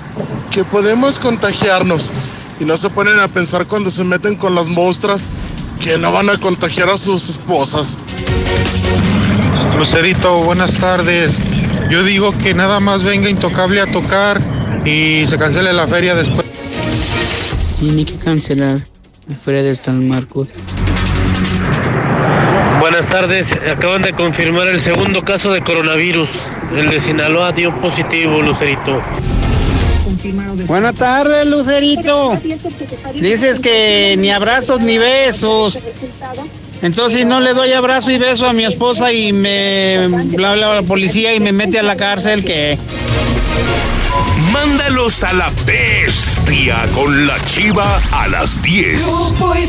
que 0.51 0.65
podemos 0.65 1.19
contagiarnos 1.19 2.13
y 2.61 2.65
no 2.65 2.77
se 2.77 2.91
ponen 2.91 3.21
a 3.21 3.29
pensar 3.29 3.67
cuando 3.67 3.91
se 3.91 4.05
meten 4.05 4.35
con 4.37 4.55
las 4.55 4.69
monstras 4.69 5.29
que 5.81 5.99
no 5.99 6.11
van 6.13 6.31
a 6.31 6.39
contagiar 6.39 6.89
a 6.89 6.97
sus 6.97 7.29
esposas. 7.29 7.99
Lucerito, 9.79 10.43
buenas 10.43 10.79
tardes. 10.79 11.41
Yo 11.91 12.03
digo 12.03 12.37
que 12.37 12.53
nada 12.53 12.81
más 12.81 13.05
venga 13.05 13.31
Intocable 13.31 13.81
a 13.81 13.87
tocar 13.87 14.41
y 14.85 15.27
se 15.27 15.39
cancele 15.39 15.73
la 15.73 15.87
feria 15.87 16.15
después. 16.15 16.47
Tiene 17.79 18.05
que 18.05 18.19
cancelar 18.19 18.81
la 19.27 19.37
feria 19.37 19.63
de 19.63 19.75
San 19.75 20.09
Marcos. 20.09 20.49
Buenas 22.81 23.09
tardes, 23.09 23.53
acaban 23.53 24.03
de 24.03 24.13
confirmar 24.13 24.67
el 24.69 24.81
segundo 24.81 25.25
caso 25.25 25.53
de 25.53 25.61
coronavirus. 25.61 26.29
El 26.77 26.91
de 26.91 27.01
Sinaloa 27.01 27.53
dio 27.53 27.75
positivo, 27.81 28.43
Lucerito. 28.43 29.03
Buenas 30.67 30.95
tardes, 30.95 31.47
Lucerito. 31.47 32.39
Dices 33.15 33.61
que 33.61 34.17
ni 34.19 34.31
abrazos 34.31 34.81
ni 34.81 34.99
besos. 34.99 35.81
Entonces, 36.83 37.21
si 37.21 37.25
no 37.25 37.41
le 37.41 37.55
doy 37.55 37.73
abrazo 37.73 38.11
y 38.11 38.19
beso 38.19 38.47
a 38.47 38.53
mi 38.53 38.65
esposa 38.65 39.13
y 39.13 39.33
me 39.33 40.09
bla 40.09 40.55
bla 40.55 40.75
la 40.75 40.83
policía 40.83 41.35
y 41.35 41.41
me 41.41 41.53
mete 41.53 41.79
a 41.79 41.83
la 41.83 41.97
cárcel, 41.97 42.45
¿qué? 42.45 42.79
Mándalos 44.53 45.23
a 45.25 45.33
la 45.33 45.51
con 46.93 47.27
la 47.27 47.39
chiva 47.45 48.01
a 48.11 48.27
las 48.27 48.63
10. 48.65 49.01
Hoy, 49.41 49.61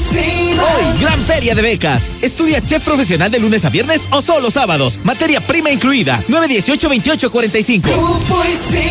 gran 0.99 1.19
feria 1.19 1.53
de 1.53 1.61
becas. 1.61 2.15
Estudia 2.19 2.61
chef 2.65 2.83
profesional 2.83 3.29
de 3.29 3.39
lunes 3.39 3.63
a 3.63 3.69
viernes 3.69 4.01
o 4.09 4.23
solo 4.23 4.49
sábados. 4.49 4.97
Materia 5.03 5.39
prima 5.39 5.69
incluida. 5.69 6.19
918-2845. 6.27 7.83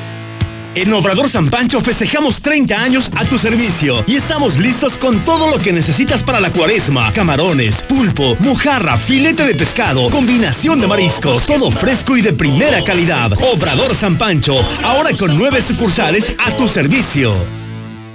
En 0.74 0.92
Obrador 0.92 1.28
San 1.28 1.48
Pancho 1.48 1.80
festejamos 1.80 2.40
30 2.40 2.80
años 2.80 3.10
a 3.16 3.24
tu 3.24 3.38
servicio 3.38 4.04
y 4.06 4.16
estamos 4.16 4.56
listos 4.56 4.98
con 4.98 5.24
todo 5.24 5.48
lo 5.48 5.58
que 5.58 5.72
necesitas 5.72 6.22
para 6.22 6.40
la 6.40 6.52
cuaresma. 6.52 7.10
Camarones, 7.12 7.82
pulpo, 7.82 8.36
mojarra, 8.40 8.96
filete 8.96 9.44
de 9.44 9.54
pescado, 9.54 10.10
combinación 10.10 10.80
de 10.80 10.86
mariscos, 10.86 11.46
todo 11.46 11.70
fresco 11.70 12.16
y 12.16 12.22
de 12.22 12.32
primera 12.32 12.82
calidad. 12.84 13.32
Obrador 13.52 13.94
San 13.94 14.18
Pancho, 14.18 14.60
ahora 14.82 15.16
con 15.16 15.36
nueve 15.36 15.62
sucursales 15.62 16.34
a 16.38 16.56
tu 16.56 16.68
servicio. 16.68 17.57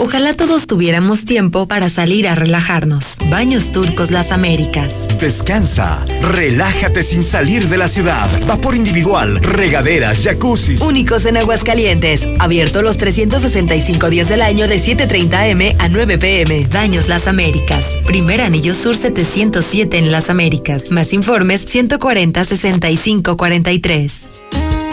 Ojalá 0.03 0.33
todos 0.33 0.67
tuviéramos 0.67 1.23
tiempo 1.23 1.65
para 1.65 1.87
salir 1.87 2.27
a 2.27 2.35
relajarnos. 2.35 3.15
Baños 3.29 3.71
Turcos 3.71 4.11
Las 4.11 4.33
Américas. 4.33 5.07
Descansa, 5.17 6.05
relájate 6.19 7.03
sin 7.03 7.23
salir 7.23 7.69
de 7.69 7.77
la 7.77 7.87
ciudad. 7.87 8.29
Vapor 8.45 8.75
individual, 8.75 9.37
regaderas, 9.37 10.21
jacuzzis. 10.21 10.81
Únicos 10.81 11.25
en 11.25 11.37
Aguascalientes. 11.37 12.27
Abierto 12.39 12.81
los 12.81 12.97
365 12.97 14.09
días 14.09 14.27
del 14.27 14.41
año 14.41 14.67
de 14.67 14.75
7.30 14.75 15.53
am 15.53 15.77
a 15.79 15.87
9 15.87 16.17
pm. 16.17 16.67
Baños 16.67 17.07
Las 17.07 17.25
Américas. 17.29 17.97
Primer 18.05 18.41
anillo 18.41 18.73
sur 18.73 18.97
707 18.97 19.97
en 19.97 20.11
Las 20.11 20.29
Américas. 20.29 20.91
Más 20.91 21.13
informes 21.13 21.63
140 21.63 22.43
65 22.43 23.37
43. 23.37 24.29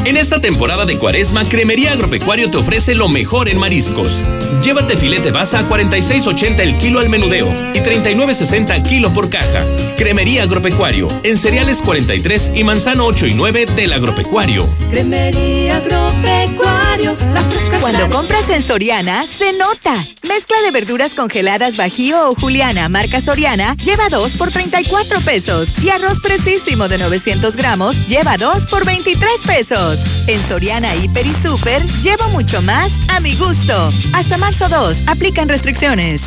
En 0.05 0.17
esta 0.17 0.41
temporada 0.41 0.87
de 0.87 0.97
cuaresma, 0.97 1.45
Cremería 1.45 1.93
Agropecuario 1.93 2.51
te 2.51 2.57
ofrece 2.57 2.95
lo 2.95 3.09
mejor 3.09 3.51
en 3.51 3.59
mariscos. 3.59 4.25
Llévate 4.65 4.97
filete 4.97 5.31
basa 5.31 5.61
a 5.61 5.69
46.80 5.69 6.61
el 6.61 6.79
kilo 6.79 7.01
al 7.01 7.11
menudeo 7.11 7.53
y 7.75 7.79
39.60 7.79 8.83
kilo 8.83 9.13
por 9.13 9.29
caja. 9.29 9.65
Cremería 9.99 10.45
Agropecuario, 10.45 11.09
en 11.23 11.37
cereales 11.37 11.83
43 11.83 12.53
y 12.55 12.65
manzano 12.65 13.07
8 13.07 13.27
y 13.27 13.35
9 13.35 13.67
del 13.77 13.93
Agropecuario. 13.93 14.69
Cremería 14.91 15.77
Agropecuario, 15.77 17.15
la 17.35 17.43
fresca 17.43 17.81
Cuando 17.81 18.09
compras 18.09 18.49
en 18.51 18.63
Soriana, 18.63 19.25
se 19.27 19.53
nota. 19.53 19.95
Mezcla 20.27 20.57
de 20.63 20.71
verduras 20.71 21.15
congeladas 21.15 21.77
Bajío 21.77 22.31
o 22.31 22.35
Juliana, 22.35 22.89
marca 22.89 23.21
Soriana, 23.21 23.75
lleva 23.77 24.09
2 24.09 24.33
por 24.33 24.51
34 24.51 25.21
pesos. 25.21 25.69
Y 25.83 25.91
arroz 25.91 26.21
precisísimo 26.21 26.89
de 26.89 26.99
900 26.99 27.57
gramos, 27.57 28.07
lleva 28.07 28.37
2 28.37 28.67
por 28.67 28.85
23 28.85 29.31
pesos. 29.47 29.90
En 30.27 30.41
Soriana 30.49 30.95
Hiper 30.95 31.27
y 31.27 31.35
Super, 31.43 31.85
llevo 32.03 32.29
mucho 32.29 32.63
más 32.63 32.93
a 33.09 33.21
mi 33.21 33.35
gusto. 33.35 33.93
Hasta 34.13 34.37
marzo 34.37 34.69
2, 34.69 35.09
aplican 35.09 35.49
restricciones. 35.49 36.23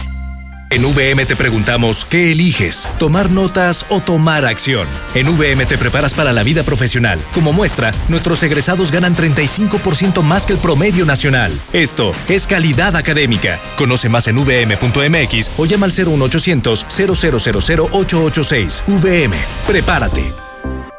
En 0.74 0.84
VM 0.84 1.26
te 1.28 1.36
preguntamos, 1.36 2.04
¿qué 2.04 2.32
eliges? 2.32 2.90
¿Tomar 2.98 3.30
notas 3.30 3.86
o 3.90 4.02
tomar 4.02 4.44
acción? 4.44 4.88
En 5.14 5.28
VM 5.28 5.68
te 5.68 5.78
preparas 5.78 6.16
para 6.16 6.34
la 6.34 6.42
vida 6.42 6.64
profesional. 6.64 7.20
Como 7.32 7.54
muestra, 7.54 7.94
nuestros 8.10 8.42
egresados 8.42 8.92
ganan 8.92 9.16
35% 9.16 10.24
más 10.24 10.48
que 10.48 10.54
el 10.54 10.60
promedio 10.60 11.06
nacional. 11.06 11.54
Esto 11.74 12.12
es 12.28 12.48
calidad 12.48 12.96
académica. 12.96 13.60
Conoce 13.78 14.10
más 14.10 14.28
en 14.28 14.38
vm.mx 14.44 15.52
o 15.58 15.66
llama 15.66 15.86
al 15.86 15.92
01800 15.92 16.88
000 16.90 17.14
886. 17.92 18.84
VM, 18.88 19.36
prepárate. 19.68 20.34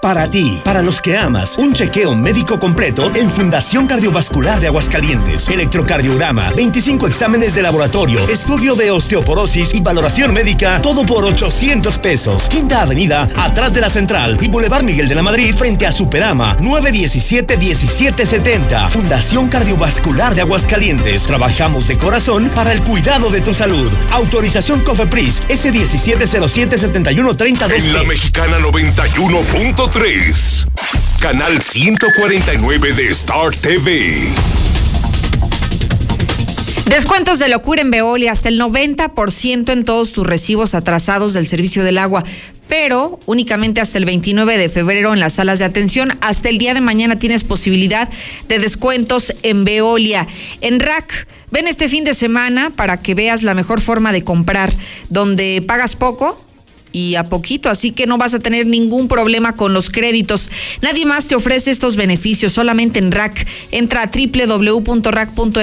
Para 0.04 0.30
ti, 0.30 0.60
para 0.62 0.82
los 0.82 1.00
que 1.00 1.16
amas, 1.16 1.56
un 1.56 1.72
chequeo 1.72 2.14
médico 2.14 2.58
completo 2.58 3.10
en 3.14 3.30
Fundación 3.30 3.86
Cardiovascular 3.86 4.60
de 4.60 4.66
Aguascalientes. 4.66 5.48
Electrocardiograma, 5.48 6.50
25 6.50 7.06
exámenes 7.06 7.54
de 7.54 7.62
laboratorio, 7.62 8.28
estudio 8.28 8.74
de 8.74 8.90
osteoporosis 8.90 9.72
y 9.72 9.80
valoración 9.80 10.34
médica, 10.34 10.78
todo 10.82 11.06
por 11.06 11.24
800 11.24 11.96
pesos. 11.96 12.48
Quinta 12.50 12.82
Avenida, 12.82 13.30
atrás 13.34 13.72
de 13.72 13.80
la 13.80 13.88
Central 13.88 14.36
y 14.42 14.48
Boulevard 14.48 14.82
Miguel 14.82 15.08
de 15.08 15.14
la 15.14 15.22
Madrid, 15.22 15.54
frente 15.56 15.86
a 15.86 15.92
Superama, 15.92 16.54
917-1770. 16.58 18.90
Fundación 18.90 19.48
Cardiovascular 19.48 20.34
de 20.34 20.42
Aguascalientes. 20.42 21.22
Trabajamos 21.22 21.88
de 21.88 21.96
corazón 21.96 22.50
para 22.54 22.72
el 22.72 22.82
cuidado 22.82 23.30
de 23.30 23.40
tu 23.40 23.54
salud. 23.54 23.90
Autorización 24.10 24.80
COFEPRIS, 24.80 25.44
S1707-7132. 25.48 27.72
En 27.72 27.94
la 27.94 28.02
mexicana 28.02 28.58
91.3. 28.58 29.93
Canal 31.20 31.62
149 31.62 32.94
de 32.94 33.08
Star 33.10 33.54
TV. 33.54 34.28
Descuentos 36.86 37.38
de 37.38 37.48
locura 37.48 37.82
en 37.82 37.92
Veolia, 37.92 38.32
hasta 38.32 38.48
el 38.48 38.60
90% 38.60 39.72
en 39.72 39.84
todos 39.84 40.10
tus 40.10 40.26
recibos 40.26 40.74
atrasados 40.74 41.32
del 41.32 41.46
servicio 41.46 41.84
del 41.84 41.98
agua, 41.98 42.24
pero 42.66 43.20
únicamente 43.26 43.80
hasta 43.80 43.98
el 43.98 44.04
29 44.04 44.58
de 44.58 44.68
febrero 44.68 45.14
en 45.14 45.20
las 45.20 45.34
salas 45.34 45.60
de 45.60 45.64
atención. 45.64 46.12
Hasta 46.22 46.48
el 46.48 46.58
día 46.58 46.74
de 46.74 46.80
mañana 46.80 47.20
tienes 47.20 47.44
posibilidad 47.44 48.08
de 48.48 48.58
descuentos 48.58 49.32
en 49.44 49.64
Veolia. 49.64 50.26
En 50.60 50.80
RAC, 50.80 51.28
ven 51.52 51.68
este 51.68 51.88
fin 51.88 52.02
de 52.02 52.14
semana 52.14 52.70
para 52.70 53.00
que 53.00 53.14
veas 53.14 53.44
la 53.44 53.54
mejor 53.54 53.80
forma 53.80 54.10
de 54.10 54.24
comprar, 54.24 54.74
donde 55.08 55.62
pagas 55.64 55.94
poco 55.94 56.43
y 56.94 57.16
a 57.16 57.24
poquito, 57.24 57.68
así 57.68 57.90
que 57.90 58.06
no 58.06 58.16
vas 58.18 58.32
a 58.34 58.38
tener 58.38 58.66
ningún 58.66 59.08
problema 59.08 59.56
con 59.56 59.74
los 59.74 59.90
créditos. 59.90 60.48
Nadie 60.80 61.04
más 61.04 61.26
te 61.26 61.34
ofrece 61.34 61.72
estos 61.72 61.96
beneficios, 61.96 62.52
solamente 62.52 63.00
en 63.00 63.10
RAC. 63.10 63.48
Entra 63.72 64.02
a 64.02 64.10
www.rack.mx 64.14 65.62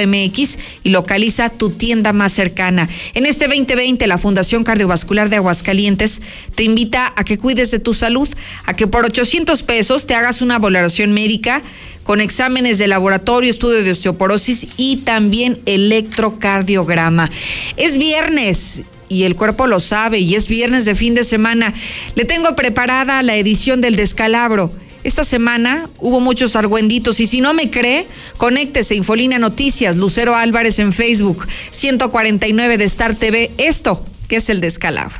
y 0.83 0.89
localiza 0.89 1.47
tu 1.47 1.69
tienda 1.69 2.11
más 2.11 2.33
cercana. 2.33 2.89
En 3.13 3.25
este 3.25 3.47
2020, 3.47 4.05
la 4.07 4.17
Fundación 4.17 4.65
Cardiovascular 4.65 5.29
de 5.29 5.37
Aguascalientes 5.37 6.21
te 6.53 6.63
invita 6.63 7.13
a 7.15 7.23
que 7.23 7.37
cuides 7.37 7.71
de 7.71 7.79
tu 7.79 7.93
salud, 7.93 8.27
a 8.65 8.75
que 8.75 8.87
por 8.87 9.05
800 9.05 9.63
pesos 9.63 10.05
te 10.07 10.15
hagas 10.15 10.41
una 10.41 10.59
valoración 10.59 11.13
médica 11.13 11.61
con 12.03 12.19
exámenes 12.19 12.77
de 12.77 12.87
laboratorio, 12.87 13.49
estudio 13.49 13.81
de 13.83 13.91
osteoporosis 13.91 14.67
y 14.75 14.97
también 14.97 15.61
electrocardiograma. 15.65 17.31
Es 17.77 17.97
viernes 17.97 18.83
y 19.11 19.23
el 19.25 19.35
cuerpo 19.35 19.67
lo 19.67 19.81
sabe 19.81 20.19
y 20.19 20.35
es 20.35 20.47
viernes 20.47 20.85
de 20.85 20.95
fin 20.95 21.13
de 21.13 21.25
semana. 21.25 21.73
Le 22.15 22.23
tengo 22.23 22.55
preparada 22.55 23.21
la 23.23 23.35
edición 23.35 23.81
del 23.81 23.97
descalabro. 23.97 24.71
Esta 25.03 25.23
semana 25.23 25.89
hubo 25.99 26.19
muchos 26.19 26.55
argüenditos 26.55 27.19
y 27.19 27.27
si 27.27 27.41
no 27.41 27.53
me 27.53 27.69
cree, 27.69 28.07
conéctese 28.37 28.95
Infolina 28.95 29.37
Noticias, 29.37 29.97
Lucero 29.97 30.35
Álvarez 30.35 30.79
en 30.79 30.93
Facebook, 30.93 31.45
149 31.71 32.77
de 32.77 32.85
Star 32.85 33.15
TV, 33.15 33.51
esto 33.57 34.05
que 34.29 34.37
es 34.37 34.49
el 34.49 34.61
descalabro. 34.61 35.15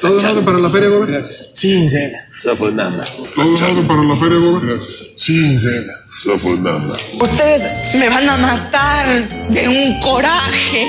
¿Todo 0.00 0.16
orden 0.16 0.44
para 0.44 0.58
la 0.58 0.70
feria, 0.70 0.88
Gobe? 0.88 1.22
Sí, 1.52 1.88
Eso 2.36 2.56
fue 2.56 2.72
nada. 2.72 3.04
¿Todo 3.34 3.52
orden 3.52 3.86
para 3.86 4.02
la 4.02 4.16
feria? 4.16 4.38
Sí, 5.16 5.58
Eso 6.18 6.38
fue 6.38 6.58
nada. 6.58 6.96
Ustedes 7.20 7.94
me 7.98 8.08
van 8.08 8.28
a 8.28 8.36
matar 8.38 9.28
de 9.50 9.68
un 9.68 10.00
coraje. 10.00 10.88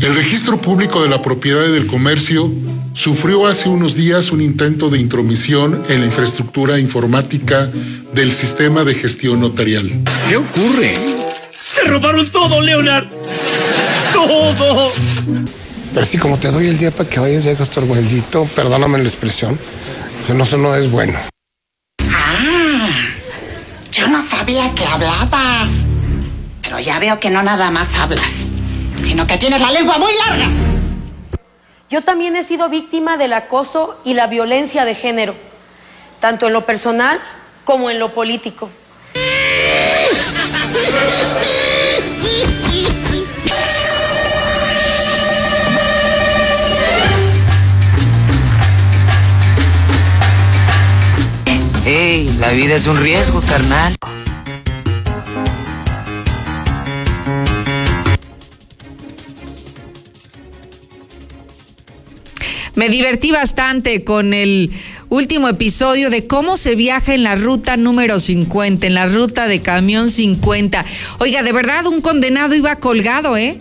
El 0.00 0.14
registro 0.14 0.56
público 0.60 1.02
de 1.02 1.08
la 1.08 1.22
propiedad 1.22 1.64
y 1.66 1.70
del 1.70 1.86
comercio 1.86 2.50
sufrió 2.92 3.46
hace 3.46 3.68
unos 3.68 3.94
días 3.94 4.32
un 4.32 4.40
intento 4.40 4.90
de 4.90 4.98
intromisión 4.98 5.82
en 5.88 6.00
la 6.00 6.06
infraestructura 6.06 6.80
informática 6.80 7.70
del 8.12 8.32
sistema 8.32 8.82
de 8.84 8.94
gestión 8.94 9.40
notarial. 9.40 9.90
¿Qué 10.28 10.36
ocurre? 10.36 10.98
Se 11.56 11.84
robaron 11.84 12.28
todo, 12.30 12.60
Leonard. 12.60 13.06
Todo. 14.12 14.92
Pero 15.92 16.06
sí, 16.06 16.18
como 16.18 16.38
te 16.38 16.50
doy 16.50 16.66
el 16.66 16.78
día 16.78 16.90
para 16.90 17.08
que 17.08 17.20
vayas 17.20 17.46
y 17.46 17.50
hagas 17.50 17.70
tu 17.70 17.78
argüendito, 17.78 18.48
perdóname 18.56 18.98
la 18.98 19.04
expresión, 19.04 19.58
no, 20.34 20.42
eso 20.42 20.58
no 20.58 20.74
es 20.74 20.90
bueno. 20.90 21.16
Yo 24.04 24.10
no 24.10 24.22
sabía 24.22 24.70
que 24.74 24.84
hablabas. 24.84 25.70
Pero 26.60 26.78
ya 26.78 26.98
veo 26.98 27.18
que 27.18 27.30
no 27.30 27.42
nada 27.42 27.70
más 27.70 27.94
hablas, 27.94 28.44
sino 29.02 29.26
que 29.26 29.38
tienes 29.38 29.62
la 29.62 29.70
lengua 29.70 29.96
muy 29.96 30.12
larga. 30.26 30.46
Yo 31.88 32.04
también 32.04 32.36
he 32.36 32.42
sido 32.42 32.68
víctima 32.68 33.16
del 33.16 33.32
acoso 33.32 33.98
y 34.04 34.12
la 34.12 34.26
violencia 34.26 34.84
de 34.84 34.94
género, 34.94 35.34
tanto 36.20 36.48
en 36.48 36.52
lo 36.52 36.66
personal 36.66 37.18
como 37.64 37.88
en 37.88 37.98
lo 37.98 38.12
político. 38.12 38.68
La 51.94 52.52
vida 52.52 52.74
es 52.74 52.88
un 52.88 53.00
riesgo, 53.00 53.40
carnal. 53.40 53.94
Me 62.74 62.88
divertí 62.88 63.30
bastante 63.30 64.02
con 64.02 64.34
el 64.34 64.72
último 65.08 65.48
episodio 65.48 66.10
de 66.10 66.26
cómo 66.26 66.56
se 66.56 66.74
viaja 66.74 67.14
en 67.14 67.22
la 67.22 67.36
ruta 67.36 67.76
número 67.76 68.18
50, 68.18 68.88
en 68.88 68.94
la 68.94 69.06
ruta 69.06 69.46
de 69.46 69.62
camión 69.62 70.10
50. 70.10 70.84
Oiga, 71.20 71.44
de 71.44 71.52
verdad, 71.52 71.86
un 71.86 72.00
condenado 72.00 72.56
iba 72.56 72.74
colgado, 72.80 73.36
¿eh? 73.36 73.56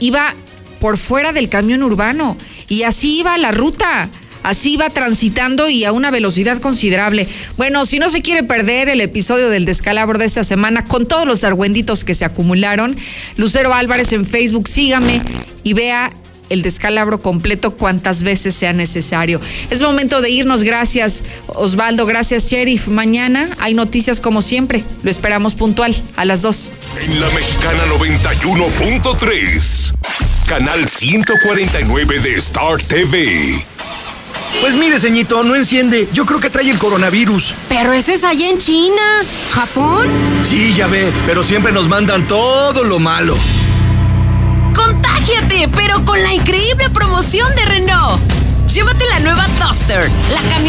Iba 0.00 0.34
por 0.80 0.98
fuera 0.98 1.32
del 1.32 1.48
camión 1.48 1.84
urbano 1.84 2.36
y 2.68 2.82
así 2.82 3.20
iba 3.20 3.38
la 3.38 3.52
ruta. 3.52 4.10
Así 4.46 4.74
iba 4.74 4.88
transitando 4.90 5.68
y 5.68 5.84
a 5.84 5.90
una 5.90 6.12
velocidad 6.12 6.58
considerable. 6.60 7.26
Bueno, 7.56 7.84
si 7.84 7.98
no 7.98 8.08
se 8.08 8.22
quiere 8.22 8.44
perder 8.44 8.88
el 8.88 9.00
episodio 9.00 9.50
del 9.50 9.64
descalabro 9.64 10.20
de 10.20 10.24
esta 10.24 10.44
semana 10.44 10.84
con 10.84 11.04
todos 11.04 11.26
los 11.26 11.42
argüenditos 11.42 12.04
que 12.04 12.14
se 12.14 12.24
acumularon, 12.24 12.96
Lucero 13.36 13.74
Álvarez 13.74 14.12
en 14.12 14.24
Facebook, 14.24 14.68
sígame 14.68 15.20
y 15.64 15.72
vea 15.72 16.12
el 16.48 16.62
descalabro 16.62 17.20
completo 17.20 17.72
cuantas 17.72 18.22
veces 18.22 18.54
sea 18.54 18.72
necesario. 18.72 19.40
Es 19.70 19.82
momento 19.82 20.20
de 20.20 20.30
irnos. 20.30 20.62
Gracias, 20.62 21.24
Osvaldo. 21.48 22.06
Gracias, 22.06 22.48
Sheriff. 22.48 22.86
Mañana 22.86 23.50
hay 23.58 23.74
noticias 23.74 24.20
como 24.20 24.42
siempre. 24.42 24.84
Lo 25.02 25.10
esperamos 25.10 25.56
puntual 25.56 25.92
a 26.14 26.24
las 26.24 26.42
2. 26.42 26.72
En 27.00 27.20
la 27.20 27.28
mexicana 27.30 27.82
91.3, 27.98 29.92
canal 30.46 30.88
149 30.88 32.20
de 32.20 32.34
Star 32.36 32.80
TV. 32.80 33.75
Pues 34.60 34.74
mire, 34.74 34.98
ceñito, 34.98 35.42
no 35.42 35.54
enciende. 35.54 36.08
Yo 36.12 36.26
creo 36.26 36.40
que 36.40 36.50
trae 36.50 36.70
el 36.70 36.78
coronavirus. 36.78 37.54
Pero 37.68 37.92
ese 37.92 38.14
es 38.14 38.24
allá 38.24 38.48
en 38.48 38.58
China. 38.58 39.02
¿Japón? 39.52 40.08
Sí, 40.42 40.74
ya 40.74 40.86
ve, 40.86 41.12
pero 41.26 41.42
siempre 41.42 41.72
nos 41.72 41.88
mandan 41.88 42.26
todo 42.26 42.84
lo 42.84 42.98
malo. 42.98 43.36
Contágiate, 44.74 45.68
pero 45.74 46.04
con 46.04 46.22
la 46.22 46.34
increíble 46.34 46.90
promoción 46.90 47.54
de 47.54 47.64
Renault. 47.66 48.20
Llévate 48.72 49.04
la 49.10 49.20
nueva 49.20 49.46
Duster, 49.60 50.10
la 50.32 50.42
camioneta 50.42 50.66